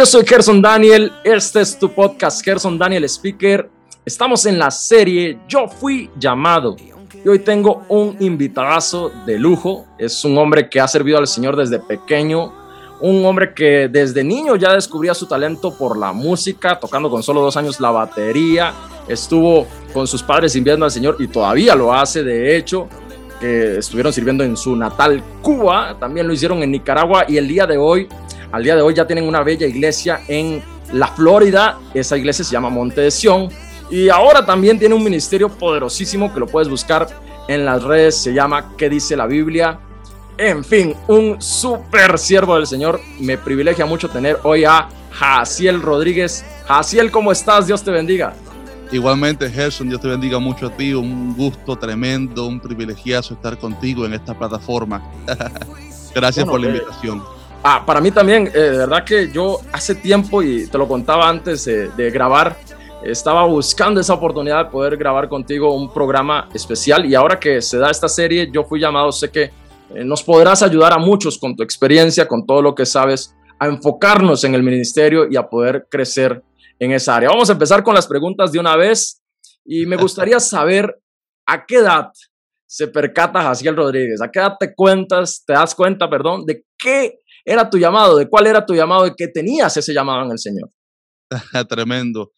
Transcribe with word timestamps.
yo 0.00 0.06
soy 0.06 0.24
Gerson 0.26 0.62
Daniel. 0.62 1.12
Este 1.24 1.60
es 1.60 1.78
tu 1.78 1.92
podcast, 1.92 2.42
Gerson 2.42 2.78
Daniel 2.78 3.04
Speaker. 3.04 3.68
Estamos 4.02 4.46
en 4.46 4.58
la 4.58 4.70
serie 4.70 5.40
Yo 5.46 5.68
Fui 5.68 6.08
Llamado. 6.16 6.74
Y 7.22 7.28
hoy 7.28 7.40
tengo 7.40 7.82
un 7.90 8.16
invitadazo 8.18 9.12
de 9.26 9.38
lujo. 9.38 9.84
Es 9.98 10.24
un 10.24 10.38
hombre 10.38 10.70
que 10.70 10.80
ha 10.80 10.88
servido 10.88 11.18
al 11.18 11.26
Señor 11.26 11.54
desde 11.54 11.80
pequeño. 11.80 12.50
Un 13.02 13.26
hombre 13.26 13.52
que 13.52 13.90
desde 13.92 14.24
niño 14.24 14.56
ya 14.56 14.72
descubría 14.72 15.12
su 15.12 15.26
talento 15.26 15.76
por 15.76 15.98
la 15.98 16.14
música, 16.14 16.80
tocando 16.80 17.10
con 17.10 17.22
solo 17.22 17.42
dos 17.42 17.58
años 17.58 17.78
la 17.78 17.90
batería. 17.90 18.72
Estuvo 19.06 19.66
con 19.92 20.06
sus 20.06 20.22
padres 20.22 20.52
sirviendo 20.52 20.86
al 20.86 20.90
Señor 20.90 21.16
y 21.18 21.28
todavía 21.28 21.74
lo 21.74 21.92
hace, 21.92 22.22
de 22.22 22.56
hecho 22.56 22.88
que 23.40 23.78
estuvieron 23.78 24.12
sirviendo 24.12 24.44
en 24.44 24.56
su 24.56 24.76
natal 24.76 25.22
Cuba, 25.40 25.96
también 25.98 26.28
lo 26.28 26.34
hicieron 26.34 26.62
en 26.62 26.70
Nicaragua 26.70 27.24
y 27.26 27.38
el 27.38 27.48
día 27.48 27.66
de 27.66 27.78
hoy, 27.78 28.06
al 28.52 28.62
día 28.62 28.76
de 28.76 28.82
hoy 28.82 28.94
ya 28.94 29.06
tienen 29.06 29.26
una 29.26 29.42
bella 29.42 29.66
iglesia 29.66 30.20
en 30.28 30.62
la 30.92 31.06
Florida, 31.08 31.78
esa 31.94 32.16
iglesia 32.16 32.44
se 32.44 32.52
llama 32.52 32.68
Monte 32.68 33.00
de 33.00 33.10
Sion 33.10 33.48
y 33.90 34.08
ahora 34.08 34.44
también 34.44 34.78
tiene 34.78 34.94
un 34.94 35.04
ministerio 35.04 35.48
poderosísimo 35.48 36.32
que 36.32 36.40
lo 36.40 36.46
puedes 36.46 36.68
buscar 36.68 37.08
en 37.48 37.64
las 37.64 37.82
redes, 37.82 38.16
se 38.16 38.32
llama 38.32 38.76
¿Qué 38.76 38.88
dice 38.88 39.16
la 39.16 39.26
Biblia? 39.26 39.78
En 40.38 40.64
fin, 40.64 40.94
un 41.08 41.40
super 41.40 42.18
siervo 42.18 42.54
del 42.56 42.66
Señor, 42.66 43.00
me 43.20 43.36
privilegia 43.36 43.84
mucho 43.86 44.08
tener 44.08 44.38
hoy 44.44 44.64
a 44.64 44.88
Jaciel 45.12 45.82
Rodríguez. 45.82 46.44
Jaciel, 46.66 47.10
¿cómo 47.10 47.32
estás? 47.32 47.66
Dios 47.66 47.82
te 47.82 47.90
bendiga. 47.90 48.32
Igualmente, 48.92 49.48
Gerson, 49.50 49.88
Dios 49.88 50.00
te 50.00 50.08
bendiga 50.08 50.38
mucho 50.38 50.66
a 50.66 50.70
ti. 50.70 50.94
Un 50.94 51.36
gusto 51.36 51.76
tremendo, 51.76 52.46
un 52.46 52.58
privilegiazo 52.58 53.34
estar 53.34 53.58
contigo 53.58 54.04
en 54.04 54.14
esta 54.14 54.36
plataforma. 54.36 55.02
Gracias 56.14 56.44
Bueno, 56.44 56.50
por 56.52 56.60
la 56.60 56.66
eh, 56.66 56.70
invitación. 56.70 57.22
Ah, 57.62 57.84
para 57.84 58.00
mí 58.00 58.10
también, 58.10 58.46
eh, 58.46 58.58
de 58.58 58.78
verdad 58.78 59.04
que 59.04 59.30
yo 59.30 59.60
hace 59.70 59.94
tiempo, 59.94 60.42
y 60.42 60.66
te 60.66 60.78
lo 60.78 60.88
contaba 60.88 61.28
antes 61.28 61.66
eh, 61.66 61.90
de 61.94 62.10
grabar, 62.10 62.56
estaba 63.04 63.44
buscando 63.44 64.00
esa 64.00 64.14
oportunidad 64.14 64.64
de 64.64 64.70
poder 64.70 64.96
grabar 64.96 65.28
contigo 65.28 65.74
un 65.74 65.92
programa 65.92 66.48
especial 66.54 67.04
y 67.04 67.14
ahora 67.14 67.38
que 67.38 67.60
se 67.60 67.78
da 67.78 67.90
esta 67.90 68.08
serie, 68.08 68.50
yo 68.52 68.64
fui 68.64 68.80
llamado, 68.80 69.12
sé 69.12 69.30
que 69.30 69.42
eh, 69.42 70.04
nos 70.04 70.22
podrás 70.22 70.62
ayudar 70.62 70.94
a 70.94 70.98
muchos 70.98 71.38
con 71.38 71.54
tu 71.54 71.62
experiencia, 71.62 72.26
con 72.26 72.46
todo 72.46 72.62
lo 72.62 72.74
que 72.74 72.86
sabes, 72.86 73.34
a 73.58 73.66
enfocarnos 73.66 74.44
en 74.44 74.54
el 74.54 74.62
ministerio 74.62 75.26
y 75.30 75.36
a 75.36 75.48
poder 75.48 75.86
crecer 75.90 76.42
en 76.78 76.92
esa 76.92 77.16
área. 77.16 77.28
Vamos 77.28 77.50
a 77.50 77.52
empezar 77.52 77.82
con 77.82 77.94
las 77.94 78.06
preguntas 78.06 78.52
de 78.52 78.58
una 78.58 78.74
vez 78.76 79.20
y 79.66 79.84
me 79.84 79.96
gustaría 79.98 80.40
saber 80.40 80.98
a 81.46 81.66
qué 81.66 81.76
edad 81.76 82.10
se 82.66 82.86
percata 82.88 83.42
Jaciel 83.42 83.76
Rodríguez, 83.76 84.22
a 84.22 84.30
qué 84.30 84.38
edad 84.38 84.56
te 84.58 84.74
cuentas, 84.74 85.42
te 85.46 85.52
das 85.52 85.74
cuenta, 85.74 86.08
perdón, 86.08 86.46
de 86.46 86.64
qué 86.78 87.18
era 87.50 87.68
tu 87.68 87.78
llamado, 87.78 88.16
de 88.16 88.28
cuál 88.28 88.46
era 88.46 88.64
tu 88.64 88.74
llamado, 88.74 89.04
de 89.04 89.14
que 89.16 89.26
tenías 89.28 89.76
ese 89.76 89.92
llamado 89.92 90.24
en 90.24 90.30
el 90.30 90.38
Señor. 90.38 90.70
Tremendo. 91.68 92.32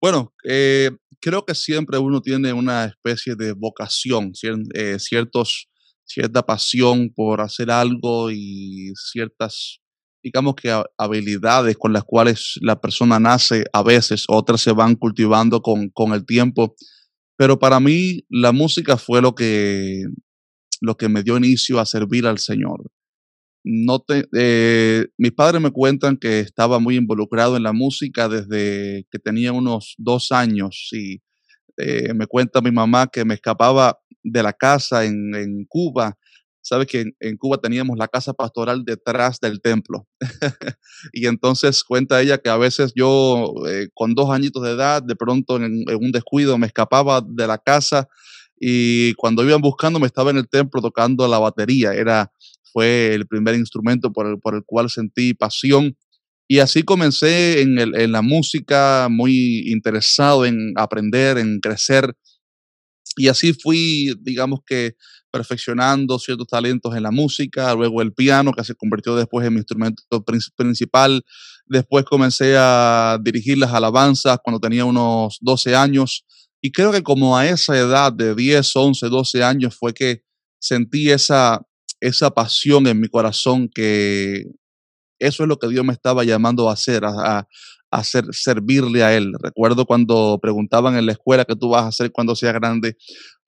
Bueno, 0.00 0.32
eh, 0.44 0.90
creo 1.20 1.44
que 1.44 1.54
siempre 1.54 1.98
uno 1.98 2.20
tiene 2.20 2.52
una 2.52 2.84
especie 2.84 3.34
de 3.34 3.52
vocación, 3.52 4.32
eh, 4.74 4.98
ciertos, 4.98 5.68
cierta 6.04 6.42
pasión 6.44 7.10
por 7.14 7.40
hacer 7.40 7.70
algo 7.70 8.30
y 8.30 8.92
ciertas, 8.94 9.78
digamos 10.22 10.54
que 10.54 10.70
ha- 10.70 10.84
habilidades 10.98 11.76
con 11.76 11.92
las 11.92 12.04
cuales 12.04 12.54
la 12.60 12.80
persona 12.80 13.18
nace 13.18 13.64
a 13.72 13.82
veces, 13.82 14.24
otras 14.28 14.60
se 14.60 14.72
van 14.72 14.94
cultivando 14.96 15.60
con, 15.62 15.88
con 15.90 16.12
el 16.12 16.24
tiempo. 16.26 16.76
Pero 17.36 17.58
para 17.58 17.80
mí 17.80 18.20
la 18.28 18.52
música 18.52 18.96
fue 18.96 19.22
lo 19.22 19.34
que, 19.34 20.02
lo 20.80 20.96
que 20.96 21.08
me 21.08 21.22
dio 21.22 21.36
inicio 21.36 21.80
a 21.80 21.86
servir 21.86 22.26
al 22.26 22.38
Señor. 22.38 22.82
No 23.64 23.98
te, 24.00 24.26
eh, 24.36 25.06
mis 25.18 25.32
padres 25.32 25.60
me 25.60 25.70
cuentan 25.70 26.16
que 26.16 26.40
estaba 26.40 26.78
muy 26.78 26.96
involucrado 26.96 27.56
en 27.56 27.64
la 27.64 27.72
música 27.72 28.28
desde 28.28 29.06
que 29.10 29.18
tenía 29.18 29.52
unos 29.52 29.94
dos 29.98 30.32
años 30.32 30.88
y 30.92 31.20
eh, 31.76 32.12
me 32.14 32.26
cuenta 32.26 32.60
mi 32.60 32.70
mamá 32.70 33.06
que 33.06 33.24
me 33.24 33.34
escapaba 33.34 33.98
de 34.22 34.42
la 34.42 34.52
casa 34.52 35.04
en, 35.04 35.64
Cuba. 35.68 36.16
Sabes 36.60 36.86
que 36.86 37.00
en, 37.00 37.16
en 37.20 37.36
Cuba 37.36 37.58
teníamos 37.58 37.96
la 37.98 38.08
casa 38.08 38.32
pastoral 38.32 38.84
detrás 38.84 39.38
del 39.40 39.60
templo. 39.60 40.06
y 41.12 41.26
entonces 41.26 41.84
cuenta 41.84 42.20
ella 42.20 42.38
que 42.38 42.50
a 42.50 42.56
veces 42.56 42.92
yo 42.94 43.52
eh, 43.68 43.88
con 43.94 44.14
dos 44.14 44.30
añitos 44.30 44.62
de 44.62 44.72
edad, 44.72 45.02
de 45.02 45.16
pronto 45.16 45.56
en, 45.56 45.84
en 45.88 45.96
un 45.96 46.12
descuido 46.12 46.58
me 46.58 46.66
escapaba 46.66 47.22
de 47.26 47.46
la 47.46 47.58
casa 47.58 48.08
y 48.60 49.14
cuando 49.14 49.44
iban 49.44 49.60
buscando 49.60 50.00
me 50.00 50.06
estaba 50.06 50.30
en 50.30 50.38
el 50.38 50.48
templo 50.48 50.82
tocando 50.82 51.28
la 51.28 51.38
batería. 51.38 51.94
Era 51.94 52.32
fue 52.72 53.14
el 53.14 53.26
primer 53.26 53.54
instrumento 53.54 54.12
por 54.12 54.26
el, 54.26 54.38
por 54.38 54.54
el 54.54 54.62
cual 54.64 54.90
sentí 54.90 55.34
pasión. 55.34 55.96
Y 56.48 56.60
así 56.60 56.82
comencé 56.82 57.60
en, 57.62 57.78
el- 57.78 57.94
en 58.00 58.12
la 58.12 58.22
música, 58.22 59.08
muy 59.10 59.70
interesado 59.70 60.46
en 60.46 60.72
aprender, 60.76 61.38
en 61.38 61.60
crecer. 61.60 62.14
Y 63.16 63.28
así 63.28 63.52
fui, 63.52 64.14
digamos 64.20 64.60
que, 64.66 64.94
perfeccionando 65.30 66.18
ciertos 66.18 66.46
talentos 66.46 66.94
en 66.96 67.02
la 67.02 67.10
música, 67.10 67.74
luego 67.74 68.00
el 68.00 68.14
piano, 68.14 68.52
que 68.52 68.64
se 68.64 68.74
convirtió 68.74 69.14
después 69.16 69.46
en 69.46 69.54
mi 69.54 69.58
instrumento 69.58 70.02
prin- 70.24 70.40
principal. 70.56 71.22
Después 71.66 72.04
comencé 72.04 72.54
a 72.56 73.18
dirigir 73.22 73.58
las 73.58 73.72
alabanzas 73.72 74.38
cuando 74.42 74.60
tenía 74.60 74.84
unos 74.84 75.38
12 75.40 75.74
años. 75.76 76.24
Y 76.62 76.72
creo 76.72 76.92
que 76.92 77.02
como 77.02 77.36
a 77.36 77.46
esa 77.46 77.76
edad 77.76 78.12
de 78.12 78.34
10, 78.34 78.74
11, 78.74 79.08
12 79.08 79.42
años 79.44 79.76
fue 79.76 79.92
que 79.92 80.22
sentí 80.60 81.10
esa, 81.10 81.60
esa 82.00 82.30
pasión 82.30 82.86
en 82.86 83.00
mi 83.00 83.08
corazón 83.08 83.68
que 83.74 84.44
eso 85.18 85.42
es 85.42 85.48
lo 85.48 85.58
que 85.58 85.68
Dios 85.68 85.84
me 85.84 85.92
estaba 85.92 86.24
llamando 86.24 86.68
a 86.68 86.74
hacer, 86.74 87.04
a, 87.04 87.46
hacer, 87.90 88.26
servirle 88.32 89.02
a 89.02 89.16
Él. 89.16 89.32
Recuerdo 89.42 89.84
cuando 89.86 90.38
preguntaban 90.40 90.96
en 90.96 91.06
la 91.06 91.12
escuela 91.12 91.44
qué 91.44 91.56
tú 91.56 91.70
vas 91.70 91.84
a 91.84 91.88
hacer 91.88 92.12
cuando 92.12 92.36
seas 92.36 92.54
grande. 92.54 92.96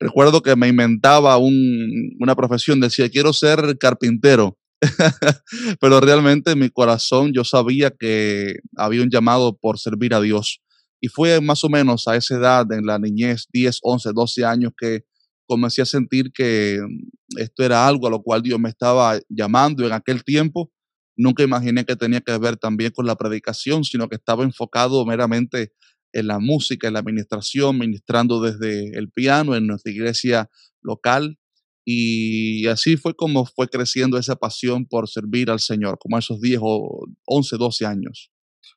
Recuerdo 0.01 0.43
que 0.43 0.57
me 0.57 0.69
inventaba 0.69 1.37
un- 1.39 2.17
una 2.21 2.35
profesión, 2.35 2.81
decía, 2.81 3.09
quiero 3.09 3.33
ser 3.33 3.77
carpintero. 3.79 4.59
Pero 5.81 6.01
realmente 6.01 6.53
en 6.53 6.59
mi 6.59 6.71
corazón 6.71 7.33
yo 7.35 7.45
sabía 7.45 7.91
que 7.91 8.55
había 8.77 9.03
un 9.03 9.11
llamado 9.11 9.57
por 9.57 9.79
servir 9.79 10.15
a 10.15 10.21
Dios. 10.21 10.61
Y 11.01 11.09
fue 11.09 11.41
más 11.41 11.65
o 11.65 11.69
menos 11.69 12.09
a 12.09 12.17
esa 12.17 12.35
edad, 12.37 12.71
en 12.73 12.85
la 12.87 12.99
niñez, 12.99 13.47
10, 13.53 13.79
11, 13.83 14.11
12 14.15 14.45
años, 14.45 14.73
que 14.77 15.05
comencé 15.51 15.83
a 15.83 15.87
sentir 15.87 16.31
que 16.33 16.79
mm, 16.81 17.39
esto 17.41 17.65
era 17.65 17.87
algo 17.87 18.07
a 18.07 18.11
lo 18.11 18.23
cual 18.23 18.41
Dios 18.41 18.61
me 18.61 18.69
estaba 18.69 19.19
llamando 19.29 19.85
en 19.85 19.93
aquel 19.93 20.23
tiempo. 20.23 20.71
Nunca 21.17 21.43
imaginé 21.43 21.85
que 21.85 21.97
tenía 21.97 22.21
que 22.21 22.39
ver 22.39 22.57
también 22.57 22.93
con 22.93 23.05
la 23.05 23.17
predicación, 23.17 23.83
sino 23.83 24.09
que 24.09 24.15
estaba 24.15 24.45
enfocado 24.45 25.05
meramente 25.05 25.73
en 26.13 26.29
la 26.29 26.39
música, 26.39 26.87
en 26.87 26.95
la 26.95 27.01
administración, 27.01 27.79
ministrando 27.79 28.41
desde 28.41 28.97
el 28.97 29.11
piano 29.11 29.57
en 29.57 29.67
nuestra 29.67 29.93
iglesia 29.93 30.49
local. 30.83 31.37
Y 31.85 32.67
así 32.69 32.97
fue 32.97 33.15
como 33.15 33.45
fue 33.45 33.69
creciendo 33.69 34.19
esa 34.19 34.37
pasión 34.37 34.87
por 34.87 35.09
servir 35.09 35.51
al 35.51 35.59
Señor, 35.59 35.99
como 35.99 36.17
esos 36.17 36.41
10 36.41 36.61
o 36.63 37.07
11, 37.27 37.57
12 37.57 37.87
años. 37.87 38.31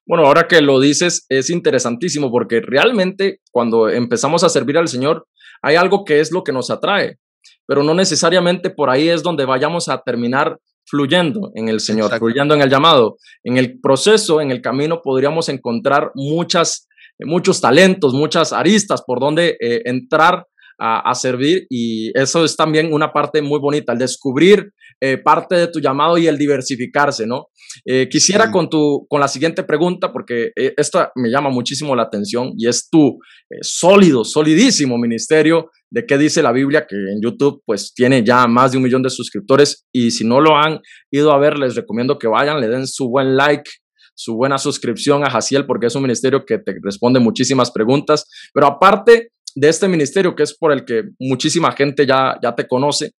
Bueno, 0.05 0.25
ahora 0.25 0.47
que 0.49 0.61
lo 0.61 0.79
dices, 0.79 1.25
es 1.29 1.49
interesantísimo 1.49 2.29
porque 2.29 2.59
realmente 2.59 3.39
cuando 3.51 3.89
empezamos 3.89 4.43
a 4.43 4.49
servir 4.49 4.77
al 4.77 4.89
Señor, 4.89 5.27
hay 5.63 5.75
algo 5.75 6.03
que 6.05 6.19
es 6.19 6.31
lo 6.31 6.43
que 6.43 6.51
nos 6.51 6.69
atrae, 6.69 7.17
pero 7.65 7.81
no 7.83 7.93
necesariamente 7.93 8.69
por 8.69 8.89
ahí 8.89 9.09
es 9.09 9.23
donde 9.23 9.45
vayamos 9.45 9.89
a 9.89 10.01
terminar 10.01 10.59
fluyendo 10.85 11.51
en 11.55 11.69
el 11.69 11.79
Señor, 11.79 12.05
Exacto. 12.05 12.25
fluyendo 12.25 12.53
en 12.53 12.61
el 12.61 12.69
llamado. 12.69 13.17
En 13.43 13.57
el 13.57 13.79
proceso, 13.79 14.41
en 14.41 14.51
el 14.51 14.61
camino, 14.61 15.01
podríamos 15.01 15.47
encontrar 15.49 16.11
muchas, 16.13 16.87
muchos 17.19 17.61
talentos, 17.61 18.13
muchas 18.13 18.51
aristas 18.53 19.01
por 19.01 19.19
donde 19.19 19.57
eh, 19.59 19.81
entrar 19.85 20.45
a, 20.83 21.09
a 21.09 21.15
servir 21.15 21.65
y 21.69 22.11
eso 22.19 22.43
es 22.43 22.57
también 22.57 22.91
una 22.91 23.13
parte 23.13 23.41
muy 23.41 23.59
bonita, 23.59 23.93
el 23.93 23.99
descubrir 23.99 24.71
eh, 24.99 25.17
parte 25.17 25.55
de 25.55 25.67
tu 25.67 25.79
llamado 25.79 26.17
y 26.17 26.27
el 26.27 26.37
diversificarse, 26.37 27.25
¿no? 27.25 27.47
Eh, 27.85 28.07
quisiera 28.09 28.45
Sí. 28.45 28.51
con, 28.51 28.69
tu, 28.69 29.05
con 29.09 29.19
la 29.21 29.27
siguiente 29.27 29.63
pregunta, 29.63 30.11
porque 30.11 30.51
eh, 30.55 30.73
esta 30.77 31.11
me 31.15 31.29
llama 31.29 31.49
muchísimo 31.49 31.95
la 31.95 32.03
atención 32.03 32.51
y 32.57 32.67
es 32.67 32.89
tu 32.89 33.17
eh, 33.49 33.57
sólido, 33.61 34.23
solidísimo 34.25 34.97
ministerio 34.97 35.69
de 35.89 36.05
qué 36.05 36.17
dice 36.17 36.41
la 36.43 36.51
Biblia, 36.51 36.85
que 36.87 36.95
en 36.95 37.21
YouTube 37.21 37.61
pues 37.65 37.93
tiene 37.93 38.23
ya 38.23 38.45
más 38.47 38.71
de 38.71 38.77
un 38.77 38.83
millón 38.83 39.03
de 39.03 39.09
suscriptores 39.09 39.85
y 39.93 40.11
si 40.11 40.25
no 40.25 40.41
lo 40.41 40.57
han 40.57 40.79
ido 41.11 41.31
a 41.31 41.39
ver, 41.39 41.57
les 41.57 41.75
recomiendo 41.75 42.17
que 42.19 42.27
vayan, 42.27 42.59
le 42.59 42.67
den 42.67 42.87
su 42.87 43.09
buen 43.09 43.37
like, 43.37 43.69
su 44.15 44.35
buena 44.35 44.57
suscripción 44.57 45.23
a 45.23 45.29
Jaciel 45.29 45.65
porque 45.65 45.87
es 45.87 45.95
un 45.95 46.03
ministerio 46.03 46.45
que 46.45 46.59
te 46.59 46.75
responde 46.83 47.19
muchísimas 47.19 47.71
preguntas. 47.71 48.25
Pero 48.53 48.67
aparte 48.67 49.29
de 49.55 49.69
este 49.69 49.87
ministerio, 49.87 50.35
que 50.35 50.43
es 50.43 50.55
por 50.57 50.71
el 50.71 50.85
que 50.85 51.03
muchísima 51.19 51.71
gente 51.71 52.05
ya, 52.05 52.35
ya 52.41 52.55
te 52.55 52.67
conoce, 52.67 53.11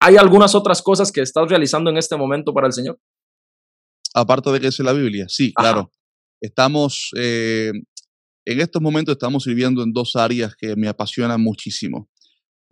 ¿hay 0.00 0.16
algunas 0.16 0.54
otras 0.54 0.82
cosas 0.82 1.12
que 1.12 1.20
estás 1.20 1.48
realizando 1.48 1.90
en 1.90 1.96
este 1.96 2.16
momento 2.16 2.52
para 2.52 2.66
el 2.66 2.72
Señor? 2.72 2.98
Aparte 4.14 4.50
de 4.50 4.60
que 4.60 4.68
es 4.68 4.78
la 4.80 4.92
Biblia, 4.92 5.26
sí, 5.28 5.52
claro. 5.52 5.90
Estamos, 6.40 7.10
eh, 7.16 7.72
en 8.44 8.60
estos 8.60 8.80
momentos 8.80 9.12
estamos 9.12 9.44
sirviendo 9.44 9.82
en 9.82 9.92
dos 9.92 10.16
áreas 10.16 10.54
que 10.56 10.76
me 10.76 10.88
apasionan 10.88 11.40
muchísimo. 11.40 12.08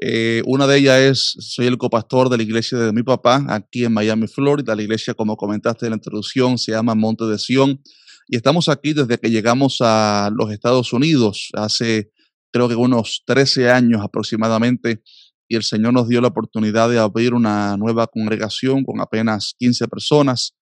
Eh, 0.00 0.42
una 0.46 0.66
de 0.66 0.78
ellas 0.78 0.98
es, 0.98 1.34
soy 1.38 1.66
el 1.66 1.78
copastor 1.78 2.28
de 2.28 2.36
la 2.36 2.42
iglesia 2.42 2.78
de 2.78 2.92
mi 2.92 3.02
papá 3.02 3.44
aquí 3.48 3.84
en 3.84 3.92
Miami, 3.92 4.26
Florida. 4.26 4.74
La 4.74 4.82
iglesia, 4.82 5.14
como 5.14 5.36
comentaste 5.36 5.86
en 5.86 5.90
la 5.90 5.96
introducción, 5.96 6.58
se 6.58 6.72
llama 6.72 6.94
Monte 6.94 7.24
de 7.24 7.38
Sion. 7.38 7.80
Y 8.28 8.36
estamos 8.36 8.68
aquí 8.68 8.92
desde 8.92 9.18
que 9.18 9.30
llegamos 9.30 9.78
a 9.80 10.30
los 10.34 10.50
Estados 10.50 10.92
Unidos 10.92 11.50
hace 11.54 12.10
creo 12.54 12.68
que 12.68 12.76
unos 12.76 13.24
13 13.26 13.68
años 13.68 14.00
aproximadamente. 14.00 15.02
Y 15.48 15.56
el 15.56 15.64
Señor 15.64 15.92
nos 15.92 16.08
dio 16.08 16.20
la 16.20 16.28
oportunidad 16.28 16.88
de 16.88 17.00
abrir 17.00 17.34
una 17.34 17.76
nueva 17.76 18.06
congregación 18.06 18.84
con 18.84 19.00
apenas 19.00 19.54
15 19.58 19.88
personas. 19.88 20.54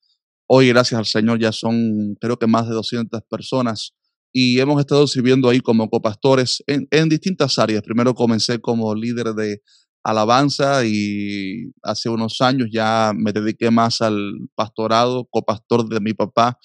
Hoy, 0.48 0.68
gracias 0.68 0.98
al 0.98 1.06
Señor, 1.06 1.38
ya 1.38 1.52
son 1.52 2.16
creo 2.18 2.38
que 2.38 2.46
más 2.46 2.66
de 2.66 2.74
200 2.74 3.20
personas 3.28 3.92
y 4.32 4.58
hemos 4.58 4.80
estado 4.80 5.06
sirviendo 5.06 5.48
ahí 5.50 5.60
como 5.60 5.88
copastores 5.90 6.62
en, 6.66 7.08
distintas 7.08 7.58
áreas. 7.58 7.82
Primero 7.82 8.14
comencé 8.14 8.58
como 8.60 8.94
líder 8.94 9.34
de 9.34 9.60
alabanza 10.02 10.84
y 10.86 11.70
hace 11.82 12.08
unos 12.08 12.40
años 12.40 12.68
ya 12.72 13.12
me 13.14 13.32
dediqué 13.32 13.70
más 13.70 14.00
al 14.00 14.32
pastorado, 14.54 15.28
copastor 15.30 15.86
de 15.88 16.00
mi 16.00 16.14
papá. 16.14 16.58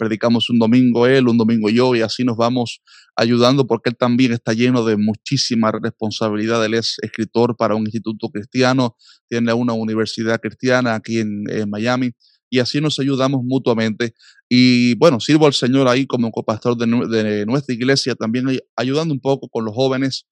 Predicamos 0.00 0.48
un 0.48 0.58
domingo 0.58 1.06
él, 1.06 1.28
un 1.28 1.36
domingo 1.36 1.68
yo 1.68 1.94
y 1.94 2.00
así 2.00 2.24
nos 2.24 2.38
vamos 2.38 2.80
ayudando 3.16 3.66
porque 3.66 3.90
él 3.90 3.96
también 3.98 4.32
está 4.32 4.54
lleno 4.54 4.82
de 4.82 4.96
muchísima 4.96 5.70
responsabilidad. 5.70 6.64
Él 6.64 6.72
es 6.72 6.96
escritor 7.02 7.54
para 7.54 7.74
un 7.74 7.82
instituto 7.82 8.30
cristiano, 8.30 8.96
tiene 9.28 9.52
una 9.52 9.74
universidad 9.74 10.40
cristiana 10.40 10.94
aquí 10.94 11.18
en, 11.18 11.44
Miami 11.68 12.12
y 12.48 12.60
así 12.60 12.80
nos 12.80 12.98
ayudamos 12.98 13.42
mutuamente. 13.44 14.14
Y 14.48 14.94
bueno, 14.94 15.20
sirvo 15.20 15.46
al 15.46 15.52
Señor 15.52 15.86
ahí 15.86 16.06
como 16.06 16.30
copastor 16.30 16.78
de, 16.78 16.86
de 16.86 17.44
nuestra 17.44 17.74
iglesia, 17.74 18.14
también 18.14 18.46
ayudando 18.76 19.12
un 19.12 19.20
poco 19.20 19.50
con 19.50 19.66
los 19.66 19.74
jóvenes. 19.74 20.24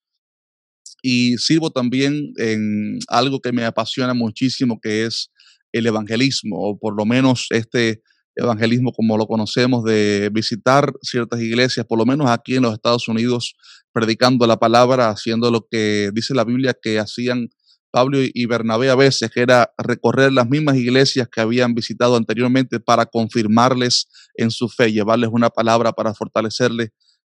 Y 1.02 1.36
sirvo 1.36 1.70
también 1.70 2.32
en 2.38 2.98
algo 3.08 3.38
que 3.40 3.52
me 3.52 3.66
apasiona 3.66 4.14
muchísimo, 4.14 4.80
que 4.80 5.04
es 5.04 5.30
el 5.72 5.86
evangelismo, 5.86 6.56
o 6.58 6.78
por 6.78 6.96
lo 6.96 7.04
menos 7.04 7.48
este 7.50 8.00
evangelismo 8.38 8.92
como 8.92 9.18
lo 9.18 9.26
conocemos, 9.26 9.84
de 9.84 10.30
visitar 10.32 10.92
ciertas 11.02 11.40
iglesias, 11.40 11.84
por 11.86 11.98
lo 11.98 12.06
menos 12.06 12.30
aquí 12.30 12.56
en 12.56 12.62
los 12.62 12.72
Estados 12.72 13.08
Unidos, 13.08 13.54
predicando 13.92 14.46
la 14.46 14.58
palabra, 14.58 15.10
haciendo 15.10 15.50
lo 15.50 15.66
que 15.68 16.10
dice 16.14 16.34
la 16.34 16.44
Biblia 16.44 16.74
que 16.80 16.98
hacían 16.98 17.48
Pablo 17.90 18.18
y 18.22 18.46
Bernabé 18.46 18.90
a 18.90 18.94
veces, 18.94 19.30
que 19.30 19.40
era 19.40 19.72
recorrer 19.78 20.32
las 20.32 20.48
mismas 20.48 20.76
iglesias 20.76 21.28
que 21.28 21.40
habían 21.40 21.74
visitado 21.74 22.16
anteriormente 22.16 22.80
para 22.80 23.06
confirmarles 23.06 24.08
en 24.34 24.50
su 24.50 24.68
fe, 24.68 24.92
llevarles 24.92 25.30
una 25.32 25.50
palabra 25.50 25.92
para 25.92 26.14
fortalecerles. 26.14 26.90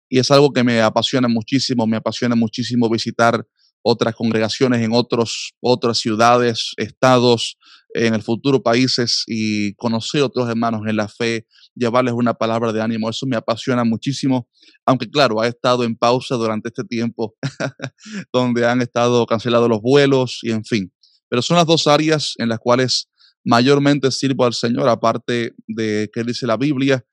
Y 0.08 0.18
es 0.18 0.30
algo 0.30 0.52
que 0.52 0.64
me 0.64 0.80
apasiona 0.80 1.28
muchísimo, 1.28 1.86
me 1.86 1.98
apasiona 1.98 2.34
muchísimo 2.34 2.88
visitar 2.88 3.46
otras 3.88 4.16
congregaciones 4.16 4.82
en 4.82 4.90
otros, 4.92 5.54
otras 5.60 5.98
ciudades, 5.98 6.72
estados, 6.76 7.56
en 7.94 8.14
el 8.14 8.22
futuro 8.22 8.60
países 8.60 9.22
y 9.28 9.74
conocer 9.74 10.22
otros 10.22 10.48
hermanos 10.48 10.82
en 10.88 10.96
la 10.96 11.06
fe, 11.06 11.46
llevarles 11.74 12.14
una 12.14 12.34
palabra 12.34 12.72
de 12.72 12.82
ánimo. 12.82 13.08
Eso 13.08 13.26
me 13.26 13.36
apasiona 13.36 13.84
muchísimo, 13.84 14.48
aunque 14.84 15.08
claro, 15.08 15.40
ha 15.40 15.46
estado 15.46 15.84
en 15.84 15.94
pausa 15.94 16.34
durante 16.34 16.68
este 16.68 16.82
tiempo, 16.82 17.36
donde 18.32 18.66
han 18.66 18.82
estado 18.82 19.24
cancelados 19.24 19.68
los 19.68 19.80
vuelos 19.80 20.40
y 20.42 20.50
en 20.50 20.64
fin. 20.64 20.92
Pero 21.28 21.40
son 21.40 21.56
las 21.56 21.66
dos 21.66 21.86
áreas 21.86 22.34
en 22.38 22.48
las 22.48 22.58
cuales 22.58 23.08
mayormente 23.44 24.10
sirvo 24.10 24.44
al 24.44 24.54
Señor, 24.54 24.88
aparte 24.88 25.54
de 25.68 26.10
que 26.12 26.24
dice 26.24 26.44
la 26.44 26.56
Biblia. 26.56 27.04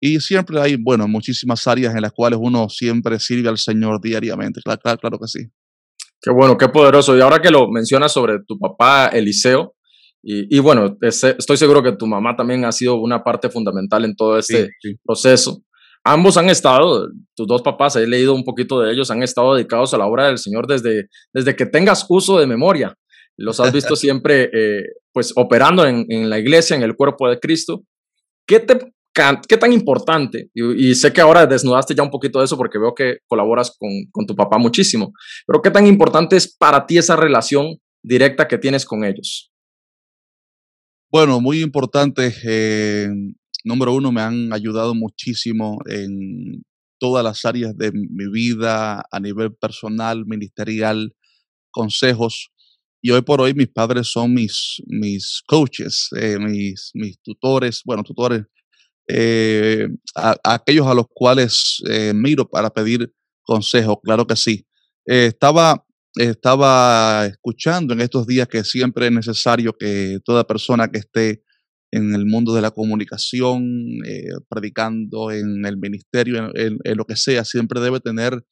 Y 0.00 0.18
siempre 0.18 0.60
hay, 0.60 0.74
bueno, 0.76 1.06
muchísimas 1.06 1.66
áreas 1.68 1.94
en 1.94 2.02
las 2.02 2.12
cuales 2.12 2.40
uno 2.42 2.68
siempre 2.68 3.20
sirve 3.20 3.48
al 3.48 3.58
Señor 3.58 4.00
diariamente. 4.00 4.60
Claro, 4.60 4.80
claro, 4.82 4.98
claro 4.98 5.18
que 5.20 5.28
sí. 5.28 5.50
Qué 6.20 6.30
bueno, 6.30 6.56
qué 6.56 6.68
poderoso. 6.68 7.16
Y 7.16 7.20
ahora 7.20 7.40
que 7.40 7.50
lo 7.50 7.68
mencionas 7.70 8.12
sobre 8.12 8.38
tu 8.46 8.58
papá 8.58 9.06
Eliseo, 9.06 9.76
y, 10.28 10.58
bueno, 10.58 10.98
estoy 11.02 11.56
seguro 11.56 11.84
que 11.84 11.92
tu 11.92 12.04
mamá 12.04 12.34
también 12.34 12.64
ha 12.64 12.72
sido 12.72 12.96
una 12.96 13.22
parte 13.22 13.48
fundamental 13.48 14.04
en 14.04 14.16
todo 14.16 14.36
este 14.36 14.70
proceso. 15.04 15.62
Ambos 16.02 16.36
han 16.36 16.50
estado, 16.50 17.08
tus 17.36 17.46
dos 17.46 17.62
papás, 17.62 17.94
he 17.94 18.08
leído 18.08 18.34
un 18.34 18.42
poquito 18.42 18.80
de 18.80 18.92
ellos, 18.92 19.12
han 19.12 19.22
estado 19.22 19.54
dedicados 19.54 19.94
a 19.94 19.98
la 19.98 20.06
obra 20.06 20.26
del 20.26 20.38
Señor 20.38 20.66
desde, 20.66 21.06
desde 21.32 21.54
que 21.54 21.64
tengas 21.64 22.04
uso 22.08 22.40
de 22.40 22.48
memoria. 22.48 22.96
Los 23.36 23.60
has 23.60 23.72
visto 23.72 23.94
siempre 23.96 24.50
eh, 24.52 24.82
pues 25.12 25.32
operando 25.36 25.86
en, 25.86 26.06
en, 26.08 26.28
la 26.28 26.40
iglesia, 26.40 26.74
en 26.74 26.82
el 26.82 26.96
cuerpo 26.96 27.28
de 27.28 27.38
Cristo. 27.38 27.84
¿Qué 28.48 28.58
te 28.58 28.80
¿Qué 29.48 29.56
tan 29.56 29.72
importante? 29.72 30.50
Y, 30.52 30.94
sé 30.94 31.10
que 31.10 31.22
ahora 31.22 31.46
desnudaste 31.46 31.94
ya 31.94 32.02
un 32.02 32.10
poquito 32.10 32.38
de 32.38 32.44
eso 32.44 32.56
porque 32.58 32.78
veo 32.78 32.94
que 32.94 33.18
colaboras 33.26 33.74
con, 33.78 33.90
con, 34.12 34.26
tu 34.26 34.36
papá 34.36 34.58
muchísimo, 34.58 35.12
pero 35.46 35.62
¿qué 35.62 35.70
tan 35.70 35.86
importante 35.86 36.36
es 36.36 36.54
para 36.54 36.84
ti 36.84 36.98
esa 36.98 37.16
relación 37.16 37.78
directa 38.02 38.46
que 38.46 38.58
tienes 38.58 38.84
con 38.84 39.04
ellos? 39.04 39.50
Bueno, 41.10 41.40
muy 41.40 41.62
importante. 41.62 42.34
Eh, 42.44 43.08
número 43.64 43.94
uno, 43.94 44.12
me 44.12 44.20
han 44.20 44.52
ayudado 44.52 44.94
muchísimo 44.94 45.78
en 45.86 46.62
todas 46.98 47.24
las 47.24 47.44
áreas 47.46 47.74
de 47.76 47.92
mi 47.92 48.30
vida, 48.30 49.02
a 49.10 49.20
nivel 49.20 49.54
personal, 49.54 50.26
ministerial, 50.26 51.14
consejos. 51.70 52.50
Y 53.00 53.12
hoy 53.12 53.22
por 53.22 53.40
hoy 53.40 53.54
mis 53.54 53.68
padres 53.68 54.08
son 54.08 54.34
mis, 54.34 54.82
mis 54.86 55.42
coaches, 55.46 56.08
eh, 56.18 56.38
mis, 56.38 56.90
mis 56.92 57.18
tutores, 57.22 57.80
bueno, 57.84 58.02
tutores 58.02 58.42
eh, 59.08 59.88
a, 60.16 60.36
aquellos 60.42 60.86
a 60.86 60.94
los 60.94 61.06
cuales 61.08 61.80
eh, 61.88 62.12
miro 62.14 62.48
para 62.48 62.70
pedir 62.70 63.12
consejo, 63.42 64.00
claro 64.00 64.26
que 64.26 64.36
sí. 64.36 64.66
Eh, 65.06 65.26
estaba, 65.26 65.84
estaba 66.16 67.26
escuchando 67.26 67.94
en 67.94 68.00
estos 68.00 68.26
días 68.26 68.48
que 68.48 68.64
siempre 68.64 69.06
es 69.06 69.12
necesario 69.12 69.76
que 69.78 70.18
toda 70.24 70.46
persona 70.46 70.88
que 70.88 70.98
esté 70.98 71.42
en 71.92 72.14
el 72.14 72.26
mundo 72.26 72.52
de 72.52 72.60
la 72.60 72.72
comunicación, 72.72 73.64
predicando 74.48 75.30
en 75.30 75.64
el 75.64 75.78
ministerio, 75.78 76.50
en, 76.54 76.78
lo 76.96 77.04
que 77.04 77.16
sea, 77.16 77.44
siempre 77.44 77.80
debe 77.80 78.00
tener 78.00 78.44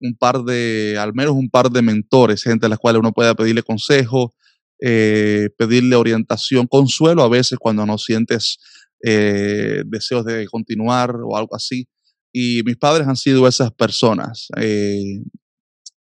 un 0.00 0.16
par 0.16 0.42
de, 0.42 0.96
al 0.98 1.12
menos 1.12 1.34
un 1.34 1.50
par 1.50 1.70
de 1.70 1.82
mentores, 1.82 2.42
gente 2.42 2.66
a 2.66 2.68
las 2.68 2.78
cuales 2.78 3.00
uno 3.00 3.12
pueda 3.12 3.34
pedirle 3.34 3.62
consejo, 3.62 4.34
pedirle 4.80 5.96
orientación, 5.96 6.66
consuelo 6.66 7.22
a 7.22 7.28
veces 7.28 7.58
cuando 7.60 7.84
no 7.84 7.98
sientes 7.98 8.58
eh, 9.04 9.82
deseos 9.86 10.24
de 10.24 10.46
continuar 10.46 11.16
o 11.24 11.36
algo 11.36 11.54
así. 11.54 11.86
Y 12.32 12.62
mis 12.64 12.76
padres 12.76 13.06
han 13.08 13.16
sido 13.16 13.46
esas 13.48 13.72
personas. 13.72 14.48
Eh, 14.56 15.22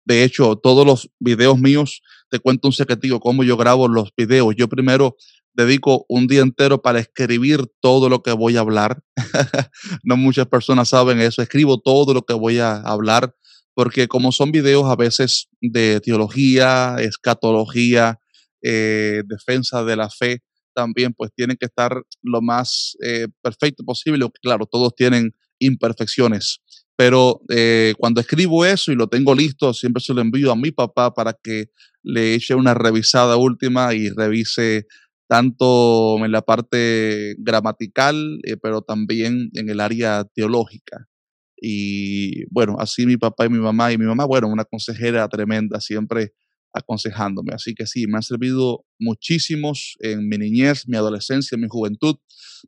de 0.05 0.23
hecho, 0.23 0.55
todos 0.55 0.85
los 0.85 1.09
videos 1.19 1.59
míos, 1.59 2.01
te 2.29 2.39
cuento 2.39 2.67
un 2.67 2.73
secretivo, 2.73 3.19
cómo 3.19 3.43
yo 3.43 3.57
grabo 3.57 3.87
los 3.87 4.09
videos. 4.15 4.55
Yo 4.57 4.67
primero 4.67 5.15
dedico 5.53 6.05
un 6.07 6.27
día 6.27 6.41
entero 6.41 6.81
para 6.81 6.99
escribir 6.99 7.65
todo 7.81 8.09
lo 8.09 8.23
que 8.23 8.31
voy 8.31 8.57
a 8.57 8.61
hablar. 8.61 9.03
no 10.03 10.17
muchas 10.17 10.47
personas 10.47 10.89
saben 10.89 11.19
eso. 11.19 11.41
Escribo 11.41 11.79
todo 11.79 12.13
lo 12.13 12.23
que 12.23 12.33
voy 12.33 12.59
a 12.59 12.77
hablar 12.77 13.35
porque 13.73 14.07
como 14.07 14.31
son 14.31 14.51
videos 14.51 14.85
a 14.85 14.95
veces 14.95 15.49
de 15.61 15.99
teología, 16.01 16.95
escatología, 16.99 18.19
eh, 18.61 19.23
defensa 19.25 19.83
de 19.83 19.95
la 19.95 20.09
fe, 20.09 20.41
también 20.73 21.13
pues 21.13 21.31
tienen 21.35 21.57
que 21.57 21.65
estar 21.65 22.01
lo 22.21 22.41
más 22.41 22.95
eh, 23.03 23.27
perfecto 23.41 23.83
posible. 23.83 24.27
Claro, 24.41 24.65
todos 24.65 24.95
tienen 24.95 25.33
imperfecciones, 25.59 26.59
pero 26.95 27.41
eh, 27.49 27.93
cuando 27.97 28.21
escribo 28.21 28.65
eso 28.65 28.91
y 28.91 28.95
lo 28.95 29.07
tengo 29.07 29.35
listo, 29.35 29.73
siempre 29.73 30.01
se 30.01 30.13
lo 30.13 30.21
envío 30.21 30.51
a 30.51 30.55
mi 30.55 30.71
papá 30.71 31.13
para 31.13 31.33
que 31.33 31.67
le 32.03 32.33
eche 32.35 32.55
una 32.55 32.73
revisada 32.73 33.37
última 33.37 33.93
y 33.93 34.09
revise 34.09 34.87
tanto 35.27 36.17
en 36.25 36.31
la 36.31 36.41
parte 36.41 37.35
gramatical, 37.39 38.39
eh, 38.43 38.57
pero 38.61 38.81
también 38.81 39.49
en 39.53 39.69
el 39.69 39.79
área 39.79 40.25
teológica. 40.35 41.07
Y 41.55 42.43
bueno, 42.53 42.75
así 42.79 43.05
mi 43.05 43.17
papá 43.17 43.45
y 43.45 43.49
mi 43.49 43.59
mamá, 43.59 43.93
y 43.93 43.97
mi 43.97 44.05
mamá, 44.05 44.25
bueno, 44.25 44.47
una 44.47 44.65
consejera 44.65 45.27
tremenda, 45.29 45.79
siempre 45.79 46.33
aconsejándome. 46.73 47.53
Así 47.53 47.73
que 47.73 47.85
sí, 47.85 48.07
me 48.07 48.17
han 48.17 48.23
servido 48.23 48.85
muchísimos 48.99 49.95
en 49.99 50.27
mi 50.27 50.37
niñez, 50.37 50.87
mi 50.87 50.97
adolescencia, 50.97 51.57
mi 51.57 51.67
juventud, 51.67 52.15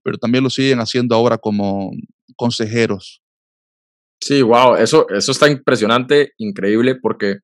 pero 0.04 0.18
también 0.18 0.44
lo 0.44 0.50
siguen 0.50 0.80
haciendo 0.80 1.16
ahora 1.16 1.38
como 1.38 1.92
consejeros. 2.36 3.22
Sí, 4.22 4.42
wow, 4.42 4.76
eso, 4.76 5.08
eso 5.10 5.32
está 5.32 5.50
impresionante, 5.50 6.32
increíble, 6.38 6.96
porque 6.96 7.40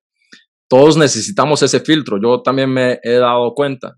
todos 0.70 0.96
necesitamos 0.98 1.62
ese 1.62 1.80
filtro. 1.82 2.20
Yo 2.22 2.42
también 2.42 2.70
me 2.70 3.00
he 3.04 3.16
dado 3.16 3.54
cuenta. 3.54 3.98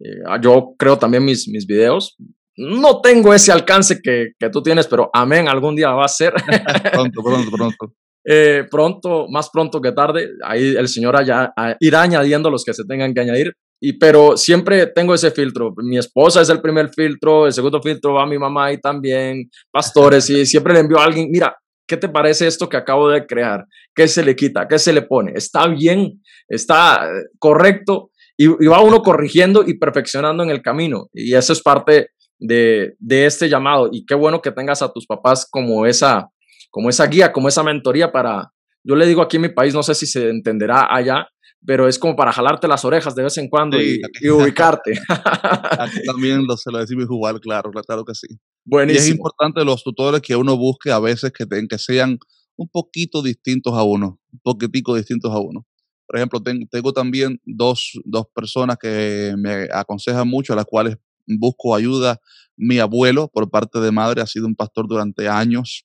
Eh, 0.00 0.22
yo 0.42 0.74
creo 0.78 0.98
también 0.98 1.24
mis, 1.24 1.48
mis 1.48 1.66
videos, 1.66 2.16
no 2.56 3.00
tengo 3.00 3.32
ese 3.32 3.52
alcance 3.52 4.00
que, 4.02 4.32
que, 4.38 4.50
tú 4.50 4.62
tienes, 4.62 4.86
pero 4.88 5.10
amén, 5.12 5.48
algún 5.48 5.76
día 5.76 5.90
va 5.90 6.04
a 6.04 6.08
ser. 6.08 6.34
pronto, 6.92 7.22
pronto, 7.22 7.50
pronto. 7.50 7.94
Eh, 8.24 8.64
pronto, 8.70 9.26
más 9.28 9.48
pronto 9.50 9.80
que 9.80 9.92
tarde, 9.92 10.28
ahí 10.44 10.74
el 10.76 10.88
Señor 10.88 11.16
allá, 11.16 11.52
irá 11.80 12.02
añadiendo 12.02 12.50
los 12.50 12.64
que 12.64 12.74
se 12.74 12.84
tengan 12.84 13.14
que 13.14 13.20
añadir. 13.20 13.52
Y, 13.80 13.98
pero 13.98 14.36
siempre 14.36 14.86
tengo 14.88 15.14
ese 15.14 15.30
filtro. 15.30 15.72
Mi 15.76 15.98
esposa 15.98 16.42
es 16.42 16.48
el 16.48 16.60
primer 16.60 16.90
filtro, 16.90 17.46
el 17.46 17.52
segundo 17.52 17.80
filtro 17.80 18.14
va 18.14 18.26
mi 18.26 18.38
mamá 18.38 18.72
y 18.72 18.80
también, 18.80 19.48
pastores, 19.70 20.28
y 20.30 20.44
siempre 20.46 20.74
le 20.74 20.80
envío 20.80 20.98
a 20.98 21.04
alguien, 21.04 21.28
mira, 21.30 21.56
¿qué 21.86 21.96
te 21.96 22.08
parece 22.08 22.46
esto 22.46 22.68
que 22.68 22.76
acabo 22.76 23.08
de 23.08 23.26
crear? 23.26 23.64
¿Qué 23.94 24.08
se 24.08 24.24
le 24.24 24.36
quita? 24.36 24.66
¿Qué 24.68 24.78
se 24.78 24.92
le 24.92 25.02
pone? 25.02 25.32
¿Está 25.34 25.66
bien? 25.68 26.20
¿Está 26.48 27.08
correcto? 27.38 28.10
Y, 28.36 28.46
y 28.46 28.66
va 28.66 28.82
uno 28.82 29.02
corrigiendo 29.02 29.64
y 29.66 29.78
perfeccionando 29.78 30.42
en 30.42 30.50
el 30.50 30.60
camino. 30.60 31.08
Y 31.12 31.34
eso 31.34 31.52
es 31.52 31.62
parte 31.62 32.10
de, 32.38 32.94
de 32.98 33.26
este 33.26 33.48
llamado. 33.48 33.88
Y 33.92 34.04
qué 34.04 34.14
bueno 34.14 34.40
que 34.40 34.52
tengas 34.52 34.82
a 34.82 34.92
tus 34.92 35.06
papás 35.06 35.46
como 35.50 35.86
esa, 35.86 36.28
como 36.70 36.88
esa 36.88 37.06
guía, 37.06 37.32
como 37.32 37.48
esa 37.48 37.62
mentoría 37.62 38.12
para, 38.12 38.52
yo 38.84 38.94
le 38.94 39.06
digo 39.06 39.22
aquí 39.22 39.36
en 39.36 39.42
mi 39.42 39.48
país, 39.48 39.74
no 39.74 39.82
sé 39.82 39.94
si 39.94 40.06
se 40.06 40.28
entenderá 40.28 40.94
allá, 40.94 41.28
pero 41.64 41.88
es 41.88 41.98
como 41.98 42.14
para 42.14 42.32
jalarte 42.32 42.68
las 42.68 42.84
orejas 42.84 43.14
de 43.14 43.24
vez 43.24 43.36
en 43.38 43.48
cuando 43.48 43.80
y, 43.80 44.00
ubicarte. 44.30 44.92
aquí 45.78 46.02
también 46.06 46.46
lo, 46.46 46.56
se 46.56 46.70
lo 46.70 46.78
decimos 46.78 47.04
igual, 47.04 47.40
claro, 47.40 47.70
claro 47.70 48.04
que 48.04 48.14
sí. 48.14 48.28
Buenísimo. 48.64 49.04
Y 49.04 49.08
es 49.08 49.10
importante 49.10 49.64
los 49.64 49.82
tutores 49.82 50.20
que 50.20 50.36
uno 50.36 50.56
busque 50.56 50.90
a 50.90 50.98
veces 50.98 51.32
que, 51.32 51.46
que 51.46 51.78
sean 51.78 52.18
un 52.56 52.68
poquito 52.68 53.22
distintos 53.22 53.74
a 53.74 53.82
uno, 53.82 54.20
un 54.32 54.40
poquitico 54.42 54.94
distintos 54.94 55.32
a 55.32 55.38
uno. 55.38 55.66
Por 56.06 56.16
ejemplo, 56.16 56.40
tengo, 56.40 56.66
tengo 56.70 56.92
también 56.92 57.40
dos, 57.44 57.92
dos 58.04 58.26
personas 58.34 58.78
que 58.78 59.34
me 59.36 59.68
aconsejan 59.72 60.26
mucho, 60.26 60.52
a 60.52 60.56
las 60.56 60.64
cuales 60.64 60.96
busco 61.26 61.74
ayuda. 61.74 62.20
Mi 62.56 62.78
abuelo, 62.78 63.28
por 63.28 63.50
parte 63.50 63.78
de 63.78 63.92
madre, 63.92 64.22
ha 64.22 64.26
sido 64.26 64.46
un 64.46 64.56
pastor 64.56 64.88
durante 64.88 65.28
años 65.28 65.84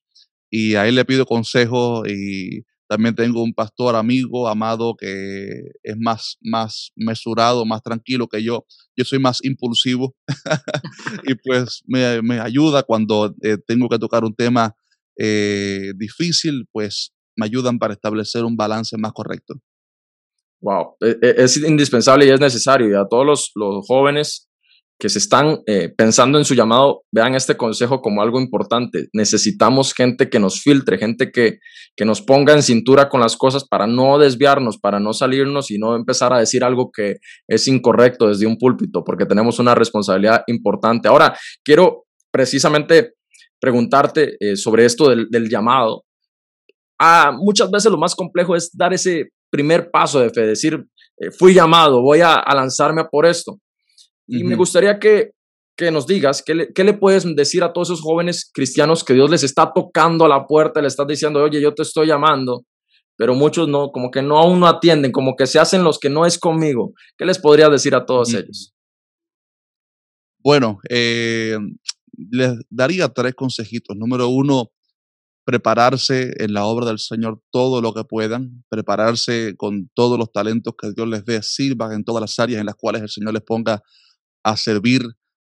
y 0.55 0.75
a 0.75 0.87
él 0.87 0.93
le 0.93 1.03
pido 1.03 1.25
consejo 1.25 2.03
y 2.05 2.63
también 2.87 3.15
tengo 3.15 3.41
un 3.41 3.55
pastor 3.55 3.95
amigo, 3.95 4.47
amado, 4.47 4.93
que 4.95 5.49
es 5.81 5.95
más, 5.97 6.37
más 6.41 6.91
mesurado, 6.95 7.65
más 7.65 7.81
tranquilo 7.81 8.27
que 8.27 8.43
yo. 8.43 8.63
Yo 8.95 9.03
soy 9.03 9.17
más 9.17 9.39
impulsivo 9.43 10.13
y 11.23 11.33
pues 11.33 11.81
me, 11.87 12.21
me, 12.21 12.39
ayuda 12.39 12.83
cuando 12.83 13.33
eh, 13.41 13.57
tengo 13.65 13.89
que 13.89 13.97
tocar 13.97 14.23
un 14.23 14.35
tema 14.35 14.75
eh, 15.17 15.91
difícil, 15.95 16.67
pues 16.71 17.13
me 17.35 17.47
ayudan 17.47 17.79
para 17.79 17.95
establecer 17.95 18.43
un 18.43 18.55
balance 18.55 18.95
más 18.99 19.13
correcto. 19.13 19.55
Wow, 20.61 20.97
e, 21.01 21.17
e, 21.19 21.33
es 21.43 21.57
indispensable 21.57 22.27
y 22.27 22.29
es 22.29 22.39
necesario. 22.39 22.91
Y 22.91 22.93
a 22.93 23.07
todos 23.09 23.25
los, 23.25 23.51
los 23.55 23.87
jóvenes 23.87 24.51
que 24.99 25.09
se 25.09 25.19
están 25.19 25.59
eh, 25.65 25.89
pensando 25.95 26.37
en 26.37 26.45
su 26.45 26.53
llamado, 26.55 27.01
vean 27.11 27.35
este 27.35 27.57
consejo 27.57 28.01
como 28.01 28.21
algo 28.21 28.39
importante. 28.39 29.09
Necesitamos 29.13 29.93
gente 29.93 30.29
que 30.29 30.39
nos 30.39 30.61
filtre, 30.61 30.97
gente 30.97 31.31
que, 31.31 31.59
que 31.95 32.05
nos 32.05 32.21
ponga 32.21 32.53
en 32.53 32.63
cintura 32.63 33.09
con 33.09 33.19
las 33.19 33.35
cosas 33.35 33.67
para 33.67 33.87
no 33.87 34.17
desviarnos, 34.17 34.77
para 34.77 34.99
no 34.99 35.13
salirnos 35.13 35.71
y 35.71 35.77
no 35.77 35.95
empezar 35.95 36.33
a 36.33 36.39
decir 36.39 36.63
algo 36.63 36.91
que 36.91 37.17
es 37.47 37.67
incorrecto 37.67 38.27
desde 38.27 38.45
un 38.45 38.57
púlpito, 38.57 39.03
porque 39.03 39.25
tenemos 39.25 39.59
una 39.59 39.75
responsabilidad 39.75 40.43
importante. 40.47 41.09
Ahora, 41.09 41.37
quiero 41.63 42.05
precisamente 42.31 43.13
preguntarte 43.59 44.35
eh, 44.39 44.55
sobre 44.55 44.85
esto 44.85 45.09
del, 45.09 45.49
llamado. 45.49 46.03
Ah, 46.99 47.31
muchas 47.37 47.69
veces 47.71 47.91
lo 47.91 47.97
más 47.97 48.15
complejo 48.15 48.55
es 48.55 48.71
dar 48.73 48.93
ese 48.93 49.29
primer 49.49 49.89
paso 49.91 50.19
de 50.19 50.29
fe, 50.29 50.41
decir, 50.45 50.83
eh, 51.17 51.31
fui 51.31 51.53
llamado, 51.53 52.01
voy 52.01 52.21
a, 52.21 52.35
a 52.35 52.55
lanzarme 52.55 53.03
por 53.11 53.25
esto. 53.25 53.59
Y 54.27 54.43
me 54.43 54.55
gustaría 54.55 54.99
que, 54.99 55.31
que 55.77 55.91
nos 55.91 56.07
digas, 56.07 56.41
¿qué 56.45 56.55
le, 56.55 56.73
¿qué 56.73 56.83
le, 56.83 56.93
puedes 56.93 57.25
decir 57.35 57.63
a 57.63 57.73
todos 57.73 57.89
esos 57.89 58.01
jóvenes 58.01 58.49
cristianos 58.53 59.03
que 59.03 59.13
Dios 59.13 59.29
les 59.29 59.43
está 59.43 59.71
tocando 59.73 60.25
a 60.25 60.29
la 60.29 60.45
puerta, 60.47 60.81
le 60.81 60.87
estás 60.87 61.07
diciendo, 61.07 61.43
oye, 61.43 61.61
yo 61.61 61.73
te 61.73 61.81
estoy 61.81 62.07
llamando, 62.07 62.65
pero 63.17 63.35
muchos 63.35 63.67
no, 63.67 63.89
como 63.91 64.11
que 64.11 64.21
no 64.21 64.37
aún 64.37 64.59
no 64.59 64.67
atienden, 64.67 65.11
como 65.11 65.35
que 65.35 65.47
se 65.47 65.59
hacen 65.59 65.83
los 65.83 65.99
que 65.99 66.09
no 66.09 66.25
es 66.25 66.39
conmigo. 66.39 66.93
¿Qué 67.17 67.25
les 67.25 67.39
podría 67.39 67.69
decir 67.69 67.95
a 67.95 68.05
todos 68.05 68.33
ellos? 68.33 68.73
Bueno, 70.43 70.79
eh, 70.89 71.57
les 72.31 72.53
daría 72.69 73.07
tres 73.09 73.33
consejitos. 73.33 73.95
Número 73.95 74.27
uno, 74.27 74.71
prepararse 75.45 76.33
en 76.37 76.53
la 76.53 76.65
obra 76.65 76.85
del 76.85 76.99
Señor 76.99 77.41
todo 77.51 77.81
lo 77.81 77.93
que 77.93 78.03
puedan, 78.03 78.63
prepararse 78.69 79.55
con 79.57 79.89
todos 79.93 80.17
los 80.17 80.31
talentos 80.31 80.73
que 80.79 80.91
Dios 80.95 81.07
les 81.07 81.25
dé, 81.25 81.41
sirvan 81.41 81.93
en 81.93 82.03
todas 82.03 82.21
las 82.21 82.39
áreas 82.39 82.59
en 82.59 82.65
las 82.65 82.75
cuales 82.75 83.01
el 83.01 83.09
Señor 83.09 83.33
les 83.33 83.43
ponga 83.43 83.81
a 84.43 84.57
servir, 84.57 85.01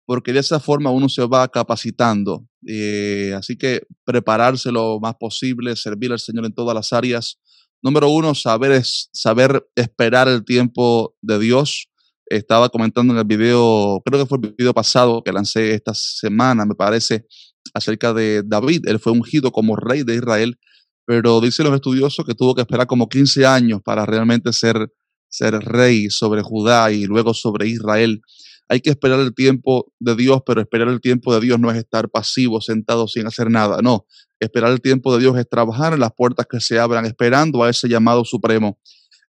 porque 0.06 0.32
de 0.32 0.40
esa 0.40 0.60
forma 0.60 0.90
uno 0.90 1.08
se 1.08 1.24
va 1.26 1.48
capacitando. 1.48 2.46
Eh, 2.66 3.34
así 3.36 3.56
que 3.56 3.82
prepararse 4.04 4.70
lo 4.70 4.98
más 5.00 5.14
posible, 5.18 5.76
servir 5.76 6.12
al 6.12 6.20
Señor 6.20 6.46
en 6.46 6.54
todas 6.54 6.74
las 6.74 6.92
áreas. 6.92 7.38
Número 7.82 8.08
uno, 8.08 8.34
saber, 8.34 8.72
es, 8.72 9.10
saber 9.12 9.66
esperar 9.76 10.28
el 10.28 10.44
tiempo 10.44 11.14
de 11.20 11.38
Dios. 11.38 11.88
Estaba 12.26 12.70
comentando 12.70 13.12
en 13.12 13.18
el 13.18 13.26
video, 13.26 14.00
creo 14.04 14.20
que 14.20 14.26
fue 14.26 14.38
el 14.42 14.54
video 14.56 14.72
pasado 14.72 15.22
que 15.22 15.32
lancé 15.32 15.74
esta 15.74 15.92
semana, 15.94 16.64
me 16.64 16.74
parece, 16.74 17.26
acerca 17.74 18.14
de 18.14 18.42
David. 18.44 18.88
Él 18.88 18.98
fue 18.98 19.12
ungido 19.12 19.52
como 19.52 19.76
rey 19.76 20.02
de 20.02 20.14
Israel, 20.14 20.58
pero 21.06 21.40
dicen 21.40 21.66
los 21.66 21.74
estudiosos 21.74 22.24
que 22.24 22.34
tuvo 22.34 22.54
que 22.54 22.62
esperar 22.62 22.86
como 22.86 23.08
15 23.08 23.44
años 23.44 23.80
para 23.84 24.06
realmente 24.06 24.52
ser, 24.52 24.90
ser 25.28 25.54
rey 25.60 26.08
sobre 26.08 26.42
Judá 26.42 26.90
y 26.90 27.04
luego 27.04 27.34
sobre 27.34 27.68
Israel. 27.68 28.22
Hay 28.68 28.80
que 28.80 28.90
esperar 28.90 29.20
el 29.20 29.34
tiempo 29.34 29.92
de 29.98 30.16
Dios, 30.16 30.40
pero 30.46 30.60
esperar 30.60 30.88
el 30.88 31.00
tiempo 31.00 31.34
de 31.34 31.40
Dios 31.40 31.60
no 31.60 31.70
es 31.70 31.76
estar 31.76 32.08
pasivo, 32.08 32.60
sentado 32.60 33.06
sin 33.06 33.26
hacer 33.26 33.50
nada. 33.50 33.78
No, 33.82 34.06
esperar 34.40 34.72
el 34.72 34.80
tiempo 34.80 35.14
de 35.14 35.20
Dios 35.20 35.36
es 35.38 35.48
trabajar 35.48 35.92
en 35.92 36.00
las 36.00 36.12
puertas 36.16 36.46
que 36.48 36.60
se 36.60 36.78
abran, 36.78 37.04
esperando 37.04 37.62
a 37.62 37.70
ese 37.70 37.88
llamado 37.88 38.24
supremo. 38.24 38.78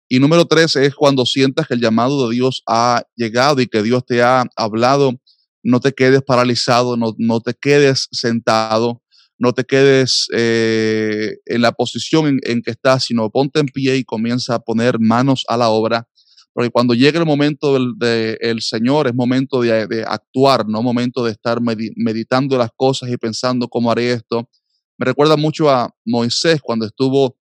Y 0.08 0.20
número 0.20 0.46
tres 0.46 0.76
es 0.76 0.96
cuando 0.96 1.26
sientas 1.26 1.68
que 1.68 1.74
el 1.74 1.82
llamado 1.82 2.28
de 2.28 2.36
Dios 2.36 2.64
ha 2.68 3.04
llegado 3.16 3.60
y 3.62 3.68
que 3.68 3.82
Dios 3.82 4.06
te 4.06 4.22
ha 4.22 4.46
hablado, 4.56 5.20
no 5.64 5.80
te 5.80 5.94
quedes 5.94 6.22
paralizado, 6.22 6.96
no, 6.96 7.16
no 7.18 7.42
te 7.42 7.54
quedes 7.56 8.08
sentado, 8.12 9.02
no 9.38 9.52
te 9.52 9.64
quedes 9.64 10.28
eh, 10.34 11.38
en 11.46 11.62
la 11.62 11.72
posición 11.72 12.28
en, 12.28 12.40
en, 12.44 12.62
que 12.62 12.72
estás, 12.72 13.06
sino 13.06 13.30
ponte 13.32 13.60
en 13.60 13.66
pie 13.66 13.98
y 13.98 14.04
comienza 14.04 14.56
a 14.56 14.60
poner 14.60 15.00
manos 15.00 15.44
a 15.48 15.58
la 15.58 15.70
obra 15.70 16.08
porque 16.56 16.70
cuando 16.70 16.94
llegue 16.94 17.18
el 17.18 17.26
momento 17.26 17.78
del 17.98 18.62
Señor 18.62 19.08
es 19.08 19.14
momento 19.14 19.60
de, 19.60 20.06
actuar, 20.08 20.66
no 20.66 20.82
momento 20.82 21.26
de 21.26 21.34
estar 21.34 21.60
meditando 21.62 22.58
las 22.58 22.70
cosas 22.74 23.10
y 23.10 23.18
pensando 23.18 23.68
cómo 23.68 23.92
haré 23.92 24.14
esto. 24.14 24.50
Me 24.98 25.06
recuerda 25.06 25.36
mucho 25.36 25.70
a 25.70 25.94
Moisés 26.06 26.62
cuando 26.62 26.86
estuvo 26.86 27.38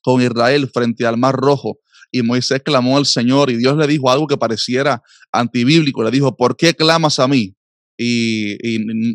con 0.00 0.22
Israel 0.22 0.70
frente 0.72 1.04
al 1.04 1.18
Mar 1.18 1.34
Rojo 1.34 1.80
y 2.10 2.22
Moisés 2.22 2.62
clamó 2.64 2.96
al 2.96 3.04
Señor 3.04 3.50
y 3.50 3.58
Dios 3.58 3.76
le 3.76 3.86
dijo 3.86 4.10
algo 4.10 4.26
que 4.26 4.38
pareciera 4.38 5.02
antibíblico. 5.30 6.02
Le 6.02 6.10
dijo, 6.10 6.34
¿por 6.34 6.56
qué 6.56 6.72
clamas 6.72 7.18
a 7.18 7.28
mí? 7.28 7.54
Y, 7.98 8.56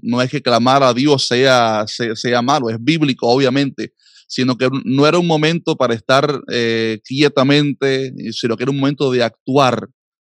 no 0.04 0.22
es 0.22 0.30
que 0.30 0.44
clamar 0.44 0.84
a 0.84 0.94
Dios 0.94 1.26
sea, 1.26 1.86
sea 1.88 2.44
malo, 2.44 2.70
es 2.70 2.78
bíblico, 2.80 3.28
obviamente 3.28 3.92
sino 4.28 4.58
que 4.58 4.70
no 4.84 5.08
era 5.08 5.20
un 5.20 5.28
momento 5.28 5.76
para 5.76 5.94
estar 5.94 6.42
eh, 6.52 7.00
quietamente, 7.04 8.14
sino 8.32 8.58
que 8.58 8.64
era 8.64 8.72
un 8.72 8.80
momento 8.80 9.12
de 9.12 9.24
actuar. 9.24 9.88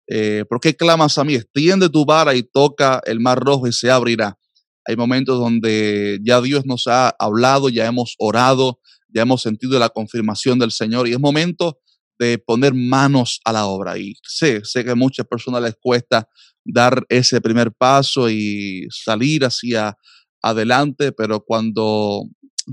Eh, 0.09 0.45
¿Por 0.49 0.61
qué 0.61 0.75
clamas 0.75 1.19
a 1.19 1.25
mí? 1.25 1.35
Extiende 1.35 1.89
tu 1.89 2.05
vara 2.05 2.35
y 2.35 2.43
toca 2.43 3.01
el 3.05 3.21
mar 3.21 3.39
rojo 3.39 3.67
y 3.67 3.73
se 3.73 3.91
abrirá. 3.91 4.39
Hay 4.87 4.97
momentos 4.97 5.39
donde 5.39 6.19
ya 6.23 6.41
Dios 6.41 6.65
nos 6.67 6.87
ha 6.87 7.11
hablado, 7.19 7.69
ya 7.69 7.87
hemos 7.87 8.15
orado, 8.19 8.81
ya 9.09 9.23
hemos 9.23 9.43
sentido 9.43 9.79
la 9.79 9.89
confirmación 9.89 10.59
del 10.59 10.71
Señor 10.71 11.07
y 11.07 11.13
es 11.13 11.21
momento 11.21 11.79
de 12.19 12.39
poner 12.39 12.75
manos 12.75 13.41
a 13.45 13.53
la 13.53 13.67
obra. 13.67 13.99
Y 13.99 14.15
sé, 14.23 14.61
sé 14.65 14.85
que 14.85 14.91
a 14.91 14.95
muchas 14.95 15.27
personas 15.27 15.63
les 15.63 15.75
cuesta 15.81 16.29
dar 16.65 17.05
ese 17.09 17.41
primer 17.41 17.73
paso 17.73 18.29
y 18.29 18.87
salir 18.91 19.45
hacia 19.45 19.97
adelante, 20.43 21.13
pero 21.13 21.41
cuando 21.41 22.25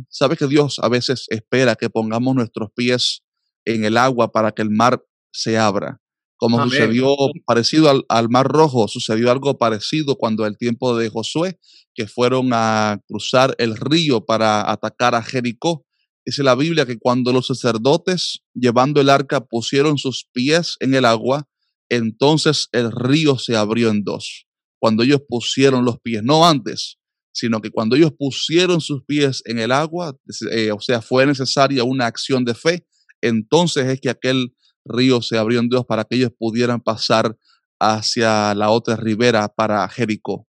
sabes 0.10 0.38
que 0.38 0.48
Dios 0.48 0.80
a 0.82 0.90
veces 0.90 1.26
espera 1.30 1.76
que 1.76 1.90
pongamos 1.90 2.36
nuestros 2.36 2.70
pies 2.76 3.24
en 3.66 3.84
el 3.84 3.98
agua 3.98 4.32
para 4.32 4.52
que 4.52 4.62
el 4.62 4.70
mar 4.70 5.04
se 5.32 5.58
abra. 5.58 6.02
Como 6.38 6.64
sucedió 6.64 7.16
parecido 7.46 7.90
al, 7.90 8.06
al, 8.10 8.30
Mar 8.30 8.48
Rojo, 8.48 8.88
sucedió 8.88 9.32
algo 9.32 9.58
parecido 9.58 10.18
cuando 10.18 10.46
el 10.46 10.56
tiempo 10.56 10.96
de 10.96 11.10
Josué, 11.10 11.60
que 11.96 12.08
fueron 12.08 12.52
a 12.54 13.02
cruzar 13.08 13.56
el 13.58 13.76
río 13.76 14.24
para 14.24 14.72
atacar 14.72 15.16
a 15.16 15.24
Jericó. 15.24 15.84
Dice 16.24 16.44
la 16.44 16.54
Biblia 16.54 16.86
que 16.86 17.00
cuando 17.00 17.34
los 17.34 17.48
sacerdotes 17.48 18.42
llevando 18.54 19.02
el 19.02 19.10
arca 19.10 19.42
pusieron 19.46 19.98
sus 19.98 20.28
pies 20.32 20.76
en 20.80 20.94
el 20.94 21.06
agua, 21.06 21.48
entonces 21.90 22.68
el 22.72 22.92
río 22.92 23.40
se 23.40 23.56
abrió 23.56 23.90
en 23.90 24.04
dos. 24.04 24.46
Cuando 24.80 25.04
ellos 25.04 25.22
pusieron 25.28 25.86
los 25.86 26.00
pies, 26.00 26.22
no 26.24 26.46
antes, 26.46 27.00
sino 27.38 27.62
que 27.62 27.70
cuando 27.70 27.96
ellos 27.96 28.12
pusieron 28.18 28.82
sus 28.82 29.04
pies 29.04 29.44
en 29.46 29.60
el 29.60 29.72
agua, 29.72 30.18
eh, 30.52 30.72
o 30.72 30.82
sea, 30.82 31.04
fue 31.04 31.24
necesaria 31.28 31.84
una 31.84 32.08
acción 32.08 32.44
de 32.44 32.56
fe, 32.56 32.88
entonces 33.22 33.86
es 33.86 34.02
que 34.02 34.10
aquel 34.10 34.56
río 34.86 35.22
se 35.22 35.38
abrió 35.38 35.60
en 35.60 35.70
Dios 35.70 35.86
para 35.86 36.04
que 36.04 36.16
ellos 36.16 36.32
pudieran 36.36 36.82
pasar 36.82 37.38
hacia 37.80 38.56
la 38.56 38.72
otra 38.72 38.96
ribera 38.96 39.48
para 39.50 39.88
Jericó. 39.88 40.48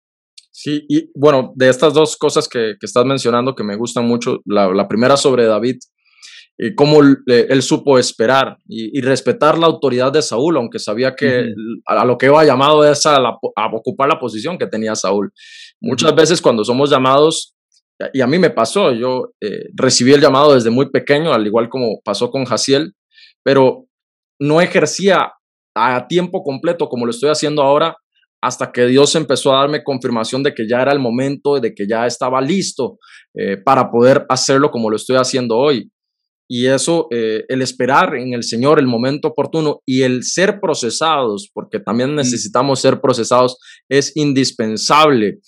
Sí, 0.51 0.85
y 0.89 1.09
bueno, 1.15 1.53
de 1.55 1.69
estas 1.69 1.95
dos 1.95 2.17
cosas 2.17 2.49
que, 2.49 2.75
estás 2.81 3.05
mencionando 3.05 3.55
que 3.55 3.63
me 3.63 3.77
gustan 3.77 4.05
mucho, 4.05 4.41
la 4.45 4.89
primera 4.89 5.17
sobre 5.17 5.47
David, 5.47 5.77
y 6.59 6.75
cómo 6.75 7.01
él 7.27 7.63
supo 7.63 7.99
esperar 7.99 8.57
y, 8.69 8.99
y, 8.99 9.01
respetar 9.01 9.59
la 9.59 9.67
autoridad 9.67 10.13
de 10.13 10.23
Saúl, 10.23 10.57
aunque 10.57 10.79
sabía 10.79 11.15
que 11.15 11.27
uh 11.27 11.45
-huh. 11.45 11.83
a, 11.87 12.05
lo 12.05 12.17
que 12.19 12.27
iba 12.27 12.45
llamado 12.45 12.85
es 12.85 13.05
a, 13.07 13.19
la, 13.19 13.31
a, 13.57 13.67
ocupar 13.75 14.09
la 14.09 14.19
posición 14.19 14.59
que 14.59 14.67
tenía 14.67 14.95
Saúl. 14.95 15.33
Muchas 15.81 16.11
uh 16.11 16.15
-huh. 16.15 16.19
veces 16.19 16.41
cuando 16.41 16.63
somos 16.65 16.91
llamados, 16.91 17.55
y 18.13 18.21
a 18.21 18.27
mí 18.27 18.39
me 18.39 18.51
pasó, 18.51 18.93
yo 18.93 19.33
eh, 19.41 19.67
recibí 19.75 20.13
el 20.13 20.21
llamado 20.21 20.55
desde 20.55 20.71
muy 20.71 20.91
pequeño, 20.91 21.33
al 21.33 21.47
igual 21.47 21.69
como 21.69 22.01
pasó 22.05 22.31
con 22.31 22.45
Jaciel, 22.45 22.95
pero 23.45 23.87
no 24.41 24.61
ejercía 24.61 25.33
a 25.75 26.07
tiempo 26.07 26.43
completo 26.43 26.89
como 26.89 27.07
lo 27.07 27.11
estoy 27.11 27.31
haciendo 27.31 27.63
ahora 27.63 27.97
hasta 28.43 28.73
que 28.73 28.87
Dios 28.87 29.15
empezó 29.15 29.55
a 29.55 29.61
darme 29.61 29.85
confirmación 29.85 30.43
de 30.43 30.53
que 30.53 30.67
ya 30.69 30.83
era 30.83 30.93
el 30.93 30.99
momento, 30.99 31.61
de 31.61 31.73
que 31.73 31.87
ya 31.89 32.07
estaba 32.07 32.41
listo 32.41 32.99
eh, 33.35 33.57
para 33.57 33.89
poder 33.89 34.27
hacerlo 34.29 34.71
como 34.71 34.91
lo 34.91 34.97
estoy 34.97 35.17
haciendo 35.17 35.57
hoy. 35.57 35.91
Y 36.49 36.67
eso, 36.67 37.07
eh, 37.11 37.45
el 37.49 37.63
esperar 37.63 38.15
en 38.17 38.35
el 38.35 38.43
Señor 38.43 38.79
el 38.79 38.87
momento 38.87 39.29
oportuno 39.29 39.81
y 39.87 40.03
el 40.03 40.23
ser 40.23 40.61
procesados, 40.61 41.51
porque 41.53 41.81
también 41.81 42.15
necesitamos 42.15 42.81
ser 42.81 43.01
procesados, 43.01 43.59
es 43.89 44.13
indispensable. 44.17 45.39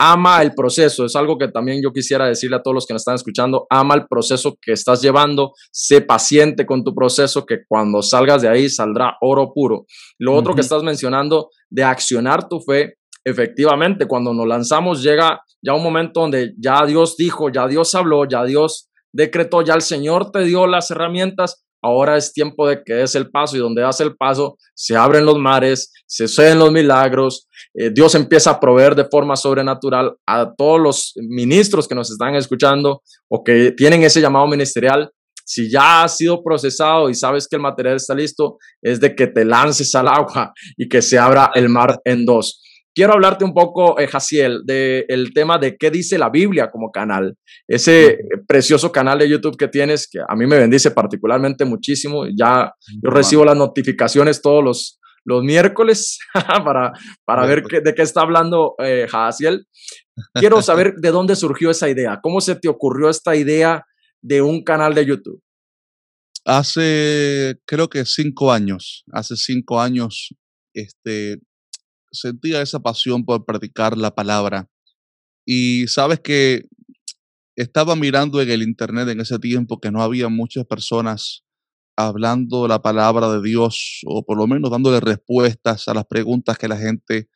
Ama 0.00 0.42
el 0.42 0.54
proceso, 0.54 1.04
es 1.04 1.16
algo 1.16 1.38
que 1.38 1.48
también 1.48 1.80
yo 1.82 1.92
quisiera 1.92 2.26
decirle 2.26 2.56
a 2.56 2.62
todos 2.62 2.74
los 2.74 2.86
que 2.86 2.94
nos 2.94 3.02
están 3.02 3.16
escuchando, 3.16 3.66
ama 3.68 3.96
el 3.96 4.06
proceso 4.08 4.56
que 4.60 4.72
estás 4.72 5.02
llevando, 5.02 5.52
sé 5.72 6.02
paciente 6.02 6.66
con 6.66 6.84
tu 6.84 6.94
proceso, 6.94 7.44
que 7.44 7.58
cuando 7.66 8.00
salgas 8.00 8.42
de 8.42 8.48
ahí 8.48 8.68
saldrá 8.68 9.16
oro 9.20 9.52
puro. 9.52 9.86
Lo 10.18 10.34
otro 10.34 10.54
que 10.54 10.60
estás 10.60 10.84
mencionando 10.84 11.50
de 11.68 11.82
accionar 11.82 12.48
tu 12.48 12.60
fe, 12.60 12.94
efectivamente, 13.24 14.06
cuando 14.06 14.32
nos 14.32 14.46
lanzamos 14.46 15.02
llega 15.02 15.40
ya 15.60 15.74
un 15.74 15.82
momento 15.82 16.20
donde 16.20 16.54
ya 16.58 16.86
Dios 16.86 17.16
dijo, 17.16 17.50
ya 17.50 17.66
Dios 17.66 17.94
habló, 17.94 18.24
ya 18.28 18.44
Dios 18.44 18.88
decretó, 19.12 19.62
ya 19.62 19.74
el 19.74 19.82
Señor 19.82 20.30
te 20.30 20.44
dio 20.44 20.66
las 20.66 20.90
herramientas, 20.90 21.64
ahora 21.82 22.16
es 22.16 22.32
tiempo 22.32 22.66
de 22.66 22.82
que 22.84 22.94
des 22.94 23.14
el 23.14 23.30
paso 23.30 23.56
y 23.56 23.60
donde 23.60 23.82
das 23.82 24.00
el 24.00 24.16
paso 24.16 24.56
se 24.74 24.96
abren 24.96 25.24
los 25.24 25.38
mares, 25.38 25.92
se 26.06 26.26
suceden 26.26 26.58
los 26.58 26.72
milagros, 26.72 27.48
eh, 27.74 27.90
Dios 27.90 28.14
empieza 28.14 28.50
a 28.50 28.60
proveer 28.60 28.94
de 28.94 29.04
forma 29.04 29.36
sobrenatural 29.36 30.14
a 30.26 30.52
todos 30.56 30.80
los 30.80 31.12
ministros 31.16 31.86
que 31.86 31.94
nos 31.94 32.10
están 32.10 32.34
escuchando 32.34 33.02
o 33.28 33.44
que 33.44 33.72
tienen 33.72 34.02
ese 34.02 34.20
llamado 34.20 34.46
ministerial. 34.46 35.10
Si 35.44 35.70
ya 35.70 36.02
ha 36.02 36.08
sido 36.08 36.42
procesado 36.42 37.08
y 37.08 37.14
sabes 37.14 37.48
que 37.48 37.56
el 37.56 37.62
material 37.62 37.96
está 37.96 38.14
listo, 38.14 38.58
es 38.82 39.00
de 39.00 39.14
que 39.14 39.28
te 39.28 39.44
lances 39.44 39.94
al 39.94 40.08
agua 40.08 40.52
y 40.76 40.88
que 40.88 41.00
se 41.00 41.18
abra 41.18 41.50
el 41.54 41.68
mar 41.68 42.00
en 42.04 42.26
dos. 42.26 42.60
Quiero 42.98 43.12
hablarte 43.12 43.44
un 43.44 43.54
poco, 43.54 43.96
eh, 44.00 44.08
Jaciel, 44.08 44.62
del 44.64 45.06
de 45.06 45.30
tema 45.32 45.56
de 45.56 45.76
qué 45.76 45.88
dice 45.88 46.18
la 46.18 46.30
Biblia 46.30 46.68
como 46.68 46.90
canal. 46.90 47.36
Ese 47.68 48.18
precioso 48.44 48.90
canal 48.90 49.20
de 49.20 49.28
YouTube 49.28 49.56
que 49.56 49.68
tienes, 49.68 50.08
que 50.10 50.18
a 50.18 50.34
mí 50.34 50.48
me 50.48 50.58
bendice 50.58 50.90
particularmente 50.90 51.64
muchísimo. 51.64 52.26
Ya 52.36 52.72
yo 53.00 53.10
recibo 53.10 53.44
las 53.44 53.56
notificaciones 53.56 54.42
todos 54.42 54.64
los, 54.64 54.98
los 55.24 55.44
miércoles 55.44 56.18
para, 56.64 56.92
para 57.24 57.46
ver 57.46 57.62
qué, 57.62 57.80
de 57.80 57.94
qué 57.94 58.02
está 58.02 58.22
hablando 58.22 58.74
eh, 58.82 59.06
Jaciel. 59.08 59.68
Quiero 60.34 60.60
saber 60.60 60.94
de 60.96 61.12
dónde 61.12 61.36
surgió 61.36 61.70
esa 61.70 61.88
idea. 61.88 62.18
¿Cómo 62.20 62.40
se 62.40 62.56
te 62.56 62.66
ocurrió 62.66 63.10
esta 63.10 63.36
idea 63.36 63.84
de 64.20 64.42
un 64.42 64.64
canal 64.64 64.92
de 64.96 65.06
YouTube? 65.06 65.40
Hace, 66.44 67.60
creo 67.64 67.88
que 67.88 68.04
cinco 68.04 68.50
años, 68.50 69.04
hace 69.12 69.36
cinco 69.36 69.80
años, 69.80 70.34
este, 70.74 71.38
sentía 72.10 72.62
esa 72.62 72.80
pasión 72.80 73.24
por 73.24 73.44
practicar 73.44 73.96
la 73.96 74.14
palabra. 74.14 74.68
Y 75.46 75.86
sabes 75.88 76.20
que 76.20 76.68
estaba 77.56 77.96
mirando 77.96 78.40
en 78.40 78.50
el 78.50 78.62
internet 78.62 79.08
en 79.08 79.20
ese 79.20 79.38
tiempo 79.38 79.80
que 79.80 79.90
no 79.90 80.02
había 80.02 80.28
muchas 80.28 80.64
personas 80.64 81.44
hablando 81.96 82.68
la 82.68 82.80
palabra 82.80 83.28
de 83.32 83.42
Dios 83.42 84.02
o 84.06 84.24
por 84.24 84.38
lo 84.38 84.46
menos 84.46 84.70
dándole 84.70 85.00
respuestas 85.00 85.88
a 85.88 85.94
las 85.94 86.04
preguntas 86.04 86.56
que 86.56 86.68
la 86.68 86.76
gente 86.76 87.28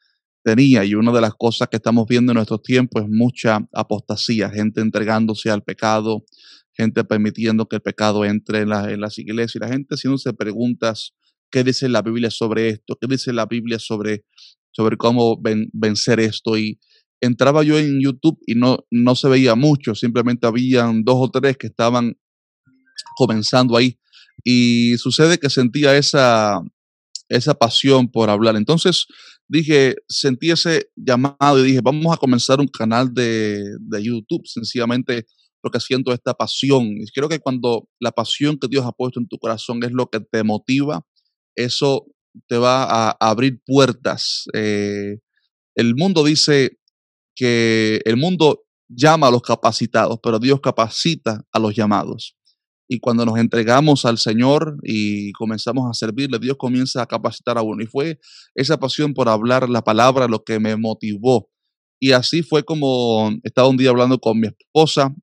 tenía. 0.44 0.85
Y 0.85 0.94
una 0.94 1.11
de 1.12 1.20
las 1.20 1.35
cosas 1.35 1.68
que 1.68 1.76
estamos 1.78 2.06
viendo 2.06 2.30
en 2.30 2.37
nuestros 2.37 2.62
tiempos 2.62 3.02
es 3.02 3.08
mucha 3.08 3.66
apostasía, 3.72 4.50
gente 4.50 4.80
entregándose 4.80 5.50
al 5.50 5.64
pecado, 5.64 6.24
gente 6.72 7.02
permitiendo 7.02 7.66
que 7.66 7.76
el 7.76 7.82
pecado 7.82 8.24
entre 8.24 8.61
en, 8.61 8.68
la, 8.68 8.92
en 8.92 9.00
las 9.00 9.18
iglesias 9.18 9.56
y 9.56 9.58
la 9.58 9.68
gente 9.68 9.96
haciéndose 9.96 10.32
preguntas. 10.32 11.14
¿Qué 11.50 11.64
dice 11.64 11.88
la 11.88 12.02
Biblia 12.02 12.30
sobre 12.30 12.68
esto? 12.68 12.96
¿Qué 13.00 13.08
dice 13.08 13.32
la 13.32 13.46
Biblia 13.46 13.78
sobre 13.78 14.24
sobre 14.72 14.96
cómo 14.96 15.40
ven, 15.40 15.68
vencer 15.72 16.20
esto. 16.20 16.58
Y 16.58 16.78
entraba 17.20 17.62
yo 17.62 17.78
en 17.78 18.00
YouTube 18.02 18.38
y 18.46 18.54
no, 18.54 18.78
no 18.90 19.14
se 19.14 19.28
veía 19.28 19.54
mucho, 19.54 19.94
simplemente 19.94 20.46
habían 20.46 21.04
dos 21.04 21.16
o 21.18 21.30
tres 21.30 21.56
que 21.56 21.68
estaban 21.68 22.16
comenzando 23.16 23.76
ahí. 23.76 23.98
Y 24.44 24.96
sucede 24.98 25.38
que 25.38 25.50
sentía 25.50 25.96
esa, 25.96 26.61
esa 27.28 27.54
pasión 27.54 28.11
por 28.11 28.28
hablar. 28.30 28.56
Entonces 28.56 29.06
dije, 29.48 29.96
sentí 30.08 30.50
ese 30.50 30.90
llamado 30.96 31.61
y 31.61 31.68
dije, 31.68 31.80
vamos 31.82 32.12
a 32.12 32.16
comenzar 32.16 32.61
un 32.61 32.68
canal 32.68 33.12
de, 33.12 33.62
de 33.80 34.02
YouTube, 34.02 34.46
sencillamente 34.46 35.26
porque 35.62 35.78
siento 35.78 36.12
esta 36.12 36.35
pasión. 36.35 36.88
Y 36.98 37.06
creo 37.14 37.28
que 37.28 37.38
cuando 37.38 37.88
la 38.00 38.11
pasión 38.11 38.58
que 38.58 38.66
Dios 38.68 38.85
ha 38.85 38.92
puesto 38.92 39.20
en 39.20 39.28
tu 39.28 39.38
corazón 39.38 39.82
es 39.85 39.92
lo 39.92 40.08
que 40.08 40.20
te 40.20 40.42
motiva, 40.42 41.06
eso 41.54 42.06
te 42.48 42.56
va 42.56 42.84
a 42.84 43.16
abrir 43.20 43.60
puertas. 43.64 44.44
Eh, 44.54 45.18
el 45.74 45.94
mundo 45.94 46.24
dice 46.24 46.78
que 47.34 48.00
el 48.04 48.16
mundo 48.16 48.64
llama 48.88 49.28
a 49.28 49.30
los 49.30 49.42
capacitados, 49.42 50.18
pero 50.22 50.38
Dios 50.38 50.60
capacita 50.60 51.44
a 51.50 51.58
los 51.58 51.74
llamados. 51.74 52.36
Y 52.88 53.00
cuando 53.00 53.24
nos 53.24 53.38
entregamos 53.38 54.04
al 54.04 54.18
Señor 54.18 54.76
y 54.82 55.32
comenzamos 55.32 55.88
a 55.88 55.94
servirle, 55.94 56.38
Dios 56.38 56.56
comienza 56.58 57.00
a 57.00 57.06
capacitar 57.06 57.56
a 57.56 57.62
uno. 57.62 57.82
Y 57.82 57.86
fue 57.86 58.20
esa 58.54 58.78
pasión 58.78 59.14
por 59.14 59.30
hablar 59.30 59.70
la 59.70 59.82
palabra 59.82 60.28
lo 60.28 60.44
que 60.44 60.60
me 60.60 60.76
motivó. 60.76 61.48
Y 61.98 62.12
así 62.12 62.42
fue 62.42 62.64
como 62.64 63.30
estaba 63.44 63.68
un 63.68 63.78
día 63.78 63.90
hablando 63.90 64.18
con 64.18 64.38
mi 64.38 64.48
esposa, 64.48 65.14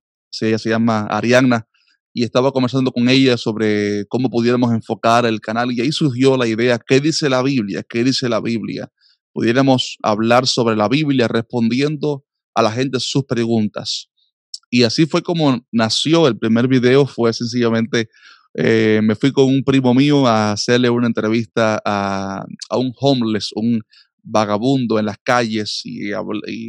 ella 0.41 0.57
se 0.57 0.69
llama 0.69 1.01
Arianna, 1.11 1.67
y 2.13 2.23
estaba 2.23 2.51
conversando 2.51 2.91
con 2.91 3.07
ella 3.09 3.37
sobre 3.37 4.05
cómo 4.07 4.29
pudiéramos 4.29 4.71
enfocar 4.73 5.25
el 5.25 5.39
canal 5.39 5.71
y 5.71 5.81
ahí 5.81 5.91
surgió 5.91 6.37
la 6.37 6.47
idea, 6.47 6.79
¿qué 6.79 6.99
dice 6.99 7.29
la 7.29 7.41
Biblia? 7.43 7.83
¿Qué 7.87 8.03
dice 8.03 8.29
la 8.29 8.41
Biblia? 8.41 8.91
Pudiéramos 9.31 9.97
hablar 10.01 10.47
sobre 10.47 10.75
la 10.75 10.87
Biblia 10.87 11.27
respondiendo 11.27 12.25
a 12.55 12.61
la 12.61 12.71
gente 12.71 12.99
sus 12.99 13.25
preguntas. 13.25 14.09
Y 14.69 14.83
así 14.83 15.05
fue 15.05 15.21
como 15.21 15.65
nació 15.71 16.27
el 16.27 16.37
primer 16.37 16.67
video, 16.67 17.05
fue 17.05 17.33
sencillamente, 17.33 18.09
eh, 18.55 18.99
me 19.03 19.15
fui 19.15 19.31
con 19.31 19.45
un 19.45 19.63
primo 19.63 19.93
mío 19.93 20.27
a 20.27 20.51
hacerle 20.51 20.89
una 20.89 21.07
entrevista 21.07 21.81
a, 21.85 22.43
a 22.69 22.77
un 22.77 22.91
homeless, 22.99 23.49
un 23.55 23.81
vagabundo 24.23 24.99
en 24.99 25.05
las 25.05 25.17
calles 25.23 25.81
y, 25.83 26.11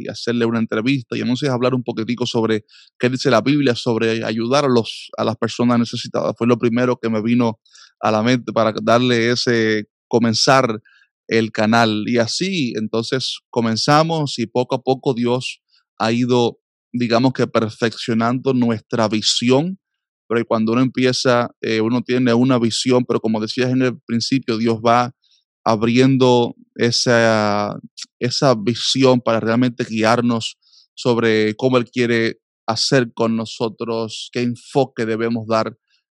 hacerle 0.09 0.45
una 0.45 0.59
entrevista 0.59 1.17
y 1.17 1.21
entonces 1.21 1.49
hablar 1.49 1.73
un 1.73 1.83
poquitico 1.83 2.25
sobre 2.25 2.65
qué 2.99 3.09
dice 3.09 3.29
la 3.29 3.41
Biblia 3.41 3.75
sobre 3.75 4.23
ayudar 4.23 4.65
a, 4.65 4.69
los, 4.69 5.09
a 5.17 5.23
las 5.23 5.37
personas 5.37 5.79
necesitadas. 5.79 6.35
Fue 6.37 6.47
lo 6.47 6.57
primero 6.57 6.97
que 6.97 7.09
me 7.09 7.21
vino 7.21 7.59
a 7.99 8.11
la 8.11 8.23
mente 8.23 8.51
para 8.51 8.73
darle 8.81 9.31
ese, 9.31 9.87
comenzar 10.07 10.81
el 11.27 11.51
canal. 11.51 12.03
Y 12.07 12.17
así, 12.17 12.73
entonces 12.75 13.39
comenzamos 13.49 14.37
y 14.37 14.47
poco 14.47 14.75
a 14.75 14.81
poco 14.81 15.13
Dios 15.13 15.61
ha 15.97 16.11
ido, 16.11 16.59
digamos 16.91 17.33
que 17.33 17.47
perfeccionando 17.47 18.53
nuestra 18.53 19.07
visión. 19.07 19.79
Pero 20.27 20.45
cuando 20.45 20.73
uno 20.73 20.81
empieza, 20.81 21.49
eh, 21.61 21.81
uno 21.81 22.01
tiene 22.01 22.33
una 22.33 22.57
visión, 22.57 23.05
pero 23.05 23.19
como 23.19 23.41
decías 23.41 23.71
en 23.71 23.81
el 23.81 23.99
principio, 24.01 24.57
Dios 24.57 24.77
va 24.77 25.13
abriendo 25.63 26.55
esa, 26.75 27.77
esa 28.19 28.55
visión 28.55 29.21
para 29.21 29.39
realmente 29.39 29.83
guiarnos 29.83 30.57
sobre 30.93 31.55
cómo 31.55 31.77
Él 31.77 31.85
quiere 31.85 32.39
hacer 32.67 33.11
con 33.13 33.35
nosotros, 33.35 34.29
qué 34.31 34.41
enfoque 34.41 35.05
debemos 35.05 35.47
dar. 35.47 35.77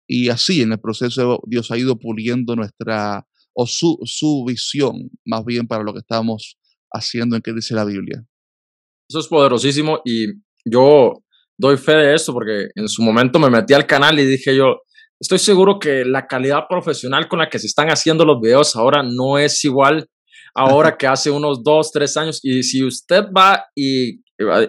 Y 0.08 0.30
así 0.30 0.62
en 0.62 0.74
el 0.74 0.80
proceso 0.80 1.42
Dios 1.48 1.72
ha 1.72 1.78
ido 1.78 1.98
puliendo 1.98 2.56
nuestra, 2.56 3.26
o 3.54 3.66
su, 3.68 3.98
su 4.04 4.44
visión, 4.46 5.10
más 5.26 5.46
bien 5.46 5.68
para 5.68 5.84
lo 5.84 5.94
que 5.94 6.00
estamos 6.00 6.58
haciendo 6.92 7.36
en 7.36 7.42
qué 7.42 7.54
dice 7.54 7.74
la 7.74 7.86
Biblia. 7.86 8.24
Eso 9.10 9.20
es 9.20 9.28
poderosísimo 9.28 10.02
y 10.06 10.28
yo 10.66 11.24
doy 11.58 11.78
fe 11.78 11.94
de 11.94 12.16
eso 12.16 12.34
porque 12.34 12.70
en 12.76 12.88
su 12.88 13.02
momento 13.02 13.40
me 13.40 13.50
metí 13.50 13.74
al 13.74 13.86
canal 13.86 14.20
y 14.20 14.26
dije 14.26 14.56
yo, 14.56 14.82
estoy 15.22 15.40
seguro 15.40 15.80
que 15.80 16.04
la 16.04 16.28
calidad 16.28 16.64
profesional 16.68 17.30
con 17.30 17.40
la 17.40 17.50
que 17.50 17.60
se 17.60 17.68
están 17.68 17.88
haciendo 17.90 18.26
los 18.26 18.42
videos 18.42 18.76
ahora 18.76 19.04
no 19.04 19.38
es 19.38 19.64
igual 19.64 20.08
ahora 20.54 20.98
que 20.98 21.08
hace 21.08 21.30
unos 21.32 21.64
dos, 21.64 21.92
tres 21.92 22.18
años. 22.18 22.40
Y 22.44 22.64
si 22.64 22.84
usted 22.84 23.26
va 23.36 23.66
y 23.76 24.20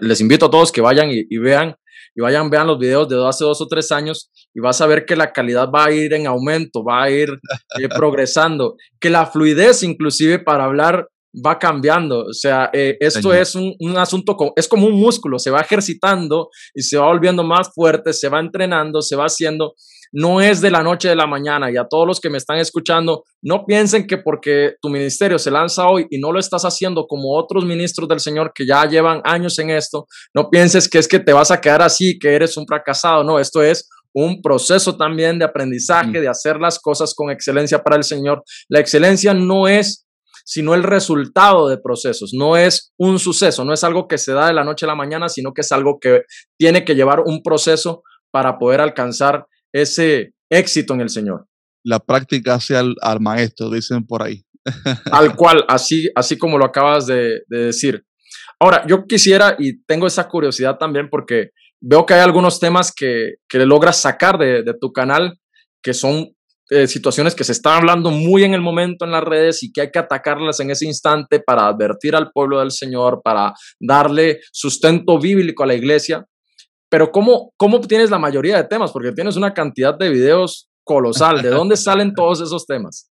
les 0.00 0.20
invito 0.20 0.46
a 0.46 0.50
todos 0.50 0.70
que 0.70 0.82
vayan 0.82 1.10
y, 1.10 1.24
y 1.28 1.38
vean 1.38 1.74
y 2.14 2.20
vayan, 2.20 2.50
vean 2.50 2.66
los 2.66 2.78
videos 2.78 3.08
de 3.08 3.26
hace 3.26 3.44
dos 3.44 3.60
o 3.62 3.66
tres 3.66 3.90
años 3.90 4.30
y 4.54 4.60
vas 4.60 4.80
a 4.82 4.86
ver 4.86 5.06
que 5.06 5.16
la 5.16 5.32
calidad 5.32 5.70
va 5.74 5.86
a 5.86 5.92
ir 5.92 6.12
en 6.12 6.26
aumento, 6.26 6.84
va 6.84 7.04
a 7.04 7.10
ir 7.10 7.30
eh, 7.30 7.88
progresando, 7.96 8.76
que 9.00 9.08
la 9.08 9.26
fluidez 9.26 9.82
inclusive 9.82 10.38
para 10.38 10.64
hablar 10.64 11.08
va 11.34 11.58
cambiando. 11.58 12.26
O 12.26 12.34
sea, 12.34 12.68
eh, 12.74 12.98
esto 13.00 13.32
es 13.32 13.54
un, 13.54 13.74
un, 13.78 13.96
asunto, 13.96 14.36
es 14.56 14.68
como 14.68 14.86
un 14.86 15.00
músculo, 15.00 15.38
se 15.38 15.50
va 15.50 15.62
ejercitando 15.62 16.50
y 16.74 16.82
se 16.82 16.98
va 16.98 17.06
volviendo 17.06 17.42
más 17.42 17.72
fuerte, 17.74 18.12
se 18.12 18.28
va 18.28 18.40
entrenando, 18.40 19.00
se 19.00 19.16
va 19.16 19.24
haciendo. 19.24 19.74
No 20.12 20.40
es 20.40 20.60
de 20.60 20.70
la 20.70 20.82
noche 20.82 21.08
de 21.08 21.16
la 21.16 21.26
mañana 21.26 21.70
y 21.70 21.76
a 21.76 21.86
todos 21.88 22.06
los 22.06 22.20
que 22.20 22.28
me 22.28 22.38
están 22.38 22.58
escuchando, 22.58 23.24
no 23.42 23.64
piensen 23.64 24.06
que 24.06 24.18
porque 24.18 24.74
tu 24.80 24.90
ministerio 24.90 25.38
se 25.38 25.50
lanza 25.50 25.88
hoy 25.88 26.06
y 26.10 26.18
no 26.18 26.32
lo 26.32 26.38
estás 26.38 26.64
haciendo 26.64 27.06
como 27.06 27.36
otros 27.36 27.64
ministros 27.64 28.08
del 28.08 28.20
Señor 28.20 28.52
que 28.54 28.66
ya 28.66 28.84
llevan 28.84 29.22
años 29.24 29.58
en 29.58 29.70
esto, 29.70 30.06
no 30.34 30.50
pienses 30.50 30.88
que 30.88 30.98
es 30.98 31.08
que 31.08 31.18
te 31.18 31.32
vas 31.32 31.50
a 31.50 31.60
quedar 31.60 31.82
así, 31.82 32.18
que 32.18 32.34
eres 32.34 32.56
un 32.56 32.66
fracasado. 32.66 33.24
No, 33.24 33.38
esto 33.38 33.62
es 33.62 33.88
un 34.14 34.42
proceso 34.42 34.96
también 34.96 35.38
de 35.38 35.46
aprendizaje, 35.46 36.20
de 36.20 36.28
hacer 36.28 36.60
las 36.60 36.78
cosas 36.78 37.14
con 37.14 37.30
excelencia 37.30 37.82
para 37.82 37.96
el 37.96 38.04
Señor. 38.04 38.42
La 38.68 38.80
excelencia 38.80 39.32
no 39.32 39.68
es 39.68 40.06
sino 40.44 40.74
el 40.74 40.82
resultado 40.82 41.68
de 41.68 41.78
procesos, 41.78 42.32
no 42.34 42.56
es 42.56 42.92
un 42.98 43.18
suceso, 43.18 43.64
no 43.64 43.72
es 43.72 43.84
algo 43.84 44.08
que 44.08 44.18
se 44.18 44.32
da 44.32 44.48
de 44.48 44.52
la 44.52 44.64
noche 44.64 44.86
a 44.86 44.88
la 44.88 44.94
mañana, 44.94 45.28
sino 45.28 45.52
que 45.52 45.60
es 45.60 45.70
algo 45.72 45.98
que 46.00 46.22
tiene 46.58 46.84
que 46.84 46.94
llevar 46.94 47.20
un 47.24 47.42
proceso 47.42 48.02
para 48.32 48.58
poder 48.58 48.80
alcanzar 48.80 49.46
ese 49.72 50.32
éxito 50.50 50.94
en 50.94 51.00
el 51.00 51.08
Señor. 51.08 51.46
La 51.84 51.98
práctica 51.98 52.54
hace 52.54 52.76
al, 52.76 53.20
maestro, 53.20 53.70
dicen 53.70 54.06
por 54.06 54.22
ahí. 54.22 54.44
Al 55.10 55.34
cual, 55.34 55.64
así, 55.66 56.08
así 56.14 56.38
como 56.38 56.56
lo 56.56 56.64
acabas 56.64 57.06
de, 57.06 57.40
decir. 57.48 58.04
Ahora, 58.60 58.86
yo 58.86 59.06
quisiera 59.06 59.56
y 59.58 59.82
tengo 59.84 60.06
esa 60.06 60.28
curiosidad 60.28 60.78
también 60.78 61.08
porque 61.10 61.50
veo 61.80 62.06
que 62.06 62.14
hay 62.14 62.20
algunos 62.20 62.60
temas 62.60 62.92
que, 62.94 63.34
que 63.48 63.58
logras 63.66 64.00
sacar 64.00 64.38
de, 64.38 64.62
de 64.62 64.74
tu 64.80 64.92
canal 64.92 65.36
que 65.82 65.92
son 65.92 66.28
eh, 66.74 66.86
situaciones 66.86 67.34
que 67.34 67.44
se 67.44 67.52
están 67.52 67.78
hablando 67.78 68.10
muy 68.10 68.44
en 68.44 68.54
el 68.54 68.62
momento 68.62 69.04
en 69.04 69.10
las 69.10 69.22
redes 69.22 69.62
y 69.62 69.70
que 69.70 69.82
hay 69.82 69.90
que 69.90 69.98
atacarlas 69.98 70.58
en 70.60 70.70
ese 70.70 70.86
instante 70.86 71.38
para 71.38 71.66
advertir 71.66 72.16
al 72.16 72.30
pueblo 72.32 72.60
del 72.60 72.70
Señor, 72.70 73.20
para 73.22 73.52
darle 73.78 74.40
sustento 74.52 75.18
bíblico 75.18 75.64
a 75.64 75.66
la 75.66 75.74
iglesia. 75.74 76.24
Pero 76.92 77.10
¿cómo, 77.10 77.54
cómo 77.56 77.80
tienes 77.80 78.10
la 78.10 78.18
mayoría 78.18 78.58
de 78.58 78.64
temas? 78.64 78.92
Porque 78.92 79.12
tienes 79.12 79.36
una 79.36 79.54
cantidad 79.54 79.96
de 79.98 80.10
videos 80.10 80.68
colosal. 80.84 81.40
¿De 81.40 81.48
dónde 81.48 81.74
salen 81.78 82.12
todos 82.12 82.42
esos 82.42 82.66
temas? 82.66 83.10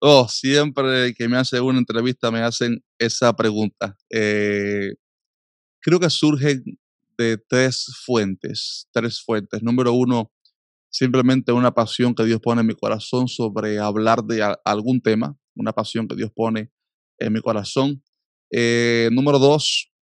Oh, 0.00 0.26
siempre 0.26 1.12
que 1.12 1.28
me 1.28 1.36
hace 1.36 1.60
una 1.60 1.78
entrevista 1.78 2.30
me 2.30 2.40
hacen 2.40 2.82
esa 2.98 3.36
pregunta. 3.36 3.94
Eh, 4.08 4.94
creo 5.82 6.00
que 6.00 6.08
surgen 6.08 6.64
de 7.18 7.36
tres 7.46 7.94
fuentes, 8.06 8.88
tres 8.90 9.22
fuentes. 9.22 9.62
Número 9.62 9.92
uno, 9.92 10.32
simplemente 10.88 11.52
una 11.52 11.74
pasión 11.74 12.14
que 12.14 12.24
Dios 12.24 12.40
pone 12.40 12.62
en 12.62 12.68
mi 12.68 12.74
corazón 12.74 13.28
sobre 13.28 13.78
hablar 13.80 14.24
de 14.24 14.56
algún 14.64 15.02
tema, 15.02 15.36
una 15.54 15.74
pasión 15.74 16.08
que 16.08 16.16
Dios 16.16 16.30
pone 16.34 16.70
en 17.18 17.34
mi 17.34 17.42
corazón. 17.42 18.02
Eh, 18.50 19.10
número 19.12 19.38
dos, 19.38 19.93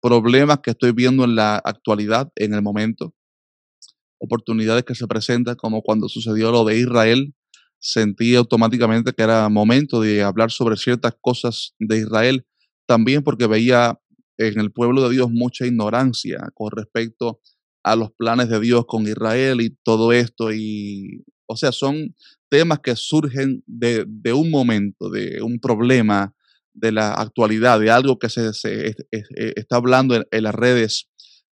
problemas 0.00 0.60
que 0.62 0.70
estoy 0.70 0.92
viendo 0.92 1.24
en 1.24 1.34
la 1.34 1.56
actualidad, 1.56 2.30
en 2.36 2.54
el 2.54 2.62
momento, 2.62 3.14
oportunidades 4.18 4.84
que 4.84 4.94
se 4.94 5.06
presentan, 5.06 5.56
como 5.56 5.82
cuando 5.82 6.08
sucedió 6.08 6.50
lo 6.52 6.64
de 6.64 6.78
Israel, 6.78 7.34
sentí 7.78 8.34
automáticamente 8.34 9.12
que 9.12 9.22
era 9.22 9.48
momento 9.48 10.00
de 10.00 10.22
hablar 10.22 10.50
sobre 10.50 10.76
ciertas 10.76 11.14
cosas 11.20 11.74
de 11.78 11.98
Israel, 11.98 12.46
también 12.86 13.22
porque 13.22 13.46
veía 13.46 13.98
en 14.36 14.60
el 14.60 14.72
pueblo 14.72 15.02
de 15.02 15.14
Dios 15.14 15.30
mucha 15.30 15.66
ignorancia 15.66 16.38
con 16.54 16.70
respecto 16.70 17.40
a 17.82 17.96
los 17.96 18.10
planes 18.12 18.48
de 18.48 18.60
Dios 18.60 18.84
con 18.86 19.06
Israel 19.06 19.60
y 19.60 19.70
todo 19.82 20.12
esto. 20.12 20.52
Y, 20.52 21.24
o 21.46 21.56
sea, 21.56 21.72
son 21.72 22.14
temas 22.50 22.80
que 22.80 22.96
surgen 22.96 23.62
de, 23.66 24.04
de 24.06 24.32
un 24.32 24.50
momento, 24.50 25.08
de 25.08 25.42
un 25.42 25.58
problema, 25.58 26.34
de 26.72 26.92
la 26.92 27.12
actualidad, 27.12 27.80
de 27.80 27.90
algo 27.90 28.18
que 28.18 28.28
se, 28.28 28.52
se 28.52 28.94
está 29.10 29.76
hablando 29.76 30.14
en, 30.14 30.42
las 30.42 30.54
redes. 30.54 31.08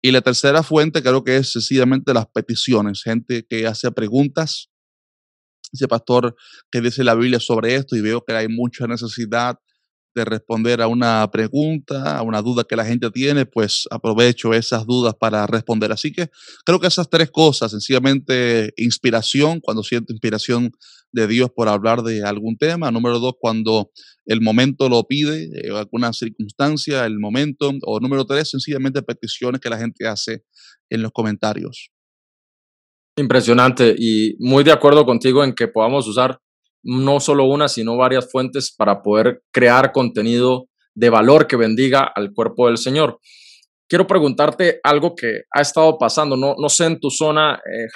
Y 0.01 0.11
la 0.11 0.21
tercera 0.21 0.63
fuente 0.63 1.01
creo 1.01 1.23
que 1.23 1.37
es 1.37 1.51
sencillamente 1.51 2.13
las 2.13 2.27
peticiones, 2.27 3.03
gente 3.03 3.45
que 3.47 3.67
hace 3.67 3.91
preguntas. 3.91 4.69
Ese 5.71 5.87
pastor 5.87 6.35
que 6.71 6.81
dice 6.81 7.03
la 7.03 7.15
Biblia 7.15 7.39
sobre 7.39 7.75
esto 7.75 7.95
y 7.95 8.01
veo 8.01 8.23
que 8.25 8.33
hay 8.33 8.47
mucha 8.47 8.87
necesidad 8.87 9.57
de 10.13 10.25
responder 10.25 10.81
a 10.81 10.87
una 10.87 11.29
pregunta, 11.31 12.17
a 12.17 12.21
una 12.21 12.41
duda 12.41 12.63
que 12.63 12.75
la 12.75 12.85
gente 12.85 13.09
tiene, 13.11 13.45
pues 13.45 13.87
aprovecho 13.89 14.53
esas 14.53 14.85
dudas 14.85 15.15
para 15.19 15.47
responder. 15.47 15.91
Así 15.91 16.11
que 16.11 16.29
creo 16.65 16.79
que 16.79 16.87
esas 16.87 17.09
tres 17.09 17.31
cosas, 17.31 17.71
sencillamente 17.71 18.73
inspiración, 18.77 19.59
cuando 19.61 19.83
siento 19.83 20.13
inspiración 20.13 20.71
de 21.11 21.27
Dios 21.27 21.49
por 21.55 21.67
hablar 21.67 22.03
de 22.03 22.23
algún 22.23 22.57
tema. 22.57 22.91
Número 22.91 23.19
dos, 23.19 23.33
cuando 23.39 23.91
el 24.25 24.41
momento 24.41 24.89
lo 24.89 25.03
pide, 25.03 25.49
eh, 25.53 25.71
alguna 25.75 26.13
circunstancia, 26.13 27.05
el 27.05 27.19
momento. 27.19 27.71
O 27.83 27.99
número 27.99 28.25
tres, 28.25 28.49
sencillamente 28.49 29.01
peticiones 29.01 29.61
que 29.61 29.69
la 29.69 29.77
gente 29.77 30.07
hace 30.07 30.43
en 30.89 31.01
los 31.01 31.11
comentarios. 31.11 31.89
Impresionante 33.17 33.93
y 33.97 34.35
muy 34.39 34.63
de 34.63 34.71
acuerdo 34.71 35.05
contigo 35.05 35.43
en 35.43 35.53
que 35.53 35.67
podamos 35.67 36.07
usar 36.07 36.39
no 36.83 37.19
solo 37.19 37.45
una, 37.45 37.67
sino 37.67 37.97
varias 37.97 38.31
fuentes 38.31 38.73
para 38.75 39.01
poder 39.01 39.41
crear 39.51 39.91
contenido 39.91 40.67
de 40.95 41.09
valor 41.09 41.47
que 41.47 41.55
bendiga 41.55 42.11
al 42.15 42.33
cuerpo 42.33 42.67
del 42.67 42.77
Señor. 42.77 43.19
Quiero 43.87 44.07
preguntarte 44.07 44.79
algo 44.83 45.15
que 45.15 45.41
ha 45.53 45.61
estado 45.61 45.97
pasando, 45.97 46.37
no, 46.37 46.55
no 46.57 46.69
sé 46.69 46.85
en 46.85 46.99
tu 46.99 47.09
zona, 47.09 47.55
eh, 47.55 47.87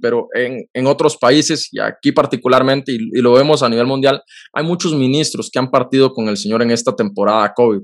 pero 0.00 0.28
en, 0.34 0.66
en, 0.74 0.86
otros 0.86 1.16
países 1.16 1.68
y 1.72 1.80
aquí 1.80 2.12
particularmente, 2.12 2.92
y, 2.92 2.96
y, 2.96 3.22
lo 3.22 3.32
vemos 3.32 3.62
a 3.62 3.68
nivel 3.68 3.86
mundial, 3.86 4.22
hay 4.52 4.64
muchos 4.64 4.92
ministros 4.92 5.48
que 5.50 5.58
han 5.58 5.70
partido 5.70 6.12
con 6.12 6.28
el 6.28 6.36
Señor 6.36 6.60
en 6.62 6.70
esta 6.70 6.94
temporada 6.94 7.54
COVID 7.54 7.80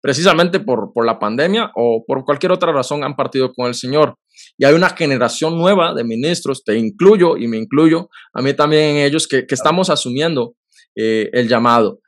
precisamente 0.00 0.60
por, 0.60 0.92
por 0.92 1.04
la 1.04 1.18
pandemia 1.18 1.70
o 1.74 2.04
por 2.06 2.24
cualquier 2.24 2.52
otra 2.52 2.72
razón 2.72 3.04
han 3.04 3.16
partido 3.16 3.52
con 3.52 3.66
el 3.66 3.74
Señor. 3.74 4.14
Y 4.56 4.64
hay 4.64 4.74
una 4.74 4.90
generación 4.90 5.58
nueva 5.58 5.94
de 5.94 6.04
ministros, 6.04 6.64
te 6.64 6.76
incluyo 6.76 7.36
y 7.36 7.48
me 7.48 7.56
incluyo 7.56 8.08
a 8.32 8.42
mí 8.42 8.54
también 8.54 8.96
en 8.96 9.06
ellos, 9.06 9.26
que, 9.26 9.46
que 9.46 9.54
estamos 9.54 9.90
asumiendo 9.90 10.54
eh, 10.96 11.30
el 11.32 11.48
llamado. 11.48 12.00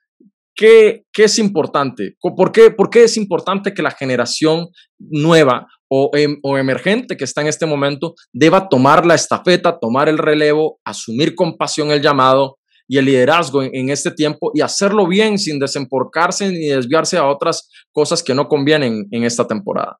¿Qué, 0.54 1.04
¿Qué, 1.12 1.24
es 1.24 1.38
importante? 1.38 2.16
¿Por 2.20 2.52
qué, 2.52 2.70
¿Por 2.70 2.90
qué 2.90 3.04
es 3.04 3.16
importante 3.16 3.72
que 3.72 3.82
la 3.82 3.92
generación 3.92 4.68
nueva 4.98 5.66
o, 5.88 6.10
em, 6.14 6.38
o, 6.42 6.58
emergente 6.58 7.16
que 7.16 7.24
está 7.24 7.40
en 7.40 7.46
este 7.46 7.66
momento 7.66 8.14
deba 8.32 8.68
tomar 8.68 9.06
la 9.06 9.14
estafeta, 9.14 9.78
tomar 9.78 10.08
el 10.08 10.18
relevo, 10.18 10.78
asumir 10.84 11.34
con 11.34 11.56
pasión 11.56 11.90
el 11.90 12.02
llamado 12.02 12.58
y 12.86 12.98
el 12.98 13.04
liderazgo 13.04 13.62
en, 13.62 13.88
este 13.88 14.10
tiempo 14.10 14.50
y 14.52 14.60
hacerlo 14.60 15.06
bien 15.06 15.38
sin 15.38 15.60
desemporcarse 15.60 16.50
ni 16.50 16.66
desviarse 16.66 17.16
a 17.16 17.28
otras 17.28 17.68
cosas 17.92 18.22
que 18.22 18.34
no 18.34 18.48
convienen 18.48 19.06
en 19.12 19.22
esta 19.22 19.46
temporada? 19.46 19.98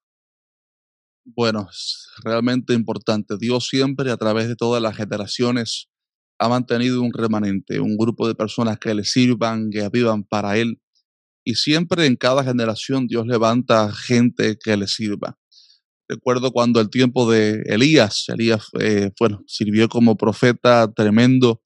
Bueno, 1.36 1.68
es 1.70 2.08
realmente 2.24 2.74
importante. 2.74 3.36
Dios 3.38 3.68
siempre 3.68 4.10
a 4.10 4.16
través 4.16 4.48
de 4.48 4.56
todas 4.56 4.82
las 4.82 4.96
generaciones 4.96 5.88
ha 6.38 6.48
mantenido 6.48 7.02
un 7.02 7.12
remanente, 7.12 7.80
un 7.80 7.96
grupo 7.96 8.26
de 8.26 8.34
personas 8.34 8.78
que 8.78 8.94
le 8.94 9.04
sirvan, 9.04 9.70
que 9.70 9.88
vivan 9.90 10.24
para 10.24 10.56
Él. 10.56 10.80
Y 11.44 11.54
siempre 11.54 12.06
en 12.06 12.16
cada 12.16 12.44
generación 12.44 13.06
Dios 13.06 13.26
levanta 13.26 13.92
gente 13.92 14.58
que 14.62 14.76
le 14.76 14.86
sirva. 14.86 15.38
Recuerdo 16.08 16.50
cuando 16.50 16.80
el 16.80 16.90
tiempo 16.90 17.30
de 17.30 17.62
Elías, 17.66 18.24
Elías 18.28 18.68
eh, 18.80 19.10
bueno, 19.18 19.42
sirvió 19.46 19.88
como 19.88 20.16
profeta 20.16 20.92
tremendo 20.92 21.60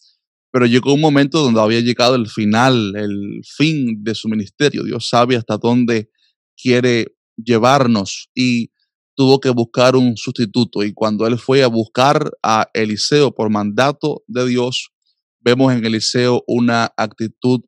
pero 0.54 0.66
llegó 0.66 0.94
un 0.94 1.00
momento 1.00 1.40
donde 1.42 1.60
había 1.60 1.80
llegado 1.80 2.14
el 2.14 2.28
final, 2.28 2.94
el 2.94 3.40
fin 3.44 4.04
de 4.04 4.14
su 4.14 4.28
ministerio. 4.28 4.84
Dios 4.84 5.08
sabe 5.08 5.34
hasta 5.34 5.58
dónde 5.58 6.10
quiere 6.56 7.16
llevarnos 7.36 8.30
y 8.36 8.70
tuvo 9.14 9.40
que 9.40 9.50
buscar 9.50 9.96
un 9.96 10.16
sustituto. 10.16 10.82
Y 10.82 10.92
cuando 10.92 11.26
él 11.26 11.38
fue 11.38 11.62
a 11.62 11.68
buscar 11.68 12.30
a 12.42 12.68
Eliseo 12.74 13.34
por 13.34 13.50
mandato 13.50 14.22
de 14.26 14.46
Dios, 14.46 14.90
vemos 15.40 15.72
en 15.72 15.84
Eliseo 15.84 16.42
una 16.46 16.92
actitud 16.96 17.60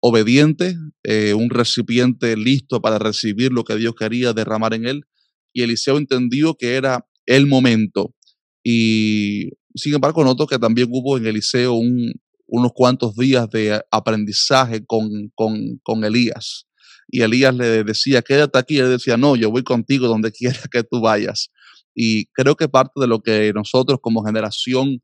obediente, 0.00 0.76
eh, 1.02 1.32
un 1.34 1.48
recipiente 1.48 2.36
listo 2.36 2.82
para 2.82 2.98
recibir 2.98 3.52
lo 3.52 3.64
que 3.64 3.76
Dios 3.76 3.94
quería 3.94 4.32
derramar 4.32 4.74
en 4.74 4.86
él. 4.86 5.04
Y 5.52 5.62
Eliseo 5.62 5.96
entendió 5.96 6.54
que 6.54 6.74
era 6.74 7.06
el 7.26 7.46
momento. 7.46 8.14
Y 8.62 9.50
sin 9.74 9.94
embargo, 9.94 10.24
noto 10.24 10.46
que 10.46 10.58
también 10.58 10.88
hubo 10.90 11.16
en 11.16 11.26
Eliseo 11.26 11.74
un, 11.74 12.12
unos 12.46 12.72
cuantos 12.74 13.14
días 13.16 13.48
de 13.50 13.80
aprendizaje 13.90 14.84
con, 14.84 15.30
con, 15.34 15.78
con, 15.82 16.04
Elías. 16.04 16.66
Y 17.14 17.22
Elías 17.22 17.54
le 17.54 17.84
decía, 17.84 18.22
quédate 18.22 18.58
aquí. 18.58 18.74
Y 18.74 18.80
él 18.80 18.88
decía, 18.88 19.16
no, 19.16 19.36
yo 19.36 19.48
voy 19.48 19.62
contigo 19.62 20.08
donde 20.08 20.32
quiera 20.38 20.58
que 20.68 20.82
tú 20.82 21.00
vayas. 21.00 21.48
Y 21.94 22.26
creo 22.32 22.56
que 22.56 22.68
parte 22.68 23.00
de 23.00 23.06
lo 23.06 23.22
que 23.22 23.52
nosotros 23.54 24.00
como 24.02 24.24
generación 24.24 25.00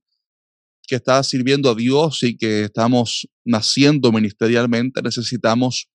que 0.89 0.97
está 0.97 1.23
sirviendo 1.23 1.71
a 1.71 1.77
Dios 1.77 2.25
y 2.25 2.37
que 2.37 2.65
estamos 2.65 3.29
naciendo 3.45 4.11
ministerialmente, 4.11 5.01
necesitamos 5.03 5.87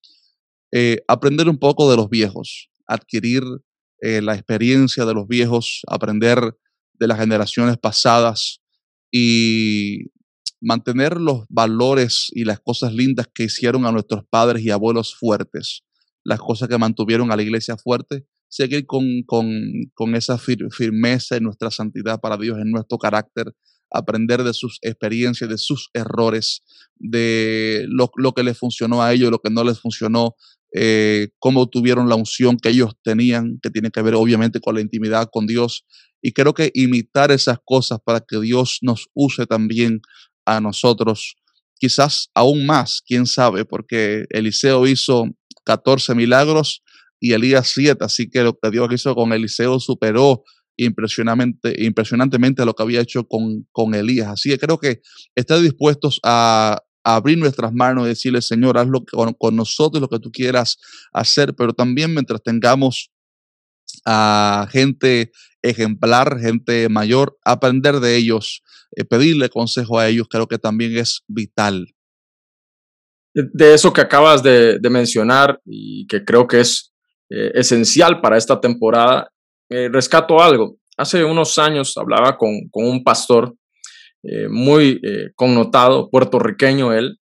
eh, 0.72 1.00
aprender 1.10 1.50
un 1.50 1.58
poco 1.58 1.92
de 1.92 1.98
los 1.98 2.10
viejos, 2.10 2.70
adquirir 2.88 3.44
eh, 4.02 4.22
la 4.22 4.36
experiencia 4.36 5.04
de 5.04 5.14
los 5.14 5.28
viejos, 5.28 5.82
aprender 5.86 6.40
de 6.94 7.08
las 7.08 7.20
generaciones 7.20 7.78
pasadas 7.78 8.62
y 9.12 10.12
mantener 10.62 11.20
los 11.20 11.46
valores 11.50 12.28
y 12.32 12.46
las 12.46 12.62
cosas 12.62 12.94
lindas 12.94 13.28
que 13.34 13.44
hicieron 13.44 13.86
a 13.86 13.92
nuestros 13.92 14.24
padres 14.30 14.64
y 14.64 14.72
abuelos 14.72 15.14
fuertes, 15.14 15.84
las 16.26 16.40
cosas 16.40 16.68
que 16.68 16.78
mantuvieron 16.78 17.32
a 17.32 17.38
la 17.38 17.44
iglesia 17.44 17.78
fuerte, 17.78 18.26
seguir 18.50 18.86
con, 18.86 19.24
con, 19.26 19.48
con 19.94 20.16
esa 20.16 20.38
firmeza 20.38 21.38
en 21.38 21.44
nuestra 21.44 21.72
santidad 21.72 22.20
para 22.20 22.38
Dios, 22.38 22.58
en 22.60 22.72
nuestro 22.72 22.98
carácter, 22.98 23.54
aprender 23.92 24.44
de 24.44 24.54
sus 24.54 24.80
experiencias, 24.82 25.50
de 25.50 25.58
sus 25.58 25.90
errores, 25.94 26.62
de 26.96 27.86
lo, 27.88 28.12
lo 28.16 28.34
que 28.34 28.44
les 28.44 28.58
funcionó 28.58 29.02
a 29.02 29.14
ellos, 29.14 29.32
lo 29.32 29.40
que 29.40 29.52
no 29.52 29.64
les 29.64 29.80
funcionó, 29.80 30.36
eh, 30.74 31.30
cómo 31.40 31.68
tuvieron 31.70 32.10
la 32.10 32.16
unción 32.16 32.58
que 32.58 32.70
ellos 32.70 32.94
tenían, 33.04 33.60
que 33.62 33.70
tiene 33.70 33.92
que 33.92 34.02
ver 34.02 34.16
obviamente 34.16 34.60
con 34.60 34.76
la 34.76 34.82
intimidad 34.82 35.30
con 35.32 35.48
Dios. 35.48 35.86
Y 36.22 36.34
creo 36.34 36.54
que 36.54 36.72
imitar 36.74 37.32
esas 37.32 37.60
cosas 37.64 38.00
para 38.04 38.20
que 38.20 38.40
Dios 38.40 38.80
nos 38.82 39.08
use 39.14 39.46
también 39.46 40.02
a 40.46 40.60
nosotros, 40.60 41.36
quizás 41.80 42.30
aún 42.34 42.66
más, 42.66 43.02
quién 43.06 43.26
sabe, 43.26 43.66
porque 43.66 44.26
Eliseo 44.30 44.88
hizo 44.88 45.26
14 45.66 46.16
milagros 46.16 46.84
y 47.20 47.34
Elías 47.34 47.72
7, 47.74 48.04
así 48.04 48.30
que 48.30 48.44
lo 48.44 48.58
que 48.58 48.72
Dios 48.72 48.88
hizo 48.92 49.16
con 49.16 49.34
Eliseo 49.34 49.80
superó 49.80 50.44
impresionantemente, 50.78 51.84
impresionantemente 51.84 52.66
lo 52.66 52.74
que 52.74 52.84
había 52.84 53.02
hecho 53.02 53.28
con, 53.28 53.68
con 53.72 53.96
Elías. 53.96 54.28
Así 54.28 54.50
que 54.50 54.58
creo 54.58 54.78
que 54.78 55.02
estar 55.36 55.60
dispuestos 55.60 56.20
a, 56.24 56.78
abrir 57.08 57.38
nuestras 57.38 57.72
manos 57.72 58.06
y 58.06 58.10
decirle, 58.10 58.42
Señor, 58.42 58.80
haz 58.80 58.88
lo 58.88 59.06
que, 59.06 59.16
con, 59.38 59.56
nosotros 59.56 60.02
lo 60.02 60.10
que 60.10 60.20
tú 60.20 60.32
quieras 60.32 60.78
hacer, 61.14 61.54
pero 61.56 61.72
también 61.72 62.12
mientras 62.12 62.42
tengamos 62.42 63.12
a 64.06 64.68
gente 64.72 65.32
ejemplar, 65.62 66.40
gente 66.40 66.90
mayor, 66.90 67.38
aprender 67.46 68.00
de 68.00 68.16
ellos, 68.16 68.64
eh, 68.96 69.06
pedirle 69.06 69.50
consejo 69.50 70.00
a 70.00 70.08
ellos, 70.08 70.28
creo 70.28 70.48
que 70.48 70.58
también 70.58 70.98
es 70.98 71.22
vital. 71.28 71.95
De 73.36 73.74
eso 73.74 73.92
que 73.92 74.00
acabas 74.00 74.42
de, 74.42 74.80
mencionar 74.90 75.60
y 75.66 76.08
que 76.08 76.24
creo 76.24 76.48
que 76.48 76.62
es 76.62 76.94
eh, 77.30 77.52
esencial 77.56 78.22
para 78.22 78.38
esta 78.38 78.62
temporada, 78.62 79.30
eh, 79.70 79.90
rescato 79.92 80.42
algo. 80.42 80.78
Hace 80.96 81.22
unos 81.22 81.60
años 81.60 81.98
hablaba 81.98 82.38
con, 82.38 82.52
un 82.72 83.04
pastor 83.04 83.54
eh, 84.24 84.48
muy 84.48 85.02
connotado, 85.36 86.10
puertorriqueño 86.10 86.94
él, 86.94 87.18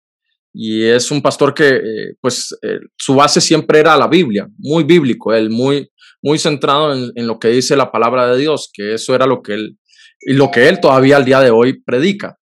y 0.53 0.83
es 0.83 1.13
un 1.13 1.23
pastor 1.23 1.55
que, 1.55 1.81
pues, 2.21 2.59
su 2.97 3.15
base 3.15 3.41
siempre 3.41 3.79
era 3.79 3.97
la 3.97 4.09
Biblia, 4.09 4.49
muy 4.59 4.83
bíblico, 4.83 5.33
él 5.33 5.49
muy, 5.49 5.89
muy 6.21 6.41
centrado 6.41 6.93
en, 6.93 7.27
lo 7.29 7.39
que 7.39 7.49
dice 7.49 7.77
la 7.77 7.93
palabra 7.93 8.27
de 8.27 8.37
Dios, 8.37 8.69
que 8.73 8.95
eso 8.95 9.15
era 9.15 9.27
lo 9.27 9.43
que 9.43 9.55
él, 9.55 9.79
y 10.21 10.33
lo 10.33 10.51
que 10.51 10.69
él 10.69 10.81
todavía 10.81 11.19
al 11.19 11.25
día 11.25 11.39
de 11.39 11.51
hoy 11.51 11.81
predica. 11.81 12.40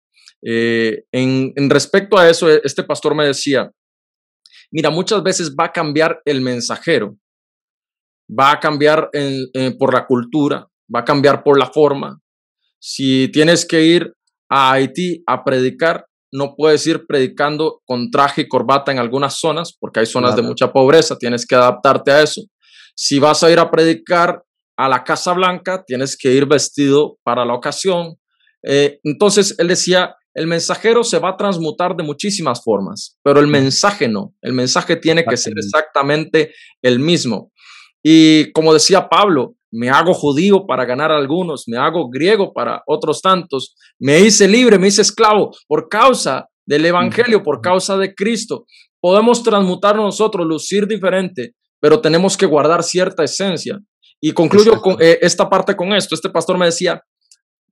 En, 0.46 1.52
en 1.56 1.70
respecto 1.70 2.18
a 2.18 2.28
eso, 2.28 2.50
este 2.50 2.82
pastor 2.82 3.14
me 3.14 3.26
decía, 3.26 3.70
mira, 4.70 4.90
muchas 4.90 5.22
veces 5.22 5.54
va 5.58 5.66
a 5.66 5.72
cambiar 5.72 6.20
el 6.24 6.40
mensajero, 6.42 7.16
va 8.28 8.52
a 8.52 8.60
cambiar 8.60 9.08
por 9.78 9.94
la 9.94 10.06
cultura, 10.06 10.68
va 10.94 11.00
a 11.00 11.04
cambiar 11.04 11.42
por 11.42 11.58
la 11.58 11.66
forma. 11.66 12.20
Si 12.78 13.28
tienes 13.32 13.64
que 13.64 13.82
ir 13.82 14.12
a 14.50 14.72
Haití 14.72 15.22
a 15.26 15.42
predicar, 15.42 16.04
no 16.32 16.54
puedes 16.56 16.86
ir 16.86 17.06
predicando 17.06 17.80
con 17.86 18.10
traje 18.10 18.42
y 18.42 18.48
corbata 18.48 18.90
en 18.90 18.98
algunas 18.98 19.38
zonas, 19.38 19.74
porque 19.78 20.00
hay 20.00 20.06
zonas 20.06 20.34
de 20.34 20.42
mucha 20.42 20.72
pobreza, 20.72 21.16
tienes 21.16 21.46
que 21.46 21.54
adaptarte 21.54 22.10
a 22.10 22.22
eso. 22.22 22.42
Si 22.96 23.18
vas 23.18 23.42
a 23.42 23.50
ir 23.50 23.58
a 23.58 23.70
predicar 23.70 24.42
a 24.76 24.88
la 24.88 25.04
Casa 25.04 25.32
Blanca, 25.32 25.84
tienes 25.86 26.16
que 26.16 26.32
ir 26.32 26.46
vestido 26.46 27.18
para 27.22 27.44
la 27.44 27.54
ocasión. 27.54 28.16
Eh, 28.64 28.98
entonces, 29.04 29.54
él 29.58 29.68
decía, 29.68 30.16
el 30.34 30.46
mensajero 30.46 31.04
se 31.04 31.18
va 31.18 31.30
a 31.30 31.36
transmutar 31.36 31.96
de 31.96 32.02
muchísimas 32.02 32.62
formas, 32.62 33.18
pero 33.22 33.40
el 33.40 33.46
mensaje 33.46 34.08
no, 34.08 34.34
el 34.42 34.52
mensaje 34.52 34.96
tiene 34.96 35.24
que 35.24 35.36
ser 35.36 35.54
exactamente 35.56 36.52
el 36.82 36.98
mismo. 36.98 37.52
Y 38.02 38.52
como 38.52 38.74
decía 38.74 39.08
Pablo, 39.08 39.54
me 39.70 39.90
hago 39.90 40.12
judío 40.12 40.66
para 40.66 40.84
ganar 40.84 41.10
a 41.10 41.16
algunos, 41.16 41.64
me 41.66 41.76
hago 41.76 42.08
griego 42.08 42.52
para 42.52 42.82
otros 42.86 43.22
tantos, 43.22 43.74
me 43.98 44.20
hice 44.20 44.46
libre, 44.46 44.78
me 44.78 44.88
hice 44.88 45.02
esclavo 45.02 45.52
por 45.66 45.88
causa 45.88 46.48
del 46.66 46.84
Evangelio, 46.84 47.42
por 47.42 47.60
causa 47.60 47.96
de 47.96 48.14
Cristo. 48.14 48.66
Podemos 49.00 49.42
transmutar 49.42 49.96
nosotros, 49.96 50.46
lucir 50.46 50.86
diferente, 50.86 51.54
pero 51.80 52.00
tenemos 52.00 52.36
que 52.36 52.46
guardar 52.46 52.82
cierta 52.82 53.24
esencia. 53.24 53.78
Y 54.20 54.32
concluyo 54.32 54.80
con, 54.80 54.96
eh, 55.00 55.18
esta 55.20 55.50
parte 55.50 55.76
con 55.76 55.92
esto. 55.92 56.14
Este 56.14 56.30
pastor 56.30 56.56
me 56.56 56.66
decía, 56.66 57.02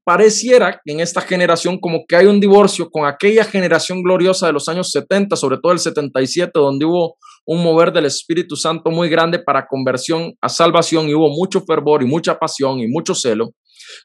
pareciera 0.04 0.80
que 0.84 0.92
en 0.92 1.00
esta 1.00 1.20
generación 1.20 1.78
como 1.78 2.04
que 2.06 2.16
hay 2.16 2.26
un 2.26 2.40
divorcio 2.40 2.90
con 2.90 3.06
aquella 3.06 3.44
generación 3.44 4.02
gloriosa 4.02 4.46
de 4.46 4.52
los 4.52 4.68
años 4.68 4.90
70, 4.90 5.36
sobre 5.36 5.58
todo 5.58 5.72
el 5.72 5.78
77, 5.78 6.50
donde 6.54 6.84
hubo 6.84 7.16
un 7.46 7.62
mover 7.62 7.92
del 7.92 8.06
Espíritu 8.06 8.56
Santo 8.56 8.90
muy 8.90 9.08
grande 9.08 9.38
para 9.38 9.66
conversión 9.66 10.34
a 10.40 10.48
salvación 10.48 11.08
y 11.08 11.14
hubo 11.14 11.28
mucho 11.28 11.62
fervor 11.62 12.02
y 12.02 12.06
mucha 12.06 12.38
pasión 12.38 12.80
y 12.80 12.88
mucho 12.88 13.14
celo, 13.14 13.50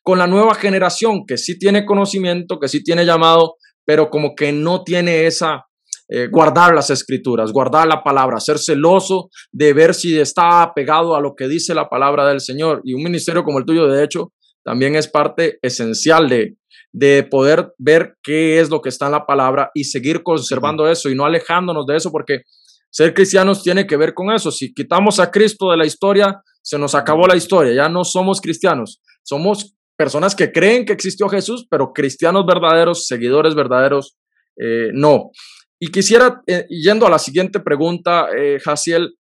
con 0.03 0.17
la 0.17 0.27
nueva 0.27 0.55
generación 0.55 1.25
que 1.27 1.37
sí 1.37 1.57
tiene 1.57 1.85
conocimiento, 1.85 2.59
que 2.59 2.67
sí 2.67 2.83
tiene 2.83 3.05
llamado, 3.05 3.55
pero 3.85 4.09
como 4.09 4.35
que 4.35 4.51
no 4.51 4.83
tiene 4.83 5.27
esa 5.27 5.67
eh, 6.09 6.27
guardar 6.31 6.73
las 6.73 6.89
escrituras, 6.89 7.51
guardar 7.51 7.85
la 7.85 8.01
palabra, 8.01 8.39
ser 8.39 8.59
celoso 8.59 9.29
de 9.51 9.73
ver 9.73 9.93
si 9.93 10.17
está 10.17 10.71
pegado 10.73 11.15
a 11.15 11.21
lo 11.21 11.35
que 11.35 11.49
dice 11.49 11.73
la 11.73 11.89
palabra 11.89 12.25
del 12.25 12.39
Señor. 12.39 12.81
Y 12.85 12.93
un 12.93 13.03
ministerio 13.03 13.43
como 13.43 13.59
el 13.59 13.65
tuyo, 13.65 13.87
de 13.87 14.05
hecho, 14.05 14.31
también 14.67 14.97
es 14.97 15.07
parte 15.07 15.59
esencial 15.61 16.27
de, 16.27 16.57
de 16.91 17.23
poder 17.23 17.71
ver 17.77 18.17
qué 18.21 18.59
es 18.59 18.69
lo 18.69 18.81
que 18.81 18.89
está 18.89 19.05
en 19.05 19.13
la 19.13 19.25
palabra 19.25 19.71
y 19.73 19.85
seguir 19.85 20.23
conservando 20.23 20.89
eso 20.89 21.09
y 21.09 21.15
no 21.15 21.23
alejándonos 21.23 21.85
de 21.85 21.95
eso, 21.95 22.11
porque 22.11 22.41
ser 22.89 23.13
cristianos 23.13 23.63
tiene 23.63 23.87
que 23.87 23.95
ver 23.95 24.13
con 24.13 24.29
eso. 24.29 24.51
Si 24.51 24.73
quitamos 24.73 25.21
a 25.21 25.31
Cristo 25.31 25.71
de 25.71 25.77
la 25.77 25.85
historia, 25.85 26.41
se 26.61 26.77
nos 26.77 26.95
acabó 26.95 27.27
la 27.27 27.37
historia, 27.37 27.73
ya 27.73 27.87
no 27.87 28.03
somos 28.03 28.41
cristianos, 28.41 29.01
somos 29.23 29.73
personas 29.95 30.35
que 30.35 30.51
creen 30.51 30.83
que 30.83 30.91
existió 30.91 31.29
Jesús, 31.29 31.65
pero 31.69 31.93
cristianos 31.93 32.45
verdaderos, 32.45 33.07
seguidores 33.07 33.55
verdaderos, 33.55 34.17
eh, 34.61 34.89
no. 34.91 35.31
Y 35.79 35.91
quisiera, 35.91 36.41
eh, 36.45 36.65
yendo 36.67 37.07
a 37.07 37.09
la 37.09 37.19
siguiente 37.19 37.61
pregunta, 37.61 38.27
eh, 38.37 38.59
Jaciel, 38.59 39.15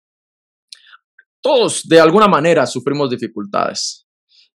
todos 1.39 1.83
de 1.87 1.99
alguna 1.99 2.27
manera 2.27 2.65
sufrimos 2.65 3.11
dificultades 3.11 4.04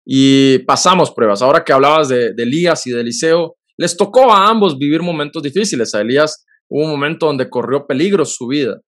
y 0.04 0.58
pasamos 0.60 1.12
pruebas. 1.12 1.42
Ahora 1.42 1.64
que 1.64 1.72
hablabas 1.72 2.08
de, 2.08 2.32
de 2.34 2.42
Elías 2.42 2.86
y 2.86 2.90
de 2.90 3.00
Eliseo, 3.00 3.56
les 3.76 3.96
tocó 3.96 4.32
a 4.32 4.48
ambos 4.48 4.78
vivir 4.78 5.02
momentos 5.02 5.42
difíciles. 5.42 5.94
A 5.94 6.00
Elías 6.00 6.44
hubo 6.68 6.84
un 6.84 6.90
momento 6.90 7.26
donde 7.26 7.48
corrió 7.48 7.86
peligro 7.86 8.24
su 8.24 8.46
vida 8.46 8.80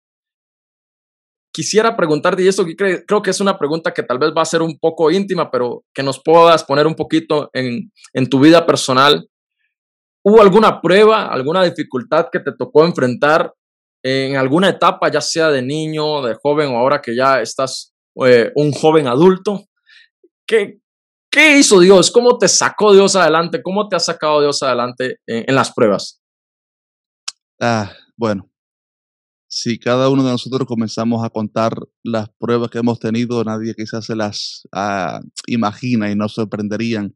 quisiera 1.52 1.96
preguntarte, 1.96 2.44
y 2.44 2.48
esto 2.48 2.66
creo 2.78 3.22
que 3.22 3.30
es 3.30 3.42
una 3.42 3.58
pregunta 3.58 3.94
que 3.94 4.04
tal 4.04 4.18
vez 4.18 4.32
va 4.36 4.42
a 4.42 4.46
ser 4.46 4.62
un 4.62 4.78
poco 4.80 5.12
íntima, 5.12 5.52
pero 5.52 5.84
que 5.94 6.04
nos 6.04 6.22
puedas 6.24 6.64
poner 6.64 6.88
un 6.88 6.96
poquito 6.96 7.50
en, 7.54 7.92
en 8.14 8.30
tu 8.30 8.40
vida 8.40 8.66
personal. 8.66 9.28
¿Hubo 10.24 10.42
alguna 10.42 10.82
prueba, 10.82 11.28
alguna 11.28 11.64
dificultad 11.64 12.28
que 12.32 12.40
te 12.40 12.52
tocó 12.58 12.86
enfrentar 12.86 13.54
en 14.04 14.36
alguna 14.38 14.70
etapa, 14.70 15.12
ya 15.12 15.22
sea 15.22 15.50
de 15.50 15.62
niño, 15.62 16.22
de 16.22 16.36
joven 16.42 16.70
o 16.70 16.78
ahora 16.78 17.02
que 17.02 17.16
ya 17.16 17.42
estás 17.42 17.94
eh, 18.26 18.52
un 18.56 18.72
joven 18.72 19.08
adulto? 19.08 19.66
¿Qué, 20.48 20.80
¿Qué 21.32 21.58
hizo 21.58 21.80
Dios? 21.80 22.12
¿Cómo 22.12 22.38
te 22.38 22.48
sacó 22.48 22.94
Dios 22.94 23.16
adelante? 23.16 23.62
¿Cómo 23.64 23.88
te 23.88 23.96
ha 23.96 24.00
sacado 24.00 24.42
Dios 24.42 24.62
adelante 24.64 25.20
en, 25.26 25.46
en 25.48 25.56
las 25.56 25.72
pruebas? 25.72 26.22
Ah, 27.60 27.92
bueno, 28.18 28.52
si 29.54 29.78
cada 29.78 30.10
uno 30.10 30.24
de 30.24 30.32
nosotros 30.32 30.66
comenzamos 30.66 31.26
a 31.26 31.30
contar 31.30 31.78
las 32.04 32.30
pruebas 32.40 32.70
que 32.70 32.80
hemos 32.80 33.00
tenido, 33.00 33.44
nadie 33.44 33.74
quizás 33.76 34.06
se 34.06 34.16
las 34.16 34.68
ah, 34.72 35.20
imagina 35.46 36.10
y 36.10 36.16
nos 36.16 36.34
sorprenderían. 36.36 37.14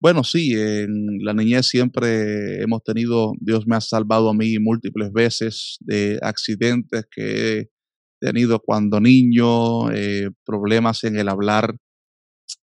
Bueno, 0.00 0.22
sí, 0.22 0.52
en 0.54 1.18
la 1.24 1.34
niñez 1.34 1.66
siempre 1.66 2.62
hemos 2.62 2.84
tenido, 2.84 3.32
Dios 3.40 3.66
me 3.66 3.74
ha 3.74 3.80
salvado 3.80 4.30
a 4.30 4.34
mí 4.34 4.58
múltiples 4.60 5.12
veces 5.12 5.76
de 5.80 6.20
accidentes 6.22 7.06
que 7.10 7.58
he 7.58 7.70
tenido 8.20 8.60
cuando 8.60 9.00
niño, 9.00 9.90
eh, 9.90 10.30
problemas 10.44 11.02
en 11.02 11.16
el 11.16 11.28
hablar, 11.28 11.74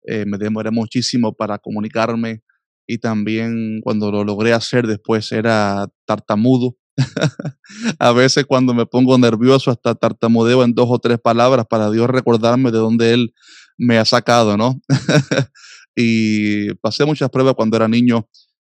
eh, 0.08 0.26
me 0.26 0.38
demoré 0.38 0.72
muchísimo 0.72 1.34
para 1.34 1.60
comunicarme 1.60 2.42
y 2.88 2.98
también 2.98 3.82
cuando 3.84 4.12
lo 4.12 4.24
logré 4.24 4.54
hacer 4.54 4.88
después 4.88 5.32
era 5.32 5.88
tartamudo 6.06 6.76
a 8.00 8.12
veces 8.12 8.46
cuando 8.46 8.74
me 8.74 8.86
pongo 8.86 9.18
nervioso 9.18 9.72
hasta 9.72 9.96
tartamudeo 9.96 10.64
en 10.64 10.74
dos 10.74 10.88
o 10.90 11.00
tres 11.00 11.20
palabras 11.20 11.66
para 11.70 11.90
Dios 11.90 12.10
recordarme 12.10 12.72
de 12.72 12.78
dónde 12.78 13.14
Él 13.14 13.34
me 13.78 13.98
ha 13.98 14.06
sacado, 14.06 14.58
¿no? 14.58 14.80
y 15.96 16.74
pasé 16.76 17.06
muchas 17.06 17.30
pruebas 17.30 17.56
cuando 17.56 17.78
era 17.78 17.88
niño 17.88 18.28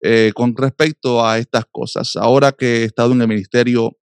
eh, 0.02 0.32
con 0.34 0.56
respecto 0.56 1.24
a 1.24 1.38
estas 1.38 1.64
cosas. 1.70 2.16
Ahora 2.16 2.52
que 2.52 2.82
he 2.82 2.84
estado 2.84 3.12
en 3.12 3.20
el 3.20 3.28
ministerio, 3.28 3.96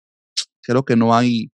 creo 0.61 0.83
que 0.83 0.95
no 0.95 1.15
hay, 1.15 1.51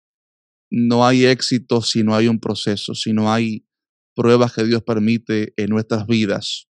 no 0.72 1.06
hay 1.06 1.26
éxito 1.26 1.82
si 1.82 2.04
no 2.04 2.16
hay 2.16 2.28
un 2.28 2.39
proceso, 2.39 2.94
si 2.96 3.13
no 3.13 3.32
hay 3.32 3.66
pruebas 4.15 4.54
que 4.54 4.63
Dios 4.63 4.84
permite 4.84 5.54
en 5.58 5.69
nuestras 5.69 6.08
vidas. 6.08 6.67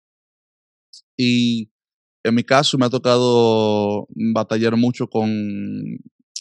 Y 1.16 1.70
en 2.24 2.35
mi 2.35 2.44
caso 2.44 2.78
me 2.78 2.87
ha 2.87 2.90
tocado 2.90 4.07
batallar 4.35 4.76
mucho 4.76 5.09
con 5.09 5.31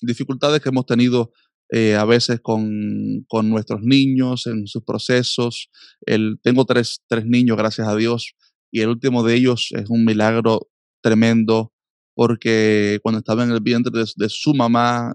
dificultades 0.02 0.62
que 0.62 0.70
hemos 0.70 0.86
tenido 0.86 1.32
eh, 1.74 1.96
a 1.96 2.06
veces 2.06 2.42
con, 2.42 3.24
con, 3.28 3.50
nuestros 3.50 3.82
niños 3.82 4.46
en 4.46 4.68
sus 4.68 4.84
procesos. 4.84 5.70
El, 6.06 6.38
tengo 6.44 6.66
tres, 6.66 7.02
tres 7.08 7.26
niños, 7.26 7.58
gracias 7.58 7.88
a 7.88 7.96
Dios, 7.96 8.34
y 8.72 8.82
el 8.82 8.90
último 8.90 9.24
de 9.24 9.36
ellos 9.36 9.70
es 9.72 9.90
un 9.90 10.04
milagro 10.06 10.70
tremendo 11.02 11.74
porque 12.14 13.00
cuando 13.02 13.20
estaba 13.20 13.44
en 13.44 13.52
el 13.52 13.62
vientre 13.62 13.92
de, 13.98 14.06
de 14.16 14.30
su 14.30 14.54
mamá, 14.54 15.14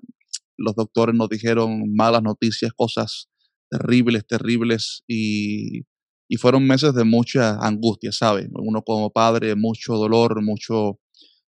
los 0.57 0.75
doctores 0.75 1.15
nos 1.15 1.29
dijeron 1.29 1.95
malas 1.95 2.23
noticias, 2.23 2.73
cosas 2.75 3.29
terribles, 3.71 4.27
terribles, 4.27 5.03
y 5.09 5.83
y 6.29 6.37
fueron 6.37 6.67
meses 6.67 6.95
de 6.95 7.05
mucha 7.05 7.57
angustia, 7.61 8.13
¿sabes? 8.13 8.49
Uno 8.53 8.83
como 8.83 9.13
padre, 9.13 9.55
mucho 9.55 9.95
dolor, 9.95 10.43
mucho, 10.43 10.99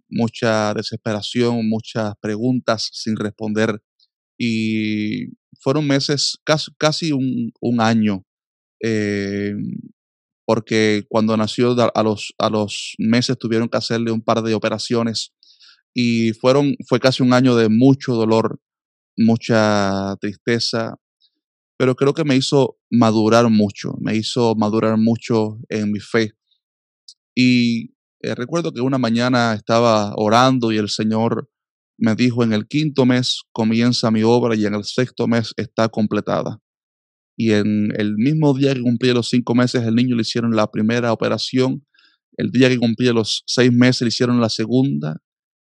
mucha 0.09 0.73
desesperación, 0.73 1.67
muchas 1.69 2.13
preguntas 2.21 2.89
sin 2.91 3.15
responder. 3.15 3.81
Y 4.37 5.27
fueron 5.61 5.87
meses, 5.87 6.37
casi, 6.43 6.71
casi 6.77 7.11
un, 7.11 7.51
un 7.61 7.81
año, 7.81 8.25
eh, 8.83 9.53
porque 10.45 11.05
cuando 11.09 11.35
nació 11.37 11.75
a 11.93 12.03
los, 12.03 12.33
a 12.37 12.49
los 12.49 12.95
meses 12.99 13.37
tuvieron 13.37 13.69
que 13.69 13.77
hacerle 13.77 14.11
un 14.11 14.21
par 14.21 14.41
de 14.43 14.53
operaciones 14.53 15.33
y 15.93 16.33
fueron, 16.33 16.75
fue 16.87 16.99
casi 16.99 17.23
un 17.23 17.33
año 17.33 17.55
de 17.55 17.69
mucho 17.69 18.13
dolor, 18.13 18.59
mucha 19.17 20.15
tristeza, 20.21 20.95
pero 21.77 21.95
creo 21.95 22.13
que 22.13 22.25
me 22.25 22.35
hizo 22.35 22.77
madurar 22.89 23.49
mucho, 23.49 23.93
me 24.01 24.15
hizo 24.15 24.55
madurar 24.55 24.97
mucho 24.97 25.59
en 25.69 25.91
mi 25.91 25.99
fe. 25.99 26.33
Y 27.35 27.91
eh, 28.21 28.33
recuerdo 28.35 28.73
que 28.73 28.81
una 28.81 28.97
mañana 28.97 29.53
estaba 29.53 30.13
orando 30.15 30.71
y 30.71 30.77
el 30.77 30.89
Señor 30.89 31.49
me 31.99 32.15
dijo, 32.15 32.43
en 32.43 32.53
el 32.53 32.67
quinto 32.67 33.05
mes 33.05 33.41
comienza 33.51 34.11
mi 34.11 34.23
obra 34.23 34.55
y 34.55 34.65
en 34.65 34.73
el 34.73 34.83
sexto 34.83 35.27
mes 35.27 35.53
está 35.57 35.89
completada. 35.89 36.59
Y 37.37 37.51
en 37.51 37.91
el 37.95 38.15
mismo 38.17 38.55
día 38.55 38.73
que 38.73 38.81
cumplí 38.81 39.13
los 39.13 39.29
cinco 39.29 39.53
meses, 39.53 39.83
el 39.83 39.95
niño 39.95 40.15
le 40.15 40.23
hicieron 40.23 40.55
la 40.55 40.71
primera 40.71 41.13
operación. 41.13 41.85
El 42.35 42.49
día 42.51 42.69
que 42.69 42.79
cumplí 42.79 43.07
los 43.13 43.43
seis 43.45 43.71
meses, 43.71 44.01
le 44.01 44.07
hicieron 44.07 44.41
la 44.41 44.49
segunda 44.49 45.17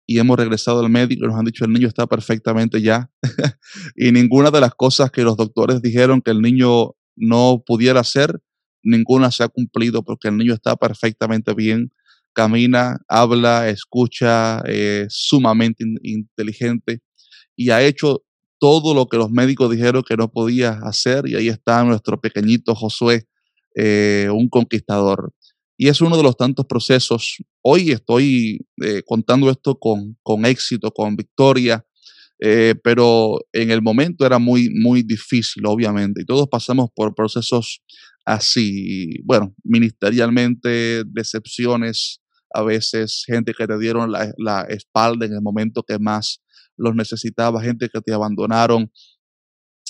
y 0.07 0.19
hemos 0.19 0.37
regresado 0.37 0.79
al 0.79 0.89
médico 0.89 1.25
y 1.25 1.27
nos 1.27 1.37
han 1.37 1.45
dicho 1.45 1.65
el 1.65 1.73
niño 1.73 1.87
está 1.87 2.07
perfectamente 2.07 2.81
ya. 2.81 3.11
y 3.95 4.11
ninguna 4.13 4.49
de 4.49 4.61
las 4.61 4.73
cosas 4.73 5.11
que 5.11 5.21
los 5.21 5.35
doctores 5.35 5.81
dijeron 5.81 6.21
que 6.21 6.31
el 6.31 6.41
niño 6.41 6.95
no 7.17 7.61
pudiera 7.65 7.99
hacer, 7.99 8.39
ninguna 8.81 9.31
se 9.31 9.43
ha 9.43 9.49
cumplido 9.49 10.03
porque 10.03 10.29
el 10.29 10.37
niño 10.37 10.53
está 10.53 10.77
perfectamente 10.77 11.53
bien, 11.53 11.91
camina, 12.33 12.99
habla, 13.09 13.67
escucha, 13.67 14.61
es 14.61 15.07
sumamente 15.09 15.83
inteligente 16.03 17.01
y 17.57 17.71
ha 17.71 17.81
hecho 17.81 18.23
todo 18.59 18.93
lo 18.93 19.07
que 19.07 19.17
los 19.17 19.29
médicos 19.29 19.69
dijeron 19.69 20.03
que 20.07 20.15
no 20.15 20.31
podía 20.31 20.79
hacer 20.83 21.27
y 21.27 21.35
ahí 21.35 21.49
está 21.49 21.83
nuestro 21.83 22.19
pequeñito 22.21 22.75
Josué, 22.75 23.27
eh, 23.75 24.29
un 24.31 24.47
conquistador. 24.47 25.33
Y 25.77 25.89
es 25.89 26.01
uno 26.01 26.17
de 26.17 26.23
los 26.23 26.35
tantos 26.35 26.65
procesos. 26.65 27.37
Hoy 27.61 27.91
estoy 27.91 28.65
eh, 28.83 29.03
contando 29.05 29.49
esto 29.51 29.77
con, 29.77 30.17
con, 30.23 30.43
éxito, 30.45 30.91
con 30.91 31.15
victoria, 31.15 31.85
eh, 32.39 32.73
pero 32.83 33.39
en 33.53 33.69
el 33.69 33.83
momento 33.83 34.25
era 34.25 34.39
muy, 34.39 34.69
muy 34.71 35.03
difícil, 35.03 35.65
obviamente. 35.67 36.23
Y 36.23 36.25
todos 36.25 36.47
pasamos 36.47 36.89
por 36.95 37.13
procesos 37.13 37.83
así, 38.25 39.19
bueno, 39.23 39.53
ministerialmente, 39.63 41.03
decepciones, 41.05 42.21
a 42.51 42.63
veces 42.63 43.23
gente 43.27 43.53
que 43.53 43.67
te 43.67 43.77
dieron 43.77 44.11
la, 44.11 44.33
la 44.37 44.61
espalda 44.63 45.27
en 45.27 45.33
el 45.33 45.41
momento 45.41 45.83
que 45.83 45.99
más 45.99 46.41
los 46.75 46.95
necesitaba, 46.95 47.61
gente 47.61 47.87
que 47.93 48.01
te 48.01 48.13
abandonaron. 48.13 48.91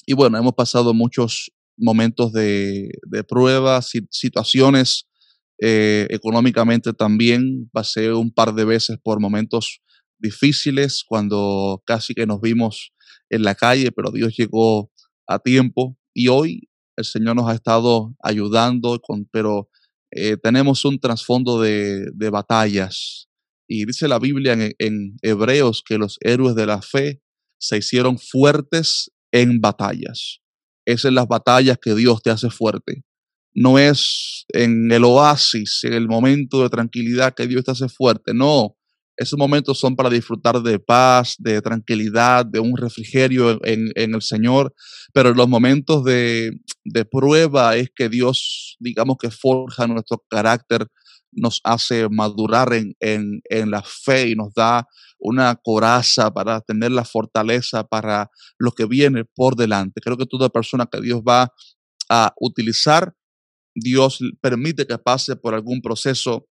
Y 0.05 0.13
bueno, 0.13 0.37
hemos 0.37 0.53
pasado 0.53 0.93
muchos 0.93 1.49
momentos 1.77 2.33
de, 2.33 2.89
de 3.03 3.23
pruebas, 3.23 3.91
situaciones 4.09 5.07
eh, 5.59 6.07
económicamente 6.11 6.93
también 6.93 7.69
pasé 7.71 8.13
un 8.13 8.31
par 8.31 8.53
de 8.53 8.65
veces 8.65 8.97
por 9.01 9.19
momentos 9.19 9.81
difíciles 10.19 11.03
cuando 11.07 11.81
casi 11.85 12.13
que 12.13 12.27
nos 12.27 12.41
vimos 12.41 12.93
en 13.29 13.43
la 13.43 13.55
calle, 13.55 13.91
pero 13.91 14.11
Dios 14.11 14.35
llegó 14.37 14.91
a 15.27 15.39
tiempo 15.39 15.97
y 16.13 16.27
hoy 16.27 16.69
el 16.95 17.05
Señor 17.05 17.35
nos 17.35 17.49
ha 17.49 17.53
estado 17.53 18.15
ayudando, 18.23 18.99
con, 19.01 19.25
pero 19.25 19.69
eh, 20.11 20.37
tenemos 20.37 20.85
un 20.85 20.99
trasfondo 20.99 21.61
de, 21.61 22.09
batallas. 22.31 23.27
Y 23.67 23.85
dice 23.85 24.07
la 24.07 24.17
Biblia 24.17 24.53
en, 24.53 24.73
en 24.79 25.17
Hebreos 25.21 25.83
que 25.85 25.97
los 25.97 26.17
héroes 26.21 26.55
de 26.55 26.65
la 26.65 26.81
fe 26.81 27.21
se 27.59 27.77
hicieron 27.77 28.17
fuertes 28.17 29.11
en 29.31 29.59
batallas. 29.59 30.39
Esas 30.85 31.01
son 31.01 31.15
las 31.15 31.27
batallas 31.27 31.77
que 31.79 31.93
Dios 31.93 32.21
te 32.21 32.29
hace 32.29 32.49
fuerte 32.49 33.03
no 33.57 33.79
es 33.79 34.45
en 34.49 34.91
el 34.91 35.03
oasis, 35.03 35.79
en 35.81 35.93
el 35.93 36.07
momento 36.07 36.61
de 36.61 36.69
tranquilidad 36.69 37.33
que 37.33 37.47
Dios 37.47 37.63
te 37.63 37.71
hace 37.71 37.89
fuerte. 37.89 38.35
No, 38.35 38.75
esos 39.17 39.39
momentos 39.39 39.79
son 39.79 39.95
para 39.95 40.11
disfrutar 40.11 40.61
de 40.61 40.77
paz, 40.77 41.37
de 41.39 41.59
tranquilidad, 41.63 42.45
de 42.45 42.59
un 42.59 42.77
refrigerio 42.77 43.59
en, 43.65 43.91
el 43.95 44.21
Señor, 44.21 44.75
pero 45.11 45.29
en 45.29 45.37
los 45.37 45.49
momentos 45.49 46.03
de, 46.03 46.51
prueba 47.09 47.75
es 47.75 47.89
que 47.95 48.09
Dios, 48.09 48.77
digamos 48.79 49.17
que 49.19 49.31
forja 49.31 49.87
nuestro 49.87 50.23
carácter, 50.29 50.85
nos 51.31 51.59
hace 51.63 52.07
madurar 52.09 52.73
en, 52.73 52.93
en, 52.99 53.71
la 53.71 53.81
fe 53.81 54.29
y 54.29 54.35
nos 54.35 54.53
da 54.53 54.87
una 55.17 55.55
coraza 55.55 56.31
para 56.31 56.61
tener 56.61 56.91
la 56.91 57.05
fortaleza 57.05 57.83
para 57.83 58.29
lo 58.59 58.71
que 58.71 58.85
viene 58.85 59.25
por 59.25 59.55
delante. 59.55 59.99
Creo 59.99 60.15
que 60.15 60.27
toda 60.27 60.49
persona 60.49 60.85
que 60.85 61.01
Dios 61.01 61.21
va 61.27 61.51
a 62.07 62.33
utilizar 62.39 63.16
Dios 63.79 64.19
permite 64.41 64.87
que 64.87 64.97
pase 64.97 65.35
por 65.35 65.53
algún 65.53 65.81
proceso 65.81 66.49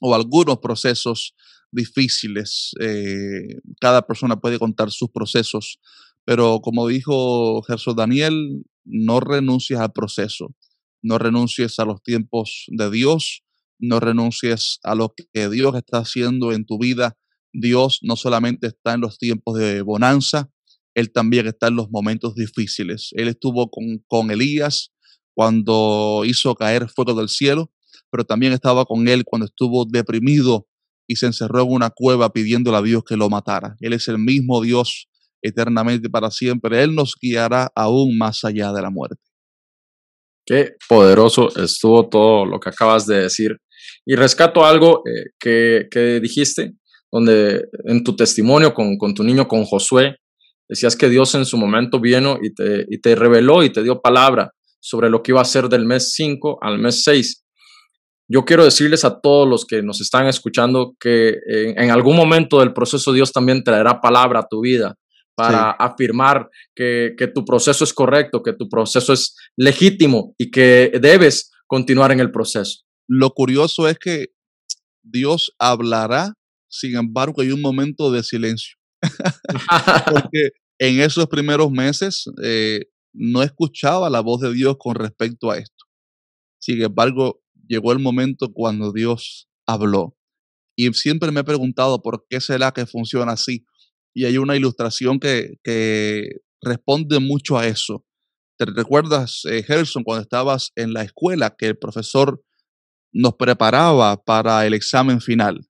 o 0.00 0.14
algunos 0.14 0.58
procesos 0.58 1.34
difíciles. 1.72 2.70
Eh, 2.80 3.58
cada 3.80 4.06
persona 4.06 4.40
puede 4.40 4.60
contar 4.60 4.92
sus 4.92 5.10
procesos, 5.10 5.80
pero 6.24 6.60
como 6.60 6.86
dijo 6.86 7.62
Jesús 7.62 7.96
Daniel, 7.96 8.64
no 8.84 9.18
renuncies 9.18 9.80
al 9.80 9.92
proceso, 9.92 10.54
no 11.02 11.18
renuncies 11.18 11.78
a 11.80 11.84
los 11.84 12.00
tiempos 12.02 12.66
de 12.68 12.88
Dios, 12.88 13.42
no 13.80 13.98
renuncies 13.98 14.78
a 14.84 14.94
lo 14.94 15.12
que 15.32 15.48
Dios 15.48 15.74
está 15.74 15.98
haciendo 15.98 16.52
en 16.52 16.64
tu 16.64 16.78
vida. 16.78 17.18
Dios 17.52 17.98
no 18.02 18.14
solamente 18.14 18.68
está 18.68 18.94
en 18.94 19.00
los 19.00 19.18
tiempos 19.18 19.58
de 19.58 19.82
bonanza, 19.82 20.50
Él 20.94 21.12
también 21.12 21.48
está 21.48 21.66
en 21.66 21.76
los 21.76 21.90
momentos 21.90 22.36
difíciles. 22.36 23.10
Él 23.14 23.26
estuvo 23.26 23.70
con, 23.70 24.04
con 24.06 24.30
Elías, 24.30 24.93
cuando 25.34 26.22
hizo 26.24 26.54
caer 26.54 26.88
fuego 26.88 27.14
del 27.14 27.28
cielo, 27.28 27.70
pero 28.10 28.24
también 28.24 28.52
estaba 28.52 28.84
con 28.84 29.08
él 29.08 29.24
cuando 29.24 29.46
estuvo 29.46 29.84
deprimido 29.84 30.66
y 31.06 31.16
se 31.16 31.26
encerró 31.26 31.62
en 31.62 31.72
una 31.72 31.90
cueva 31.90 32.32
pidiéndole 32.32 32.76
a 32.76 32.82
Dios 32.82 33.02
que 33.04 33.16
lo 33.16 33.28
matara. 33.28 33.76
Él 33.80 33.92
es 33.92 34.08
el 34.08 34.18
mismo 34.18 34.62
Dios 34.62 35.08
eternamente 35.42 36.08
para 36.08 36.30
siempre. 36.30 36.82
Él 36.82 36.94
nos 36.94 37.14
guiará 37.20 37.70
aún 37.74 38.16
más 38.16 38.44
allá 38.44 38.72
de 38.72 38.80
la 38.80 38.90
muerte. 38.90 39.16
Qué 40.46 40.72
poderoso 40.88 41.48
estuvo 41.56 42.08
todo 42.08 42.46
lo 42.46 42.60
que 42.60 42.70
acabas 42.70 43.06
de 43.06 43.22
decir. 43.22 43.56
Y 44.06 44.14
rescato 44.14 44.64
algo 44.64 45.02
eh, 45.06 45.30
que, 45.38 45.88
que, 45.90 46.20
dijiste, 46.20 46.72
donde 47.10 47.64
en 47.84 48.04
tu 48.04 48.14
testimonio 48.14 48.72
con, 48.74 48.96
con, 48.96 49.14
tu 49.14 49.24
niño, 49.24 49.48
con 49.48 49.64
Josué, 49.64 50.16
decías 50.68 50.96
que 50.96 51.08
Dios 51.08 51.34
en 51.34 51.44
su 51.44 51.56
momento 51.56 52.00
vino 52.00 52.38
y 52.42 52.54
te, 52.54 52.86
y 52.88 53.00
te 53.00 53.14
reveló 53.14 53.62
y 53.62 53.70
te 53.70 53.82
dio 53.82 54.00
palabra 54.00 54.52
sobre 54.84 55.08
lo 55.08 55.22
que 55.22 55.32
iba 55.32 55.40
a 55.40 55.46
ser 55.46 55.70
del 55.70 55.86
mes 55.86 56.12
5 56.12 56.58
al 56.60 56.78
mes 56.78 57.04
6. 57.04 57.42
Yo 58.28 58.44
quiero 58.44 58.64
decirles 58.64 59.02
a 59.06 59.18
todos 59.18 59.48
los 59.48 59.64
que 59.64 59.82
nos 59.82 60.02
están 60.02 60.26
escuchando 60.26 60.94
que 61.00 61.36
en, 61.46 61.90
algún 61.90 62.16
momento 62.16 62.60
del 62.60 62.74
proceso 62.74 63.12
Dios 63.12 63.32
también 63.32 63.64
traerá 63.64 64.02
palabra 64.02 64.40
a 64.40 64.46
tu 64.46 64.60
vida 64.60 64.94
para 65.34 65.70
afirmar 65.70 66.50
que, 66.74 67.14
que 67.16 67.28
tu 67.28 67.46
proceso 67.46 67.82
es 67.82 67.94
correcto, 67.94 68.42
que 68.42 68.52
tu 68.52 68.68
proceso 68.68 69.14
es 69.14 69.34
legítimo 69.56 70.34
y 70.36 70.50
que 70.50 70.92
debes 71.00 71.50
continuar 71.66 72.12
en 72.12 72.20
el 72.20 72.30
proceso. 72.30 72.82
Lo 73.08 73.30
curioso 73.30 73.88
es 73.88 73.98
que 73.98 74.28
Dios 75.02 75.54
hablará, 75.58 76.34
sin 76.68 76.96
embargo 76.96 77.40
hay 77.40 77.52
un 77.52 77.62
momento 77.62 78.12
de 78.12 78.22
silencio. 78.22 78.76
Porque 80.10 80.50
en 80.78 81.00
esos 81.00 81.26
primeros 81.26 81.70
meses 81.70 82.24
eh, 82.42 82.80
no 83.14 83.42
escuchaba 83.42 84.10
la 84.10 84.20
voz 84.20 84.42
de 84.42 84.52
Dios 84.52 84.76
con 84.78 84.96
respecto 84.96 85.50
a 85.50 85.58
esto. 85.58 85.86
Sin 86.60 86.82
embargo, 86.82 87.42
llegó 87.68 87.92
el 87.92 88.00
momento 88.00 88.52
cuando 88.52 88.92
Dios 88.92 89.48
habló. 89.66 90.16
Y 90.76 90.92
siempre 90.94 91.30
me 91.32 91.40
he 91.40 91.44
preguntado 91.44 92.02
por 92.02 92.26
qué 92.28 92.40
será 92.40 92.72
que 92.72 92.86
funciona 92.86 93.32
así. 93.32 93.64
Y 94.14 94.24
hay 94.26 94.38
una 94.38 94.56
ilustración 94.56 95.20
que, 95.20 95.56
que 95.64 96.40
responde 96.62 97.20
mucho 97.20 97.58
a 97.58 97.66
eso. 97.66 98.04
¿Te 98.58 98.66
recuerdas, 98.66 99.42
eh, 99.50 99.62
Gerson, 99.64 100.04
cuando 100.04 100.22
estabas 100.22 100.72
en 100.76 100.92
la 100.92 101.02
escuela, 101.02 101.54
que 101.56 101.66
el 101.68 101.78
profesor 101.78 102.42
nos 103.12 103.34
preparaba 103.34 104.16
para 104.22 104.66
el 104.66 104.74
examen 104.74 105.20
final? 105.20 105.66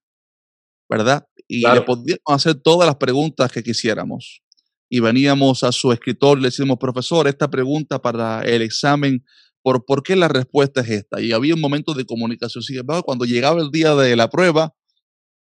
¿verdad? 0.89 1.25
Y 1.47 1.61
Claro. 1.61 1.79
le 1.81 1.81
podíamos 1.85 2.21
hacer 2.27 2.55
todas 2.55 2.87
las 2.87 2.97
preguntas 2.97 3.51
que 3.51 3.63
quisiéramos. 3.63 4.41
Y 4.89 4.99
veníamos 4.99 5.63
a 5.63 5.71
su 5.71 5.91
escritor 5.91 6.37
y 6.37 6.41
le 6.41 6.47
decíamos, 6.49 6.77
profesor, 6.77 7.27
esta 7.27 7.49
pregunta 7.49 8.01
para 8.01 8.41
el 8.43 8.61
examen, 8.61 9.25
¿por, 9.63 9.83
¿por 9.85 10.03
qué 10.03 10.15
la 10.15 10.27
respuesta 10.27 10.81
es 10.81 10.89
esta? 10.89 11.21
Y 11.21 11.31
había 11.31 11.55
un 11.55 11.61
momento 11.61 11.93
de 11.93 12.05
comunicación. 12.05 12.63
Sin 12.63 12.77
embargo, 12.77 13.03
cuando 13.03 13.25
llegaba 13.25 13.61
el 13.61 13.71
día 13.71 13.95
de 13.95 14.15
la 14.15 14.29
prueba, 14.29 14.73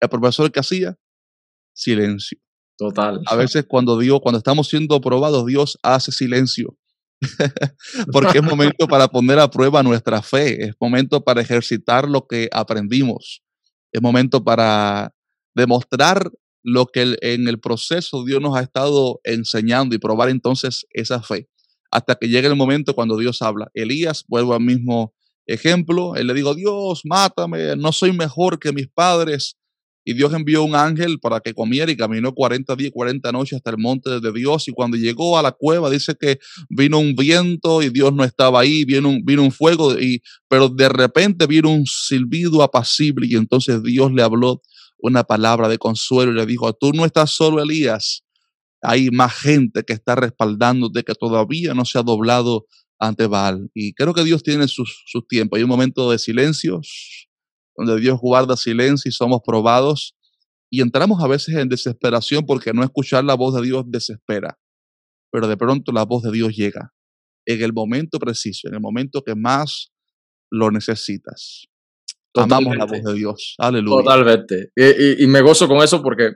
el 0.01 0.09
profesor 0.09 0.51
que 0.51 0.61
hacía, 0.61 0.97
silencio. 1.75 2.39
Total. 2.77 3.21
A 3.27 3.37
veces 3.37 3.65
cuando 3.69 3.99
Dios, 3.99 4.21
cuando 4.23 4.39
estamos 4.39 4.69
siendo 4.69 5.01
probados, 5.01 5.47
Dios 5.47 5.79
hace 5.83 6.13
silencio. 6.13 6.77
Porque 8.13 8.39
es 8.39 8.45
momento 8.45 8.89
para 8.89 9.09
poner 9.09 9.39
a 9.39 9.51
prueba 9.51 9.83
nuestra 9.83 10.23
fe, 10.23 10.65
es 10.65 10.75
momento 10.81 11.23
para 11.23 11.41
ejercitar 11.41 12.09
lo 12.09 12.27
que 12.27 12.49
aprendimos, 12.53 13.43
es 13.93 14.03
momento 14.03 14.43
para 14.43 15.15
demostrar 15.55 16.31
lo 16.63 16.87
que 16.87 17.17
en 17.21 17.49
el 17.49 17.59
proceso 17.59 18.25
Dios 18.25 18.41
nos 18.41 18.57
ha 18.57 18.61
estado 18.61 19.21
enseñando 19.25 19.95
y 19.95 19.99
probar 19.99 20.29
entonces 20.29 20.87
esa 20.91 21.23
fe. 21.23 21.49
Hasta 21.91 22.15
que 22.15 22.29
llegue 22.29 22.49
el 22.49 22.57
momento 22.57 22.95
cuando 22.95 23.17
Dios 23.17 23.43
habla. 23.43 23.71
Elías, 23.75 24.25
vuelvo 24.27 24.55
al 24.55 24.63
mismo 24.63 25.13
ejemplo, 25.47 26.15
él 26.17 26.29
le 26.29 26.35
dijo, 26.35 26.55
Dios, 26.55 27.03
mátame, 27.05 27.77
no 27.77 27.93
soy 27.93 28.13
mejor 28.13 28.59
que 28.59 28.73
mis 28.73 28.89
padres. 28.89 29.57
Y 30.05 30.15
Dios 30.15 30.35
envió 30.35 30.65
un 30.65 30.75
ángel 30.75 31.21
para 31.21 31.39
que 31.41 31.55
comiera 31.55 31.93
y 31.93 31.97
caminó 31.97 32.35
40 32.35 32.75
días, 32.75 32.91
40 32.93 33.31
noches 33.31 33.57
hasta 33.59 33.71
el 33.71 33.79
monte 33.79 34.19
de 34.19 34.33
Dios. 34.33 34.67
Y 34.67 34.73
cuando 34.73 34.97
llegó 34.97 35.39
a 35.39 35.43
la 35.43 35.53
cueva, 35.53 35.91
dice 35.91 36.17
que 36.19 36.41
vino 36.69 36.99
un 36.99 37.15
viento 37.15 37.83
y 37.83 37.91
Dios 37.91 38.13
no 38.13 38.25
estaba 38.25 38.61
ahí, 38.61 38.85
vino 38.85 39.11
un, 39.11 39.25
vino 39.25 39.45
un 39.45 39.53
fuego, 39.53 39.97
y, 39.97 40.21
pero 40.49 40.69
de 40.69 40.89
repente 40.89 41.47
vino 41.47 41.71
un 41.71 41.87
silbido 41.87 42.63
apacible 42.63 43.29
y 43.29 43.37
entonces 43.37 43.81
Dios 43.85 44.13
le 44.13 44.23
habló 44.23 44.61
una 45.03 45.25
palabra 45.25 45.69
de 45.69 45.79
consuelo 45.79 46.33
y 46.33 46.37
le 46.37 46.47
dijo, 46.47 46.73
tú 46.73 46.93
no 46.93 47.05
estás 47.05 47.33
solo, 47.33 47.61
Elías, 47.61 48.23
hay 48.81 49.11
más 49.11 49.35
gente 49.35 49.83
que 49.83 49.93
está 49.93 50.15
respaldándote 50.15 51.03
que 51.03 51.15
todavía 51.15 51.75
no 51.75 51.85
se 51.85 51.99
ha 51.99 52.03
doblado 52.03 52.67
ante 52.99 53.27
Baal. 53.27 53.69
Y 53.75 53.95
creo 53.95 54.15
que 54.15 54.25
Dios 54.25 54.43
tiene 54.43 54.69
sus, 54.69 55.03
sus 55.07 55.27
tiempos. 55.27 55.57
Hay 55.57 55.65
un 55.65 55.69
momento 55.69 56.11
de 56.11 56.19
silencio 56.19 56.81
donde 57.77 58.01
Dios 58.01 58.19
guarda 58.21 58.57
silencio 58.57 59.09
y 59.09 59.13
somos 59.13 59.41
probados. 59.45 60.15
Y 60.71 60.81
entramos 60.81 61.23
a 61.23 61.27
veces 61.27 61.57
en 61.57 61.69
desesperación 61.69 62.47
porque 62.47 62.73
no 62.73 62.83
escuchar 62.85 63.25
la 63.25 63.35
voz 63.35 63.55
de 63.55 63.63
Dios 63.63 63.85
desespera. 63.89 64.59
Pero 65.33 65.49
de 65.49 65.57
pronto 65.57 65.91
la 65.93 66.05
voz 66.05 66.23
de 66.23 66.31
Dios 66.31 66.55
llega 66.55 66.93
en 67.45 67.63
el 67.63 67.73
momento 67.73 68.19
preciso, 68.19 68.69
en 68.69 68.75
el 68.75 68.81
momento 68.81 69.23
que 69.23 69.35
más 69.35 69.93
lo 70.51 70.71
necesitas. 70.71 71.67
Amamos 72.35 72.77
la 72.77 72.85
voz 72.85 72.93
Totalmente. 72.93 73.11
de 73.13 73.15
Dios. 73.19 73.55
Aleluya. 73.59 73.97
Totalmente. 74.05 74.71
Y, 74.77 74.85
y- 74.85 75.25
y 75.25 75.27
me 75.27 75.41
gozo 75.43 75.69
con 75.69 75.79
eso 75.83 76.03
porque, 76.03 76.33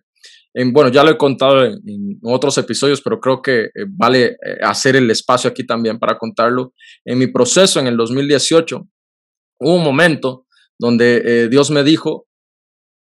en- 0.55 0.73
bueno, 0.73 0.91
ya 0.91 1.03
lo 1.05 1.11
he 1.11 1.17
contado 1.17 1.65
en, 1.65 1.75
en 1.87 2.19
otros 2.23 2.57
episodios, 2.59 3.01
pero 3.03 3.19
creo 3.21 3.41
que 3.43 3.61
eh, 3.65 3.71
vale 3.89 4.25
eh, 4.27 4.37
hacer 4.63 4.97
el 4.97 5.11
espacio 5.11 5.49
aquí 5.51 5.65
también 5.67 5.99
para 5.99 6.19
contarlo. 6.19 6.73
En 7.05 7.19
mi 7.19 7.27
proceso 7.29 7.81
en 7.81 7.87
el 7.87 7.97
2018, 7.97 8.87
hubo 9.61 9.75
un 9.75 9.83
momento 9.85 10.47
donde 10.79 11.23
eh, 11.25 11.49
Dios 11.49 11.71
me 11.71 11.83
dijo, 11.83 12.27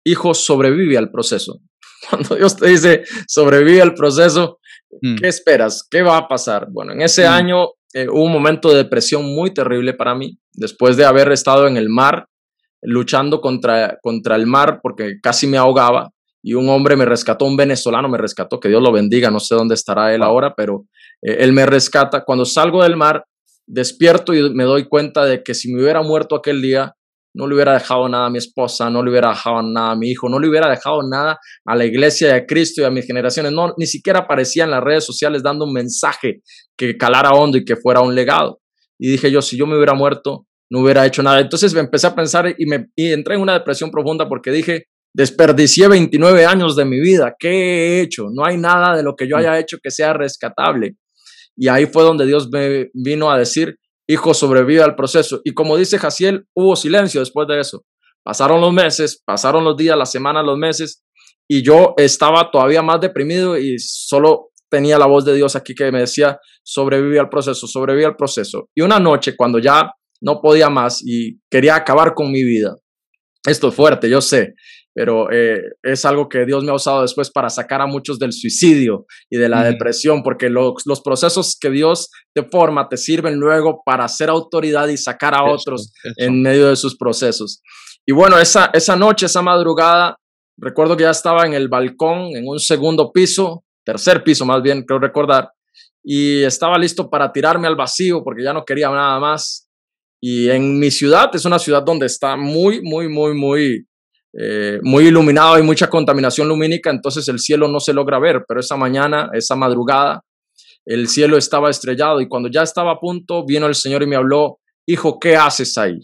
hijo, 0.05 0.35
sobrevive 0.35 0.99
al 0.99 1.11
proceso. 1.11 1.61
Cuando 2.11 2.35
Dios 2.35 2.57
te 2.57 2.69
dice, 2.69 3.05
sobrevive 3.29 3.83
al 3.83 3.95
proceso, 3.95 4.57
Mm, 5.03 5.19
¿qué 5.19 5.29
esperas? 5.29 5.87
¿Qué 5.89 6.03
va 6.03 6.17
a 6.17 6.27
pasar? 6.27 6.67
Bueno, 6.73 6.93
en 6.93 7.01
ese 7.03 7.23
Mm. 7.25 7.33
año 7.33 7.69
eh, 7.95 8.09
hubo 8.09 8.25
un 8.25 8.33
momento 8.33 8.71
de 8.71 8.79
depresión 8.79 9.25
muy 9.25 9.55
terrible 9.55 9.95
para 9.95 10.17
mí, 10.17 10.37
después 10.53 10.97
de 10.97 11.05
haber 11.05 11.31
estado 11.31 11.69
en 11.69 11.77
el 11.77 11.89
mar, 11.89 12.27
luchando 12.83 13.41
contra, 13.41 13.99
contra 14.03 14.37
el 14.37 14.47
mar 14.47 14.81
porque 14.83 15.19
casi 15.23 15.47
me 15.47 15.59
ahogaba 15.59 16.11
y 16.43 16.55
un 16.55 16.69
hombre 16.69 16.97
me 16.97 17.05
rescató, 17.05 17.45
un 17.45 17.57
venezolano 17.57 18.09
me 18.09 18.19
rescató, 18.19 18.61
que 18.61 18.69
Dios 18.69 18.83
lo 18.83 18.93
bendiga, 18.93 19.31
no 19.31 19.41
sé 19.41 19.55
dónde 19.55 19.75
estará 19.75 20.15
él 20.15 20.23
ahora, 20.23 20.55
pero 20.57 20.87
eh, 21.23 21.37
él 21.41 21.53
me 21.53 21.67
rescata. 21.67 22.25
Cuando 22.25 22.45
salgo 22.45 22.83
del 22.83 22.97
mar, 22.97 23.25
despierto 23.67 24.35
y 24.35 24.53
me 24.55 24.65
doy 24.65 24.89
cuenta 24.89 25.25
de 25.25 25.43
que 25.43 25.55
si 25.55 25.73
me 25.73 25.83
hubiera 25.83 26.03
muerto 26.03 26.35
aquel 26.35 26.63
día, 26.63 26.95
no 27.35 27.47
le 27.47 27.55
hubiera 27.55 27.75
dejado 27.75 28.09
nada 28.09 28.27
a 28.27 28.31
mi 28.31 28.39
esposa, 28.39 28.91
no 28.91 29.03
le 29.05 29.11
hubiera 29.11 29.29
dejado 29.29 29.63
nada 29.63 29.93
a 29.93 29.97
mi 29.97 30.11
hijo, 30.11 30.29
no 30.29 30.41
le 30.41 30.49
hubiera 30.49 30.69
dejado 30.69 31.03
nada 31.09 31.39
a 31.65 31.77
la 31.77 31.85
iglesia 31.85 32.35
de 32.35 32.47
Cristo 32.47 32.81
y 32.81 32.85
a 32.85 32.91
mis 32.91 33.07
generaciones. 33.07 33.53
No, 33.53 33.73
ni 33.77 33.87
siquiera 33.87 34.21
aparecía 34.21 34.65
en 34.65 34.73
las 34.73 34.83
redes 34.83 35.05
sociales 35.05 35.43
dando 35.43 35.65
un 35.65 35.73
mensaje 35.73 36.43
que 36.77 36.97
calara 36.97 37.31
hondo 37.31 37.59
y 37.59 37.65
que 37.65 37.77
fuera 37.77 38.01
un 38.01 38.15
legado. 38.15 38.61
Y 38.99 39.11
dije 39.11 39.31
yo, 39.31 39.43
si 39.43 39.57
yo 39.57 39.67
me 39.67 39.77
hubiera 39.77 39.95
muerto, 39.95 40.47
no 40.71 40.81
hubiera 40.81 41.05
hecho 41.05 41.23
nada. 41.23 41.41
Entonces 41.41 41.75
me 41.75 41.81
empecé 41.81 42.07
a 42.07 42.15
pensar 42.15 42.55
y, 42.57 42.67
me, 42.67 42.87
y 42.97 43.13
entré 43.13 43.35
en 43.35 43.41
una 43.41 43.55
depresión 43.55 43.91
profunda 43.91 44.29
porque 44.29 44.51
dije, 44.51 44.87
desperdicié 45.13 45.89
29 45.89 46.47
años 46.47 46.77
de 46.77 46.85
mi 46.85 47.01
vida. 47.01 47.35
¿Qué 47.39 47.49
he 47.51 48.01
hecho? 48.01 48.29
No 48.33 48.45
hay 48.45 48.57
nada 48.57 48.97
de 48.97 49.03
lo 49.03 49.15
que 49.17 49.29
yo 49.29 49.37
haya 49.37 49.59
hecho 49.59 49.79
que 49.83 49.91
sea 49.91 50.13
rescatable. 50.13 50.97
Y 51.57 51.69
ahí 51.69 51.87
fue 51.87 52.05
donde 52.05 52.27
Dios 52.27 52.49
me 52.51 52.91
vino 52.95 53.31
a 53.31 53.39
decir, 53.39 53.77
hijo, 54.09 54.33
sobrevive 54.33 54.83
al 54.83 54.95
proceso. 54.95 55.41
Y 55.45 55.53
como 55.53 55.77
dice 55.77 55.99
Jaciel, 55.99 56.47
hubo 56.55 56.77
silencio 56.77 57.21
después 57.21 57.49
de 57.49 57.61
eso. 57.61 57.85
Pasaron 58.23 58.61
los 58.61 58.73
meses, 58.73 59.23
pasaron 59.25 59.65
los 59.65 59.77
días, 59.77 59.97
las 59.97 60.13
semanas, 60.13 60.45
los 60.45 60.59
meses, 60.59 61.03
y 61.49 61.65
yo 61.65 61.95
estaba 61.97 62.51
todavía 62.51 62.83
más 62.83 63.01
deprimido 63.01 63.59
y 63.59 63.79
solo 63.79 64.51
tenía 64.71 64.99
la 64.99 65.07
voz 65.07 65.25
de 65.25 65.35
Dios 65.35 65.57
aquí 65.57 65.75
que 65.75 65.91
me 65.91 66.01
decía, 66.01 66.39
sobrevive 66.63 67.19
al 67.19 67.29
proceso, 67.29 67.67
sobrevive 67.67 68.07
al 68.07 68.17
proceso. 68.17 68.69
Y 68.75 68.83
una 68.83 69.01
noche, 69.01 69.35
cuando 69.37 69.59
ya 69.59 69.91
no 70.21 70.41
podía 70.41 70.69
más 70.69 71.03
y 71.05 71.41
quería 71.51 71.77
acabar 71.77 72.15
con 72.15 72.31
mi 72.31 72.45
vida, 72.45 72.77
esto 73.47 73.69
es 73.69 73.75
fuerte, 73.75 74.09
yo 74.09 74.21
sé, 74.21 74.55
pero 74.93 75.31
eh, 75.31 75.61
es 75.83 76.05
algo 76.05 76.29
que 76.29 76.45
Dios 76.45 76.65
me 76.65 76.73
ha 76.73 76.75
usado 76.75 77.03
después 77.03 77.31
para 77.31 77.49
sacar 77.49 77.81
a 77.81 77.87
muchos 77.87 78.19
del 78.19 78.33
suicidio 78.33 79.07
y 79.31 79.39
de 79.39 79.49
la 79.49 79.63
depresión, 79.63 80.23
porque 80.23 80.51
los, 80.51 80.83
los 80.85 81.01
procesos 81.01 81.57
que 81.61 81.71
Dios 81.71 82.11
te 82.35 82.43
forma 82.43 82.89
te 82.89 82.97
sirven 82.97 83.37
luego 83.37 83.83
para 83.85 84.07
ser 84.09 84.29
autoridad 84.31 84.89
y 84.89 84.97
sacar 84.97 85.35
a 85.35 85.45
Eso, 85.45 85.55
otros 85.55 85.93
eso. 86.03 86.15
en 86.17 86.43
medio 86.43 86.69
de 86.69 86.77
sus 86.77 86.97
procesos. 86.97 87.63
Y 88.05 88.13
bueno, 88.13 88.39
esa, 88.39 88.71
esa 88.75 88.97
noche, 88.97 89.27
esa 89.27 89.43
madrugada, 89.43 90.17
recuerdo 90.59 90.97
que 90.97 91.05
ya 91.05 91.11
estaba 91.11 91.47
en 91.47 91.55
el 91.55 91.69
balcón, 91.69 92.37
en 92.37 92.49
un 92.49 92.59
segundo 92.59 93.13
piso, 93.13 93.65
tercer 93.85 94.25
piso 94.25 94.45
más 94.45 94.61
bien, 94.61 94.83
creo 94.83 94.99
recordar, 94.99 95.51
y 96.03 96.43
estaba 96.43 96.77
listo 96.79 97.09
para 97.09 97.31
tirarme 97.31 97.69
al 97.69 97.77
vacío 97.77 98.23
porque 98.25 98.43
ya 98.43 98.53
no 98.53 98.65
quería 98.65 98.91
nada 98.91 99.21
más. 99.21 99.70
Y 100.21 100.51
en 100.51 100.79
mi 100.79 100.91
ciudad, 100.91 101.31
es 101.35 101.45
una 101.45 101.59
ciudad 101.59 101.83
donde 101.83 102.07
está 102.07 102.37
muy, 102.37 102.83
muy, 102.83 103.09
muy, 103.09 103.35
muy, 103.35 103.87
eh, 104.39 104.79
muy 104.83 105.07
iluminado, 105.07 105.55
hay 105.55 105.63
mucha 105.63 105.89
contaminación 105.89 106.47
lumínica, 106.47 106.91
entonces 106.91 107.27
el 107.29 107.39
cielo 107.39 107.69
no 107.69 107.81
se 107.81 107.95
logra 107.95 108.19
ver, 108.19 108.45
pero 108.47 108.61
esa 108.61 108.77
mañana, 108.77 109.31
esa 109.33 109.57
madrugada, 109.57 110.23
el 110.85 111.09
cielo 111.09 111.37
estaba 111.37 111.71
estrellado 111.71 112.21
y 112.21 112.29
cuando 112.29 112.49
ya 112.51 112.63
estaba 112.63 112.93
a 112.93 113.01
punto, 113.01 113.45
vino 113.47 113.67
el 113.67 113.75
Señor 113.75 114.03
y 114.03 114.07
me 114.07 114.17
habló, 114.17 114.59
hijo, 114.87 115.19
¿qué 115.19 115.37
haces 115.37 115.77
ahí? 115.79 115.99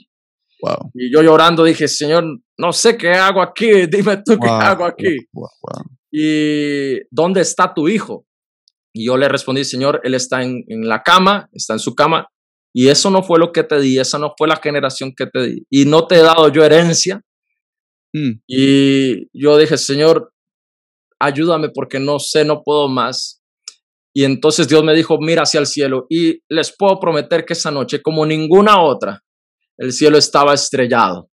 Wow. 0.62 0.90
Y 0.94 1.12
yo 1.12 1.22
llorando 1.22 1.62
dije, 1.62 1.86
Señor, 1.86 2.24
no 2.56 2.72
sé 2.72 2.96
qué 2.96 3.12
hago 3.12 3.42
aquí, 3.42 3.86
dime 3.90 4.22
tú 4.24 4.38
qué 4.38 4.48
hago 4.48 4.84
aquí. 4.84 5.18
wow. 5.32 5.48
¿Y 6.10 7.00
dónde 7.10 7.42
está 7.42 7.74
tu 7.74 7.88
hijo? 7.88 8.24
Y 8.94 9.06
yo 9.06 9.18
le 9.18 9.28
respondí, 9.28 9.64
Señor, 9.64 10.00
él 10.02 10.14
está 10.14 10.42
en, 10.42 10.64
en 10.68 10.88
la 10.88 11.02
cama, 11.02 11.50
está 11.52 11.74
en 11.74 11.78
su 11.78 11.94
cama, 11.94 12.26
y 12.78 12.88
eso 12.88 13.08
no 13.08 13.22
fue 13.22 13.38
lo 13.38 13.52
que 13.52 13.64
te 13.64 13.80
di, 13.80 13.98
esa 13.98 14.18
no 14.18 14.34
fue 14.36 14.46
la 14.46 14.56
generación 14.56 15.14
que 15.16 15.24
te 15.26 15.46
di, 15.46 15.66
y 15.70 15.86
no 15.86 16.06
te 16.06 16.16
he 16.16 16.22
dado 16.22 16.48
yo 16.52 16.62
herencia. 16.62 17.22
Mm, 18.12 18.40
Y 18.46 19.28
yo 19.32 19.56
dije, 19.56 19.78
Señor, 19.78 20.30
ayúdame 21.18 21.70
porque 21.70 21.98
no 21.98 22.18
sé, 22.18 22.44
no 22.44 22.62
puedo 22.62 22.86
más. 22.88 23.42
Y 24.14 24.24
entonces 24.24 24.68
Dios 24.68 24.84
me 24.84 24.94
dijo, 24.94 25.16
mira 25.18 25.44
hacia 25.44 25.58
el 25.60 25.66
cielo, 25.66 26.04
y 26.10 26.42
les 26.50 26.76
puedo 26.76 27.00
prometer 27.00 27.46
que 27.46 27.54
esa 27.54 27.70
noche, 27.70 28.02
como 28.02 28.26
ninguna 28.26 28.82
otra, 28.82 29.22
el 29.78 29.90
cielo 29.92 30.18
estaba 30.18 30.52
estrellado. 30.52 31.30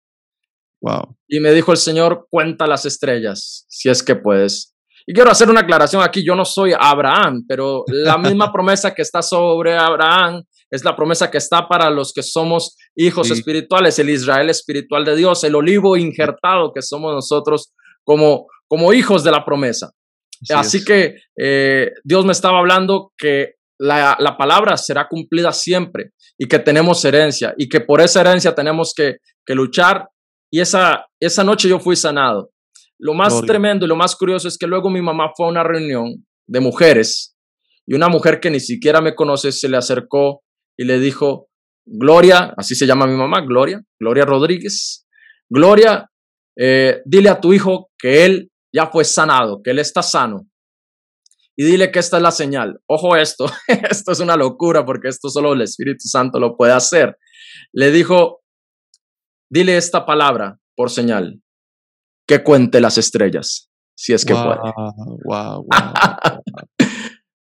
wow. 0.83 1.17
Y 1.29 1.39
me 1.39 1.53
dijo 1.53 1.71
el 1.71 1.79
Señor, 1.79 2.27
cuenta 2.29 2.67
las 2.67 2.85
estrellas, 2.85 3.65
si 3.69 3.89
es 3.89 4.03
que 4.03 4.17
puedes. 4.17 4.75
Y 5.07 5.13
quiero 5.13 5.31
hacer 5.31 5.49
una 5.49 5.61
aclaración 5.61 6.03
aquí, 6.03 6.25
yo 6.27 6.35
no 6.35 6.45
soy 6.45 6.73
Abraham, 6.77 7.45
pero 7.47 7.85
la 7.87 8.19
misma 8.19 8.51
promesa 8.53 8.93
que 8.93 9.03
está 9.03 9.23
sobre 9.23 9.77
Abraham 9.77 10.43
es 10.71 10.85
la 10.85 10.95
promesa 10.97 11.31
que 11.31 11.39
está 11.39 11.67
para 11.69 11.91
los 11.91 12.13
que 12.13 12.23
somos 12.23 12.77
hijos 12.97 13.29
Sí. 13.29 13.33
espirituales, 13.35 13.99
el 13.99 14.11
Israel 14.11 14.51
espiritual 14.51 15.05
de 15.05 15.17
Dios, 15.17 15.43
el 15.45 15.55
olivo 15.55 15.97
injertado 15.97 16.73
que 16.75 16.83
somos 16.83 17.15
nosotros 17.15 17.73
como, 18.05 18.47
como 18.67 18.93
hijos 18.93 19.25
de 19.25 19.31
la 19.31 19.45
promesa. 19.45 19.91
Así 20.55 20.79
es. 20.79 20.85
que 20.85 21.17
eh, 21.41 21.91
Dios 22.05 22.25
me 22.25 22.33
estaba 22.33 22.59
hablando 22.59 23.13
que 23.17 23.55
la, 23.81 24.17
la 24.21 24.37
palabra 24.37 24.77
será 24.77 25.09
cumplida 25.09 25.53
siempre 25.53 26.11
y 26.39 26.47
que 26.47 26.59
tenemos 26.59 27.05
herencia 27.05 27.55
y 27.57 27.69
que 27.69 27.81
por 27.81 28.01
esa 28.01 28.21
herencia 28.21 28.55
tenemos 28.55 28.93
que, 28.95 29.17
que 29.47 29.55
luchar. 29.55 30.09
Y 30.51 30.61
esa, 30.61 31.07
esa 31.21 31.45
noche 31.45 31.69
yo 31.69 31.79
fui 31.79 31.95
sanado. 31.97 32.51
Lo 32.99 33.15
más 33.15 33.33
Gloria. 33.35 33.47
tremendo 33.47 33.85
y 33.87 33.89
lo 33.89 33.97
más 33.97 34.17
curioso 34.17 34.49
es 34.49 34.57
que 34.59 34.67
luego 34.67 34.91
mi 34.91 35.01
mamá 35.03 35.31
fue 35.37 35.47
a 35.47 35.51
una 35.51 35.63
reunión 35.63 36.25
de 36.49 36.61
mujeres 36.61 37.37
y 37.87 37.95
una 37.95 38.09
mujer 38.09 38.41
que 38.41 38.51
ni 38.51 38.59
siquiera 38.61 39.01
me 39.01 39.15
conoce 39.15 39.53
se 39.53 39.69
le 39.69 39.77
acercó 39.77 40.43
y 40.79 40.85
le 40.85 41.01
dijo, 41.01 41.49
Gloria, 41.85 42.55
así 42.57 42.75
se 42.75 42.87
llama 42.87 43.07
mi 43.07 43.17
mamá, 43.17 43.41
Gloria, 43.41 43.83
Gloria 44.01 44.25
Rodríguez, 44.25 45.07
Gloria, 45.51 46.09
eh, 46.57 47.01
dile 47.05 47.31
a 47.31 47.41
tu 47.41 47.53
hijo 47.53 47.91
que 47.99 48.25
él 48.25 48.51
ya 48.73 48.87
fue 48.87 49.05
sanado, 49.05 49.61
que 49.63 49.71
él 49.71 49.81
está 49.81 50.03
sano. 50.03 50.47
Y 51.57 51.65
dile 51.65 51.91
que 51.91 51.99
esta 51.99 52.19
es 52.19 52.23
la 52.23 52.31
señal. 52.31 52.79
Ojo 52.87 53.17
esto, 53.17 53.47
esto 53.91 54.13
es 54.13 54.21
una 54.21 54.37
locura 54.37 54.85
porque 54.85 55.09
esto 55.09 55.29
solo 55.29 55.55
el 55.55 55.63
Espíritu 55.63 56.07
Santo 56.07 56.39
lo 56.39 56.57
puede 56.57 56.73
hacer. 56.73 57.17
Le 57.73 57.91
dijo, 57.91 58.43
dile 59.51 59.77
esta 59.77 60.07
palabra 60.07 60.59
por 60.77 60.91
señal, 60.91 61.43
que 62.29 62.45
cuente 62.45 62.81
las 62.81 62.99
estrellas, 62.99 63.69
si 63.97 64.13
es 64.13 64.25
que 64.25 64.35
puede. 64.35 64.59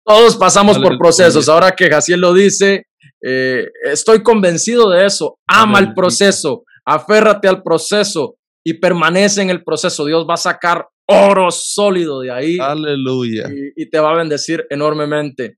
Todos 0.03 0.37
pasamos 0.37 0.79
por 0.79 0.97
procesos. 0.97 1.49
Ahora 1.49 1.73
que 1.73 1.89
Jaciel 1.89 2.21
lo 2.21 2.33
dice, 2.33 2.85
eh, 3.29 3.67
estoy 3.83 4.23
convencido 4.23 4.89
de 4.89 5.05
eso. 5.05 5.37
Ama 5.47 5.79
el 5.79 5.93
proceso, 5.93 6.63
aférrate 6.85 7.49
al 7.49 7.61
proceso 7.61 8.37
y 8.63 8.75
permanece 8.75 9.41
en 9.41 9.49
el 9.49 9.65
proceso. 9.65 10.05
Dios 10.05 10.25
va 10.29 10.35
a 10.35 10.37
sacar 10.37 10.87
oro 11.07 11.51
sólido 11.51 12.21
de 12.21 12.31
ahí. 12.31 12.57
Aleluya. 12.57 13.49
Y, 13.75 13.89
te 13.89 13.99
va 13.99 14.11
a 14.11 14.17
bendecir 14.17 14.65
enormemente. 14.69 15.57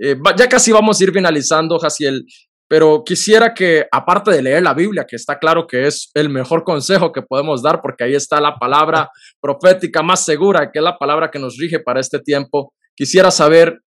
Eh, 0.00 0.16
ya 0.36 0.48
casi 0.48 0.70
vamos 0.70 1.00
a 1.00 1.04
ir 1.04 1.12
finalizando, 1.12 1.76
Jaciel, 1.80 2.24
pero 2.68 3.02
quisiera 3.04 3.52
que, 3.52 3.86
aparte 3.90 4.30
de 4.30 4.42
leer 4.42 4.62
la 4.62 4.74
Biblia, 4.74 5.04
que 5.08 5.16
está 5.16 5.40
claro 5.40 5.66
que 5.66 5.88
es 5.88 6.12
el 6.14 6.28
mejor 6.28 6.62
consejo 6.62 7.10
que 7.10 7.22
podemos 7.22 7.62
dar, 7.62 7.80
porque 7.82 8.04
ahí 8.04 8.14
está 8.14 8.40
la 8.40 8.58
palabra 8.58 9.10
profética 9.40 10.04
más 10.04 10.24
segura, 10.24 10.70
que 10.70 10.78
es 10.78 10.84
la 10.84 10.96
palabra 10.96 11.32
que 11.32 11.40
nos 11.40 11.56
rige 11.56 11.80
para 11.80 11.98
este 11.98 12.20
tiempo, 12.20 12.72
quisiera 12.94 13.32
saber 13.32 13.80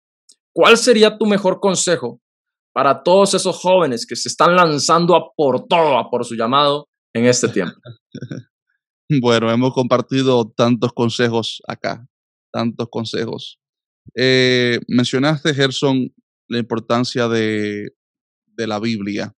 cuál 0.54 0.78
sería 0.78 1.18
tu 1.18 1.26
mejor 1.26 1.60
consejo 1.60 2.20
para 2.78 3.02
todos 3.02 3.34
esos 3.34 3.56
jóvenes 3.56 4.06
que 4.06 4.14
se 4.14 4.28
están 4.28 4.54
lanzando 4.54 5.16
a 5.16 5.32
por 5.34 5.66
todo, 5.66 5.98
a 5.98 6.08
por 6.08 6.24
su 6.24 6.36
llamado 6.36 6.88
en 7.12 7.26
este 7.26 7.48
tiempo. 7.48 7.74
Bueno, 9.20 9.50
hemos 9.50 9.72
compartido 9.72 10.52
tantos 10.54 10.92
consejos 10.92 11.62
acá, 11.66 12.06
tantos 12.52 12.88
consejos. 12.90 13.58
Eh, 14.14 14.78
mencionaste, 14.86 15.54
Gerson, 15.54 16.12
la 16.46 16.58
importancia 16.58 17.26
de 17.26 17.90
la 18.58 18.78
Biblia. 18.78 19.34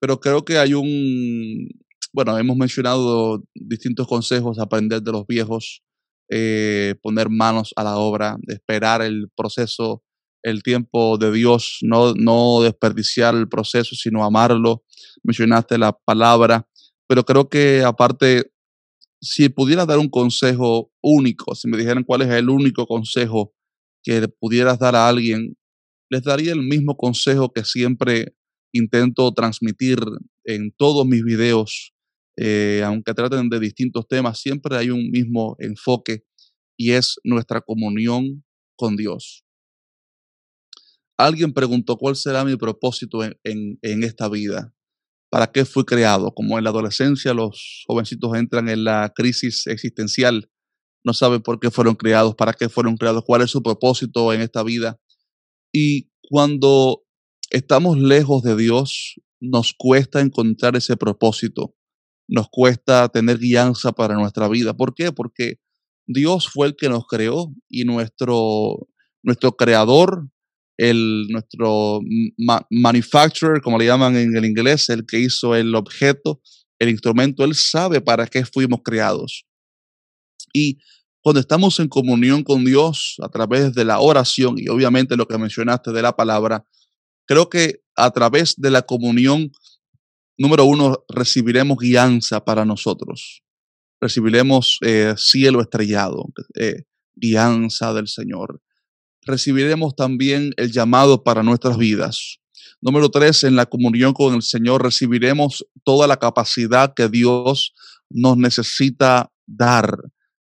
Pero 0.00 0.18
creo 0.18 0.42
que 0.42 0.56
hay 0.56 0.72
un, 0.72 1.68
bueno, 2.14 2.38
hemos 2.38 2.56
mencionado 2.56 3.44
distintos 3.54 4.08
consejos, 4.08 4.58
aprender 4.58 5.02
de 5.02 5.12
los 5.12 5.26
viejos, 5.26 5.82
eh, 6.30 6.94
poner 7.02 7.28
manos 7.28 7.74
a 7.76 7.84
la 7.84 7.98
obra, 7.98 8.38
esperar 8.48 9.02
el 9.02 9.28
proceso, 9.36 10.02
el 10.42 10.62
tiempo 10.62 11.18
de 11.18 11.32
Dios, 11.32 11.78
no, 11.82 12.14
no 12.14 12.62
desperdiciar 12.62 13.34
el 13.34 13.48
proceso, 13.48 13.94
sino 13.94 14.24
amarlo. 14.24 14.84
Mencionaste 15.22 15.78
la 15.78 15.92
palabra, 15.92 16.68
pero 17.08 17.24
creo 17.24 17.48
que 17.48 17.82
aparte, 17.82 18.52
si 19.20 19.48
pudiera 19.48 19.86
dar 19.86 19.98
un 19.98 20.08
consejo 20.08 20.92
único, 21.02 21.54
si 21.54 21.68
me 21.68 21.76
dijeran 21.76 22.04
cuál 22.04 22.22
es 22.22 22.30
el 22.30 22.48
único 22.48 22.86
consejo 22.86 23.54
que 24.02 24.28
pudieras 24.28 24.78
dar 24.78 24.94
a 24.94 25.08
alguien 25.08 25.56
les 26.10 26.22
daría 26.22 26.52
el 26.52 26.62
mismo 26.62 26.96
consejo 26.96 27.52
que 27.52 27.64
siempre 27.64 28.34
intento 28.72 29.32
transmitir 29.32 29.98
en 30.44 30.72
todos 30.76 31.06
mis 31.06 31.24
videos, 31.24 31.92
eh, 32.38 32.82
aunque 32.84 33.14
traten 33.14 33.48
de 33.48 33.60
distintos 33.60 34.06
temas, 34.06 34.40
siempre 34.40 34.76
hay 34.76 34.90
un 34.90 35.10
mismo 35.10 35.56
enfoque 35.58 36.24
y 36.78 36.92
es 36.92 37.18
nuestra 37.24 37.60
comunión 37.60 38.44
con 38.76 38.96
Dios. 38.96 39.45
Alguien 41.18 41.52
preguntó 41.52 41.96
cuál 41.96 42.16
será 42.16 42.44
mi 42.44 42.56
propósito 42.56 43.24
en, 43.24 43.38
en 43.44 44.04
esta 44.04 44.28
vida, 44.28 44.74
para 45.30 45.46
qué 45.46 45.64
fui 45.64 45.84
creado. 45.84 46.32
Como 46.34 46.58
en 46.58 46.64
la 46.64 46.70
adolescencia 46.70 47.34
los 47.34 47.84
jovencitos 47.86 48.36
entran 48.36 48.68
en 48.68 48.84
la 48.84 49.12
crisis 49.14 49.66
existencial, 49.66 50.50
no 51.04 51.14
saben 51.14 51.40
por 51.40 51.60
qué 51.60 51.70
fueron 51.70 51.94
creados, 51.94 52.34
para 52.34 52.52
qué 52.52 52.68
fueron 52.68 52.96
creados, 52.96 53.22
cuál 53.24 53.42
es 53.42 53.50
su 53.50 53.62
propósito 53.62 54.32
en 54.32 54.40
esta 54.40 54.62
vida. 54.62 54.98
Y 55.72 56.10
cuando 56.28 57.04
estamos 57.50 57.96
lejos 57.98 58.42
de 58.42 58.56
Dios, 58.56 59.14
nos 59.40 59.72
cuesta 59.72 60.20
encontrar 60.20 60.76
ese 60.76 60.96
propósito, 60.96 61.74
nos 62.28 62.48
cuesta 62.50 63.08
tener 63.08 63.38
guianza 63.38 63.92
para 63.92 64.14
nuestra 64.14 64.48
vida. 64.48 64.74
¿Por 64.74 64.94
qué? 64.94 65.12
Porque 65.12 65.60
Dios 66.06 66.48
fue 66.48 66.68
el 66.68 66.76
que 66.76 66.88
nos 66.88 67.06
creó 67.06 67.52
y 67.68 67.84
nuestro, 67.84 68.88
nuestro 69.22 69.52
creador, 69.52 70.28
el, 70.76 71.26
nuestro 71.28 72.00
manufacturer, 72.70 73.60
como 73.62 73.78
le 73.78 73.86
llaman 73.86 74.16
en 74.16 74.36
el 74.36 74.44
inglés, 74.44 74.88
el 74.88 75.06
que 75.06 75.18
hizo 75.20 75.54
el 75.54 75.74
objeto, 75.74 76.40
el 76.78 76.90
instrumento, 76.90 77.44
él 77.44 77.54
sabe 77.54 78.00
para 78.00 78.26
qué 78.26 78.44
fuimos 78.44 78.80
creados. 78.84 79.46
Y 80.52 80.78
cuando 81.22 81.40
estamos 81.40 81.80
en 81.80 81.88
comunión 81.88 82.42
con 82.42 82.64
Dios 82.64 83.16
a 83.22 83.28
través 83.28 83.74
de 83.74 83.84
la 83.84 83.98
oración 84.00 84.56
y 84.58 84.68
obviamente 84.68 85.16
lo 85.16 85.26
que 85.26 85.38
mencionaste 85.38 85.92
de 85.92 86.02
la 86.02 86.14
palabra, 86.14 86.64
creo 87.26 87.48
que 87.50 87.80
a 87.96 88.10
través 88.10 88.54
de 88.56 88.70
la 88.70 88.82
comunión, 88.82 89.50
número 90.38 90.64
uno, 90.66 91.04
recibiremos 91.08 91.78
guianza 91.78 92.44
para 92.44 92.64
nosotros. 92.64 93.42
Recibiremos 94.00 94.78
eh, 94.82 95.14
cielo 95.16 95.62
estrellado, 95.62 96.26
eh, 96.54 96.84
guianza 97.16 97.94
del 97.94 98.06
Señor. 98.06 98.60
Recibiremos 99.26 99.94
también 99.94 100.52
el 100.56 100.72
llamado 100.72 101.22
para 101.22 101.42
nuestras 101.42 101.76
vidas. 101.76 102.38
Número 102.80 103.10
tres, 103.10 103.44
en 103.44 103.56
la 103.56 103.66
comunión 103.66 104.12
con 104.12 104.34
el 104.34 104.42
Señor 104.42 104.82
recibiremos 104.82 105.66
toda 105.84 106.06
la 106.06 106.16
capacidad 106.16 106.94
que 106.94 107.08
Dios 107.08 107.74
nos 108.08 108.36
necesita 108.36 109.30
dar 109.46 109.96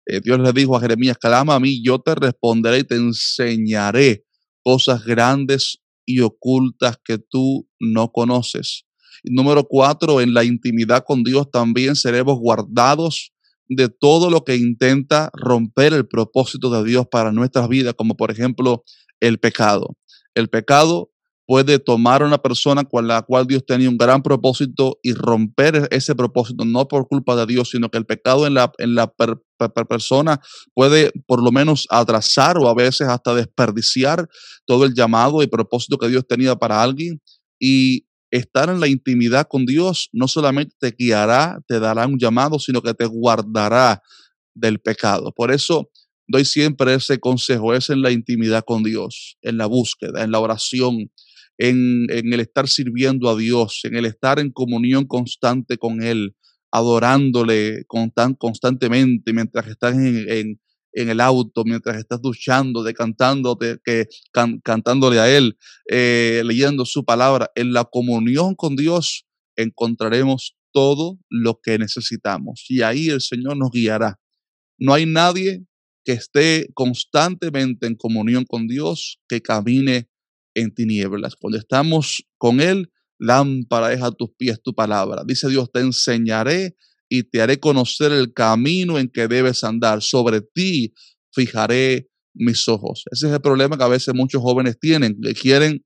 eh, 0.05 0.21
Dios 0.21 0.39
le 0.39 0.53
dijo 0.53 0.77
a 0.77 0.81
Jeremías, 0.81 1.17
clama 1.17 1.55
a 1.55 1.59
mí, 1.59 1.81
yo 1.83 1.99
te 1.99 2.13
responderé 2.13 2.79
y 2.79 2.83
te 2.83 2.95
enseñaré 2.95 4.23
cosas 4.63 5.03
grandes 5.03 5.79
y 6.05 6.19
ocultas 6.19 6.97
que 7.03 7.17
tú 7.17 7.67
no 7.79 8.11
conoces. 8.11 8.85
número 9.23 9.63
cuatro, 9.63 10.21
en 10.21 10.35
la 10.35 10.43
intimidad 10.43 11.03
con 11.05 11.23
Dios 11.23 11.49
también 11.49 11.95
seremos 11.95 12.37
guardados 12.39 13.31
de 13.67 13.89
todo 13.89 14.29
lo 14.29 14.43
que 14.43 14.55
intenta 14.55 15.29
romper 15.33 15.93
el 15.93 16.07
propósito 16.07 16.69
de 16.69 16.83
Dios 16.83 17.07
para 17.09 17.31
nuestras 17.31 17.67
vidas, 17.67 17.93
como 17.95 18.15
por 18.15 18.31
ejemplo 18.31 18.83
el 19.19 19.39
pecado. 19.39 19.97
El 20.35 20.49
pecado 20.49 21.11
puede 21.47 21.79
tomar 21.79 22.23
a 22.23 22.25
una 22.25 22.39
persona 22.39 22.83
con 22.83 23.07
la 23.07 23.21
cual 23.21 23.45
Dios 23.45 23.63
tenía 23.65 23.89
un 23.89 23.97
gran 23.97 24.23
propósito 24.23 24.99
y 25.03 25.13
romper 25.13 25.87
ese 25.91 26.15
propósito, 26.15 26.65
no 26.65 26.87
por 26.87 27.07
culpa 27.07 27.35
de 27.35 27.45
Dios, 27.45 27.69
sino 27.69 27.89
que 27.89 27.97
el 27.97 28.05
pecado 28.05 28.47
en 28.47 28.55
la, 28.55 28.71
en 28.79 28.95
la 28.95 29.13
persona 29.87 30.41
puede 30.73 31.11
por 31.27 31.43
lo 31.43 31.51
menos 31.51 31.87
atrasar 31.89 32.57
o 32.57 32.67
a 32.67 32.73
veces 32.73 33.07
hasta 33.07 33.35
desperdiciar 33.35 34.27
todo 34.65 34.85
el 34.85 34.93
llamado 34.93 35.43
y 35.43 35.47
propósito 35.47 35.97
que 35.97 36.09
Dios 36.09 36.25
tenía 36.27 36.55
para 36.55 36.81
alguien. 36.81 37.21
Y 37.59 38.07
estar 38.31 38.69
en 38.69 38.79
la 38.79 38.87
intimidad 38.87 39.47
con 39.47 39.65
Dios 39.65 40.09
no 40.11 40.27
solamente 40.27 40.75
te 40.79 40.95
guiará, 40.97 41.59
te 41.67 41.79
dará 41.79 42.07
un 42.07 42.19
llamado, 42.19 42.59
sino 42.59 42.81
que 42.81 42.93
te 42.93 43.05
guardará 43.05 44.01
del 44.53 44.79
pecado. 44.79 45.31
Por 45.31 45.51
eso 45.51 45.89
doy 46.27 46.45
siempre 46.45 46.93
ese 46.95 47.19
consejo, 47.19 47.73
es 47.73 47.89
en 47.89 48.01
la 48.01 48.11
intimidad 48.11 48.63
con 48.65 48.83
Dios, 48.83 49.37
en 49.41 49.57
la 49.57 49.67
búsqueda, 49.67 50.23
en 50.23 50.31
la 50.31 50.39
oración, 50.39 51.11
en, 51.57 52.07
el 52.09 52.39
estar 52.39 52.67
sirviendo 52.67 53.29
a 53.29 53.37
Dios, 53.37 53.81
en 53.83 53.95
el 53.95 54.05
estar 54.05 54.39
en 54.39 54.51
comunión 54.51 55.05
constante 55.05 55.77
con 55.77 56.01
Él, 56.01 56.35
adorándole 56.71 57.85
constantemente 57.85 59.31
mientras 59.33 59.67
estás 59.67 59.95
en, 59.95 60.59
el 60.95 61.19
auto, 61.19 61.63
mientras 61.65 61.97
estás 61.97 62.21
duchando, 62.21 62.83
de 62.83 62.93
que, 63.83 64.07
cantándole 64.63 65.19
a 65.19 65.29
Él, 65.29 65.57
eh, 65.89 66.41
leyendo 66.45 66.85
su 66.85 67.03
palabra. 67.03 67.51
En 67.55 67.73
la 67.73 67.83
comunión 67.83 68.55
con 68.55 68.75
Dios 68.75 69.25
encontraremos 69.55 70.55
todo 70.71 71.17
lo 71.29 71.59
que 71.61 71.77
necesitamos 71.77 72.65
y 72.67 72.81
ahí 72.81 73.09
el 73.09 73.21
Señor 73.21 73.57
nos 73.57 73.71
guiará. 73.71 74.19
No 74.77 74.93
hay 74.93 75.05
nadie 75.05 75.65
que 76.03 76.13
esté 76.13 76.69
constantemente 76.73 77.87
en 77.87 77.95
comunión 77.95 78.45
con 78.45 78.67
Dios 78.67 79.19
que 79.27 79.41
camine 79.41 80.09
en 80.53 80.73
tinieblas. 80.73 81.35
Cuando 81.35 81.57
estamos 81.57 82.25
con 82.37 82.59
Él, 82.59 82.91
lámpara 83.17 83.93
es 83.93 84.01
a 84.01 84.11
tus 84.11 84.29
pies 84.37 84.61
tu 84.61 84.73
palabra. 84.73 85.23
Dice 85.25 85.49
Dios, 85.49 85.71
te 85.71 85.79
enseñaré 85.79 86.75
y 87.09 87.23
te 87.23 87.41
haré 87.41 87.59
conocer 87.59 88.11
el 88.11 88.33
camino 88.33 88.97
en 88.97 89.09
que 89.09 89.27
debes 89.27 89.63
andar. 89.63 90.01
Sobre 90.01 90.41
ti 90.41 90.93
fijaré 91.33 92.09
mis 92.33 92.67
ojos. 92.67 93.03
Ese 93.11 93.27
es 93.27 93.33
el 93.33 93.41
problema 93.41 93.77
que 93.77 93.83
a 93.83 93.89
veces 93.89 94.13
muchos 94.13 94.41
jóvenes 94.41 94.79
tienen, 94.79 95.19
que 95.21 95.33
quieren 95.33 95.85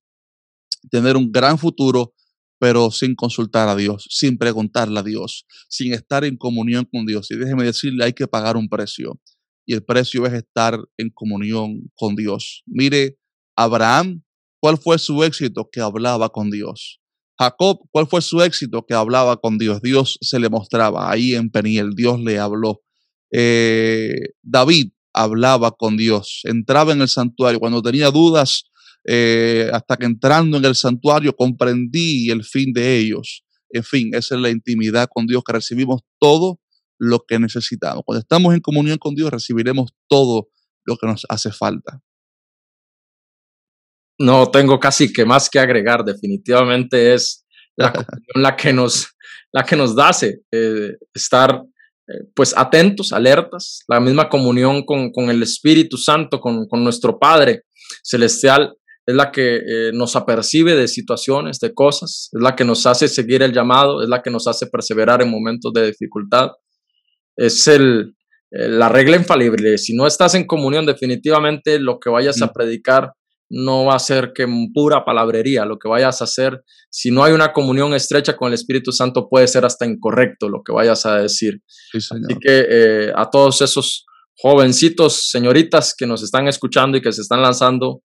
tener 0.90 1.18
un 1.18 1.32
gran 1.32 1.58
futuro, 1.58 2.14
pero 2.60 2.92
sin 2.92 3.16
consultar 3.16 3.70
a 3.70 3.76
Dios, 3.76 4.08
sin 4.10 4.38
preguntarle 4.38 5.00
a 5.00 5.04
Dios, 5.04 5.46
sin 5.70 5.94
estar 5.94 6.26
en 6.26 6.38
comunión 6.38 6.88
con 6.92 7.06
Dios. 7.06 7.30
Y 7.32 7.36
déjeme 7.36 7.64
decirle, 7.64 8.06
hay 8.06 8.14
que 8.14 8.28
pagar 8.28 8.58
un 8.58 8.70
precio. 8.70 9.20
Y 9.66 9.74
el 9.74 9.84
precio 9.84 10.26
es 10.26 10.34
estar 10.34 10.80
en 10.98 11.10
comunión 11.12 11.92
con 11.96 12.16
Dios. 12.16 12.64
Mire, 12.66 13.18
Abraham 13.56 14.24
¿Cuál 14.62 14.78
fue 14.78 15.00
su 15.00 15.24
éxito? 15.24 15.70
Que 15.72 15.80
hablaba 15.80 16.30
con 16.30 16.52
Dios. 16.52 17.00
Jacob, 17.40 17.80
¿cuál 17.92 18.06
fue 18.06 18.22
su 18.22 18.42
éxito? 18.42 18.86
Que 18.86 18.94
hablaba 18.94 19.38
con 19.38 19.58
Dios. 19.58 19.82
Dios 19.82 20.18
se 20.20 20.40
le 20.40 20.50
mostraba 20.50 21.10
ahí 21.10 21.36
en 21.36 21.50
Peniel. 21.50 21.92
Dios 21.96 22.20
le 22.20 22.38
habló. 22.38 22.82
Eh, 23.32 24.14
David 24.42 24.92
hablaba 25.14 25.72
con 25.72 25.96
Dios, 25.98 26.42
entraba 26.44 26.92
en 26.92 27.02
el 27.02 27.08
santuario. 27.08 27.60
Cuando 27.60 27.82
tenía 27.82 28.12
dudas, 28.12 28.66
eh, 29.08 29.70
hasta 29.72 29.96
que 29.98 30.06
entrando 30.06 30.58
en 30.58 30.66
el 30.66 30.76
santuario 30.76 31.36
comprendí 31.36 32.30
el 32.30 32.44
fin 32.44 32.74
de 32.74 32.98
ellos. 32.98 33.44
En 33.70 33.84
fin, 33.84 34.10
esa 34.14 34.36
es 34.36 34.42
la 34.42 34.50
intimidad 34.50 35.08
con 35.14 35.26
Dios 35.26 35.44
que 35.46 35.54
recibimos 35.54 36.02
todo 36.20 36.60
lo 36.98 37.24
que 37.26 37.40
necesitamos. 37.40 38.04
Cuando 38.06 38.20
estamos 38.20 38.54
en 38.54 38.60
comunión 38.60 38.98
con 38.98 39.16
Dios, 39.16 39.32
recibiremos 39.32 39.92
todo 40.08 40.50
lo 40.84 40.98
que 40.98 41.08
nos 41.08 41.26
hace 41.30 41.52
falta. 41.52 42.02
No 44.20 44.52
tengo 44.52 44.80
casi 44.80 45.12
que 45.12 45.26
más 45.26 45.50
que 45.50 45.60
agregar. 45.60 46.04
Definitivamente 46.04 47.14
es 47.14 47.46
la, 47.76 47.94
la 48.36 48.56
que 48.56 48.74
nos, 48.74 49.08
la 49.52 49.64
que 49.64 49.76
nos 49.76 49.98
hace 49.98 50.42
eh, 50.52 50.96
estar 51.14 51.62
eh, 52.08 52.26
pues 52.36 52.54
atentos, 52.56 53.14
alertas, 53.14 53.84
la 53.88 54.00
misma 54.00 54.30
comunión 54.30 54.84
con, 54.84 55.12
con 55.12 55.30
el 55.30 55.42
Espíritu 55.44 55.98
Santo, 55.98 56.40
con, 56.40 56.68
con, 56.68 56.84
nuestro 56.84 57.20
Padre 57.20 57.64
Celestial, 58.04 58.74
es 59.06 59.16
la 59.16 59.32
que 59.32 59.58
eh, 59.58 59.92
nos 59.94 60.16
apercibe 60.16 60.76
de 60.76 60.88
situaciones, 60.88 61.60
de 61.60 61.74
cosas, 61.74 62.30
es 62.32 62.42
la 62.42 62.56
que 62.56 62.66
nos 62.66 62.86
hace 62.86 63.08
seguir 63.08 63.42
el 63.42 63.54
llamado, 63.54 64.04
es 64.04 64.10
la 64.10 64.22
que 64.22 64.30
nos 64.30 64.48
hace 64.48 64.68
perseverar 64.68 65.22
en 65.22 65.32
momentos 65.32 65.72
de 65.74 65.88
dificultad. 65.88 66.50
Es 67.36 67.68
el, 67.68 68.16
la 68.52 68.90
regla 68.90 69.16
infalible. 69.16 69.78
Si 69.78 69.96
no 69.96 70.06
estás 70.06 70.36
en 70.36 70.46
comunión, 70.46 70.86
definitivamente 70.86 71.80
lo 71.80 72.00
que 72.00 72.10
vayas 72.10 72.42
a 72.42 72.48
mm. 72.48 72.54
predicar 72.54 73.14
no 73.50 73.86
va 73.86 73.96
a 73.96 74.00
ser 74.00 74.32
que 74.34 74.48
pura 74.74 75.04
palabrería. 75.04 75.66
Lo 75.66 75.78
que 75.78 75.90
vayas 75.90 76.22
a 76.22 76.26
hacer, 76.26 76.64
si 76.90 77.12
no 77.12 77.24
hay 77.24 77.34
una 77.34 77.52
comunión 77.52 77.94
estrecha 77.94 78.38
con 78.38 78.50
el 78.50 78.54
Espíritu 78.54 78.92
Santo, 78.92 79.28
puede 79.28 79.48
ser 79.48 79.66
hasta 79.66 79.86
incorrecto 79.86 80.50
lo 80.50 80.62
que 80.64 80.72
vayas 80.72 81.06
a 81.06 81.18
decir. 81.18 81.62
Así 81.94 82.36
que 82.40 82.66
eh, 82.70 83.12
a 83.16 83.30
todos 83.30 83.62
esos 83.62 84.06
jovencitos, 84.42 85.30
señoritas 85.30 85.94
que 85.98 86.06
nos 86.06 86.24
están 86.24 86.48
escuchando 86.48 86.98
y 86.98 87.02
que 87.02 87.12
se 87.12 87.22
están 87.22 87.42
lanzando, 87.42 88.02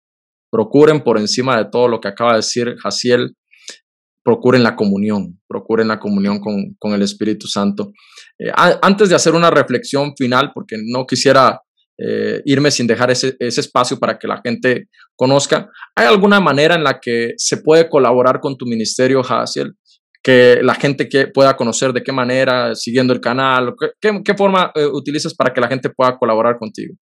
procuren 0.51 1.03
por 1.03 1.19
encima 1.19 1.57
de 1.57 1.69
todo 1.71 1.89
lo 1.89 2.01
que 2.01 2.09
acaba 2.09 2.33
de 2.33 2.37
decir 2.37 2.77
Jaciel, 2.79 3.35
procuren 4.25 4.63
la 4.63 4.77
comunión, 4.77 5.41
procuren 5.49 5.89
la 5.89 5.99
comunión 5.99 6.41
con, 6.41 6.75
con 6.79 6.93
el 6.93 7.03
Espíritu 7.03 7.49
Santo. 7.49 7.93
Eh, 8.39 8.53
antes 8.55 9.09
de 9.09 9.17
hacer 9.17 9.35
una 9.35 9.51
reflexión 9.51 10.15
final, 10.17 10.53
porque 10.55 10.77
no 10.79 11.07
quisiera 11.07 11.61
eh, 11.99 12.41
irme 12.45 12.71
sin 12.71 12.87
dejar 12.87 13.11
ese, 13.11 13.37
ese, 13.39 13.61
espacio 13.61 13.99
para 13.99 14.19
que 14.19 14.27
la 14.27 14.41
gente 14.43 14.89
conozca. 15.15 15.71
¿Hay 15.95 16.07
alguna 16.07 16.41
manera 16.41 16.75
en 16.75 16.85
la 16.85 16.99
que 17.01 17.35
se 17.37 17.59
puede 17.59 17.89
colaborar 17.89 18.41
con 18.41 18.57
tu 18.57 18.65
ministerio, 18.67 19.21
Haciel? 19.23 19.75
Que 20.23 20.61
la 20.63 20.75
gente 20.75 21.09
que 21.09 21.27
pueda 21.27 21.57
conocer 21.57 21.93
de 21.93 22.03
qué 22.03 22.13
manera, 22.13 22.75
siguiendo 22.75 23.13
el 23.13 23.21
canal, 23.21 23.75
qué, 24.01 24.21
qué 24.25 24.35
forma 24.35 24.73
eh, 24.75 24.87
utilizas 24.87 25.35
para 25.35 25.53
que 25.53 25.61
la 25.61 25.69
gente 25.69 25.91
pueda 25.91 26.17
colaborar 26.17 26.59
contigo. 26.59 26.95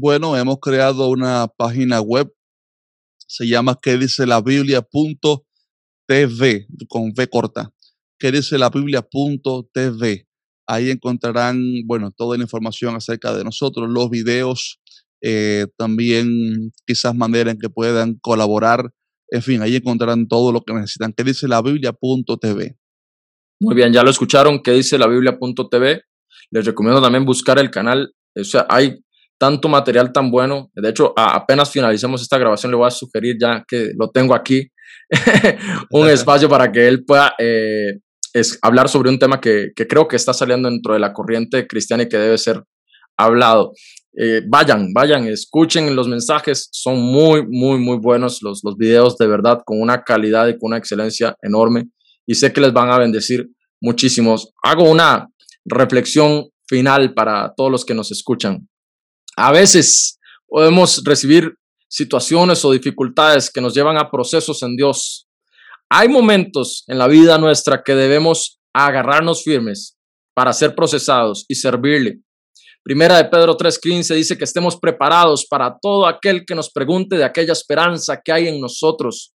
Bueno, 0.00 0.36
hemos 0.36 0.58
creado 0.60 1.08
una 1.08 1.46
página 1.46 2.00
web, 2.00 2.32
se 3.18 3.46
llama 3.46 3.78
que 3.80 3.96
dice 3.98 4.26
la 4.26 4.40
Biblia.tv, 4.40 5.46
con 6.88 7.12
V 7.16 7.28
corta, 7.28 7.70
que 8.18 8.32
dice 8.32 8.58
la 8.58 8.70
Biblia.tv 8.70 10.26
Ahí 10.66 10.90
encontrarán, 10.90 11.60
bueno, 11.86 12.10
toda 12.10 12.36
la 12.36 12.42
información 12.42 12.96
acerca 12.96 13.34
de 13.34 13.44
nosotros, 13.44 13.88
los 13.88 14.10
videos, 14.10 14.80
eh, 15.22 15.66
también 15.76 16.72
quizás 16.86 17.14
manera 17.14 17.50
en 17.50 17.58
que 17.58 17.68
puedan 17.68 18.14
colaborar. 18.20 18.90
En 19.28 19.42
fin, 19.42 19.62
ahí 19.62 19.76
encontrarán 19.76 20.28
todo 20.28 20.52
lo 20.52 20.62
que 20.62 20.74
necesitan. 20.74 21.12
¿Qué 21.12 21.24
dice 21.24 21.48
la 21.48 21.62
Biblia.tv? 21.62 22.76
Muy 23.60 23.74
bien, 23.74 23.92
ya 23.92 24.02
lo 24.02 24.10
escucharon. 24.10 24.62
¿Qué 24.62 24.72
dice 24.72 24.98
la 24.98 25.06
Biblia.tv? 25.06 26.02
Les 26.50 26.64
recomiendo 26.64 27.00
también 27.00 27.24
buscar 27.24 27.58
el 27.58 27.70
canal. 27.70 28.12
O 28.38 28.44
sea, 28.44 28.66
hay 28.68 28.98
tanto 29.38 29.68
material 29.68 30.12
tan 30.12 30.30
bueno. 30.30 30.70
De 30.74 30.88
hecho, 30.88 31.12
apenas 31.16 31.70
finalicemos 31.70 32.22
esta 32.22 32.38
grabación, 32.38 32.70
le 32.72 32.78
voy 32.78 32.86
a 32.86 32.90
sugerir 32.90 33.36
ya 33.40 33.64
que 33.66 33.92
lo 33.96 34.10
tengo 34.10 34.34
aquí, 34.34 34.70
un 35.90 36.08
espacio 36.08 36.48
para 36.48 36.70
que 36.70 36.86
él 36.86 37.04
pueda 37.04 37.34
eh, 37.38 38.00
es 38.36 38.58
hablar 38.60 38.90
sobre 38.90 39.08
un 39.08 39.18
tema 39.18 39.40
que, 39.40 39.72
creo 39.74 40.06
que 40.06 40.16
está 40.16 40.34
saliendo 40.34 40.68
dentro 40.68 40.92
de 40.92 41.00
la 41.00 41.14
corriente 41.14 41.66
cristiana 41.66 42.02
y 42.02 42.08
que 42.08 42.18
debe 42.18 42.36
ser 42.36 42.62
hablado. 43.16 43.72
Eh, 44.18 44.42
vayan, 44.46 44.92
vayan, 44.92 45.26
escuchen 45.26 45.96
los 45.96 46.06
mensajes, 46.06 46.68
son 46.70 47.00
muy, 47.00 47.46
muy, 47.48 47.78
muy 47.78 47.96
buenos 47.96 48.42
los, 48.42 48.60
los 48.62 48.76
videos 48.76 49.16
de 49.16 49.26
verdad, 49.26 49.60
con 49.64 49.80
una 49.80 50.02
calidad 50.02 50.48
y 50.48 50.58
con 50.58 50.68
una 50.68 50.76
excelencia 50.76 51.34
enorme 51.40 51.88
y 52.26 52.34
sé 52.34 52.52
que 52.52 52.60
les 52.60 52.74
van 52.74 52.90
a 52.90 52.98
bendecir 52.98 53.48
muchísimos. 53.80 54.52
Hago 54.62 54.84
una 54.84 55.28
reflexión 55.64 56.50
final 56.68 57.14
para 57.14 57.54
todos 57.56 57.70
los 57.70 57.84
que 57.86 57.94
nos 57.94 58.12
escuchan. 58.12 58.68
A 59.36 59.50
veces 59.50 60.18
podemos 60.46 61.02
recibir 61.04 61.54
situaciones 61.88 62.62
o 62.66 62.72
dificultades 62.72 63.50
que 63.50 63.62
nos 63.62 63.74
llevan 63.74 63.96
a 63.96 64.10
procesos 64.10 64.62
en 64.62 64.76
Dios 64.76 65.25
hay 65.90 66.08
momentos 66.08 66.84
en 66.88 66.98
la 66.98 67.06
vida 67.06 67.38
nuestra 67.38 67.82
que 67.82 67.94
debemos 67.94 68.60
agarrarnos 68.74 69.44
firmes 69.44 69.96
para 70.34 70.52
ser 70.52 70.74
procesados 70.74 71.44
y 71.48 71.54
servirle. 71.54 72.20
Primera 72.82 73.16
de 73.16 73.24
Pedro 73.24 73.56
3:15 73.56 74.14
dice 74.14 74.38
que 74.38 74.44
estemos 74.44 74.76
preparados 74.78 75.46
para 75.46 75.76
todo 75.80 76.06
aquel 76.06 76.44
que 76.46 76.54
nos 76.54 76.70
pregunte 76.70 77.16
de 77.16 77.24
aquella 77.24 77.52
esperanza 77.52 78.20
que 78.24 78.32
hay 78.32 78.48
en 78.48 78.60
nosotros. 78.60 79.32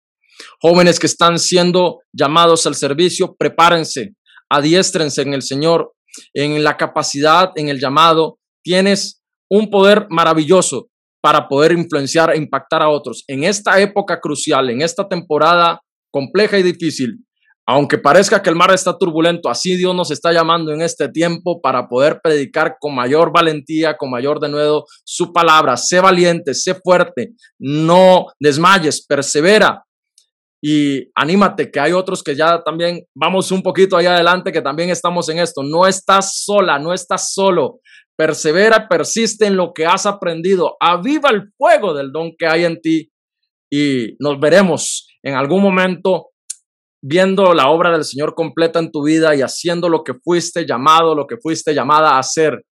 Jóvenes 0.62 1.00
que 1.00 1.08
están 1.08 1.40
siendo 1.40 2.00
llamados 2.14 2.66
al 2.66 2.76
servicio, 2.76 3.36
prepárense, 3.38 4.16
adiéstrense 4.50 5.22
en 5.22 5.34
el 5.34 5.42
Señor, 5.42 5.94
en 6.34 6.64
la 6.64 6.78
capacidad, 6.78 7.52
en 7.56 7.70
el 7.70 7.80
llamado. 7.80 8.38
Tienes 8.64 9.22
un 9.50 9.70
poder 9.70 10.08
maravilloso 10.10 10.90
para 11.22 11.48
poder 11.48 11.72
influenciar 11.74 12.32
e 12.32 12.38
impactar 12.38 12.82
a 12.82 12.90
otros. 12.90 13.24
En 13.28 13.44
esta 13.44 13.80
época 13.80 14.20
crucial, 14.20 14.70
en 14.70 14.82
esta 14.82 15.08
temporada 15.08 15.82
compleja 16.12 16.58
y 16.58 16.64
difícil, 16.64 17.26
aunque 17.72 18.00
parezca 18.00 18.42
que 18.42 18.50
el 18.50 18.56
mar 18.56 18.74
está 18.74 18.98
turbulento, 18.98 19.48
así 19.48 19.76
Dios 19.76 19.94
nos 19.94 20.10
está 20.10 20.34
llamando 20.34 20.72
en 20.72 20.82
este 20.82 21.08
tiempo 21.08 21.62
para 21.62 21.88
poder 21.88 22.20
predicar 22.20 22.78
con 22.80 22.96
mayor 22.96 23.32
valentía, 23.32 23.96
con 23.96 24.10
mayor 24.10 24.40
denuedo 24.40 24.86
su 25.04 25.32
palabra. 25.32 25.78
Sé 25.78 26.00
valiente, 26.00 26.56
sé 26.56 26.74
fuerte, 26.74 27.34
no 27.60 28.26
desmayes, 28.40 29.06
persevera 29.06 29.84
y 30.62 31.12
anímate, 31.14 31.70
que 31.70 31.80
hay 31.80 31.92
otros 31.92 32.24
que 32.24 32.36
ya 32.36 32.64
también 32.64 33.02
vamos 33.16 33.52
un 33.52 33.62
poquito 33.62 33.96
allá 33.96 34.16
adelante, 34.16 34.52
que 34.52 34.64
también 34.64 34.90
estamos 34.90 35.30
en 35.30 35.38
esto. 35.38 35.62
No 35.62 35.86
estás 35.86 36.44
sola, 36.44 36.80
no 36.80 36.92
estás 36.92 37.34
solo. 37.34 37.82
Persevera, 38.18 38.88
persiste 38.90 39.46
en 39.46 39.56
lo 39.56 39.74
que 39.74 39.86
has 39.86 40.08
aprendido. 40.08 40.76
Aviva 40.80 41.30
el 41.30 41.44
fuego 41.56 41.94
del 41.94 42.12
don 42.12 42.32
que 42.36 42.48
hay 42.48 42.66
en 42.66 42.82
ti 42.82 43.12
y 43.72 44.16
nos 44.20 44.40
veremos 44.40 45.09
en 45.24 45.36
algún 45.36 45.62
momento 45.62 46.30
viendo 47.02 47.54
la 47.54 47.70
obra 47.70 47.92
del 47.92 48.04
Señor 48.04 48.36
completa 48.36 48.80
en 48.80 48.92
tu 48.92 49.04
vida 49.04 49.36
y 49.36 49.42
haciendo 49.42 49.90
lo 49.90 50.04
que 50.04 50.14
fuiste 50.14 50.66
llamado, 50.66 51.16
lo 51.16 51.28
que 51.28 51.38
fuiste 51.38 51.74
llamada 51.74 52.12
a 52.12 52.20
hacer. 52.20 52.64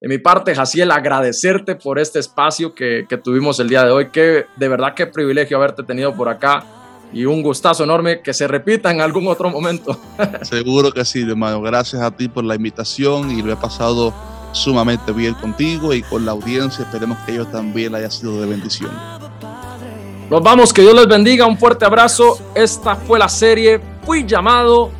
De 0.00 0.08
mi 0.08 0.18
parte, 0.18 0.54
Jaciel, 0.54 0.90
agradecerte 0.90 1.76
por 1.76 1.98
este 1.98 2.18
espacio 2.18 2.74
que, 2.74 3.06
que 3.08 3.16
tuvimos 3.16 3.58
el 3.60 3.68
día 3.68 3.84
de 3.84 3.90
hoy. 3.90 4.10
Que 4.10 4.44
de 4.56 4.68
verdad 4.68 4.92
qué 4.94 5.06
privilegio 5.06 5.56
haberte 5.56 5.82
tenido 5.82 6.14
por 6.14 6.28
acá 6.28 6.62
y 7.14 7.24
un 7.24 7.42
gustazo 7.42 7.84
enorme 7.84 8.20
que 8.20 8.34
se 8.34 8.46
repita 8.46 8.90
en 8.90 9.00
algún 9.00 9.28
otro 9.28 9.48
momento. 9.48 9.98
Seguro 10.42 10.92
que 10.92 11.04
sí, 11.04 11.22
hermano. 11.22 11.62
Gracias 11.62 12.02
a 12.02 12.10
ti 12.10 12.28
por 12.28 12.44
la 12.44 12.56
invitación 12.56 13.30
y 13.30 13.40
lo 13.40 13.52
he 13.52 13.56
pasado 13.56 14.12
sumamente 14.52 15.12
bien 15.12 15.34
contigo 15.34 15.94
y 15.94 16.02
con 16.02 16.26
la 16.26 16.32
audiencia. 16.32 16.84
Esperemos 16.84 17.16
que 17.24 17.32
ellos 17.32 17.50
también 17.50 17.94
haya 17.94 18.10
sido 18.10 18.40
de 18.40 18.46
bendición. 18.46 18.90
Nos 20.30 20.42
vamos, 20.42 20.72
que 20.72 20.82
Dios 20.82 20.94
les 20.94 21.06
bendiga, 21.06 21.46
un 21.46 21.58
fuerte 21.58 21.84
abrazo. 21.84 22.38
Esta 22.54 22.96
fue 22.96 23.18
la 23.18 23.28
serie 23.28 23.80
Fui 24.04 24.24
llamado. 24.24 24.90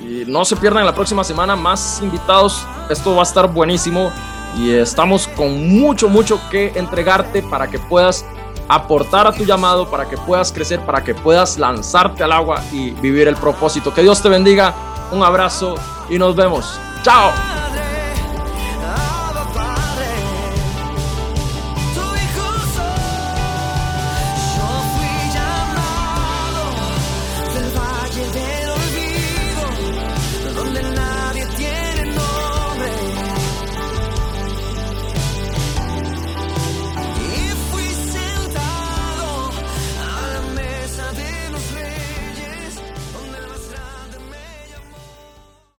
Y 0.00 0.24
no 0.26 0.44
se 0.44 0.56
pierdan 0.56 0.84
la 0.86 0.94
próxima 0.94 1.22
semana 1.24 1.56
más 1.56 2.00
invitados. 2.02 2.64
Esto 2.88 3.14
va 3.14 3.20
a 3.20 3.22
estar 3.22 3.52
buenísimo. 3.52 4.10
Y 4.56 4.70
estamos 4.72 5.28
con 5.28 5.68
mucho, 5.68 6.08
mucho 6.08 6.40
que 6.50 6.72
entregarte 6.74 7.42
para 7.42 7.68
que 7.68 7.78
puedas 7.78 8.24
aportar 8.68 9.26
a 9.26 9.32
tu 9.32 9.44
llamado, 9.44 9.90
para 9.90 10.08
que 10.08 10.16
puedas 10.16 10.52
crecer, 10.52 10.80
para 10.80 11.02
que 11.02 11.14
puedas 11.14 11.58
lanzarte 11.58 12.24
al 12.24 12.32
agua 12.32 12.62
y 12.72 12.90
vivir 12.90 13.28
el 13.28 13.36
propósito. 13.36 13.92
Que 13.94 14.02
Dios 14.02 14.22
te 14.22 14.28
bendiga. 14.28 14.74
Un 15.12 15.22
abrazo 15.22 15.74
y 16.08 16.18
nos 16.18 16.34
vemos. 16.34 16.78
Chao. 17.02 17.30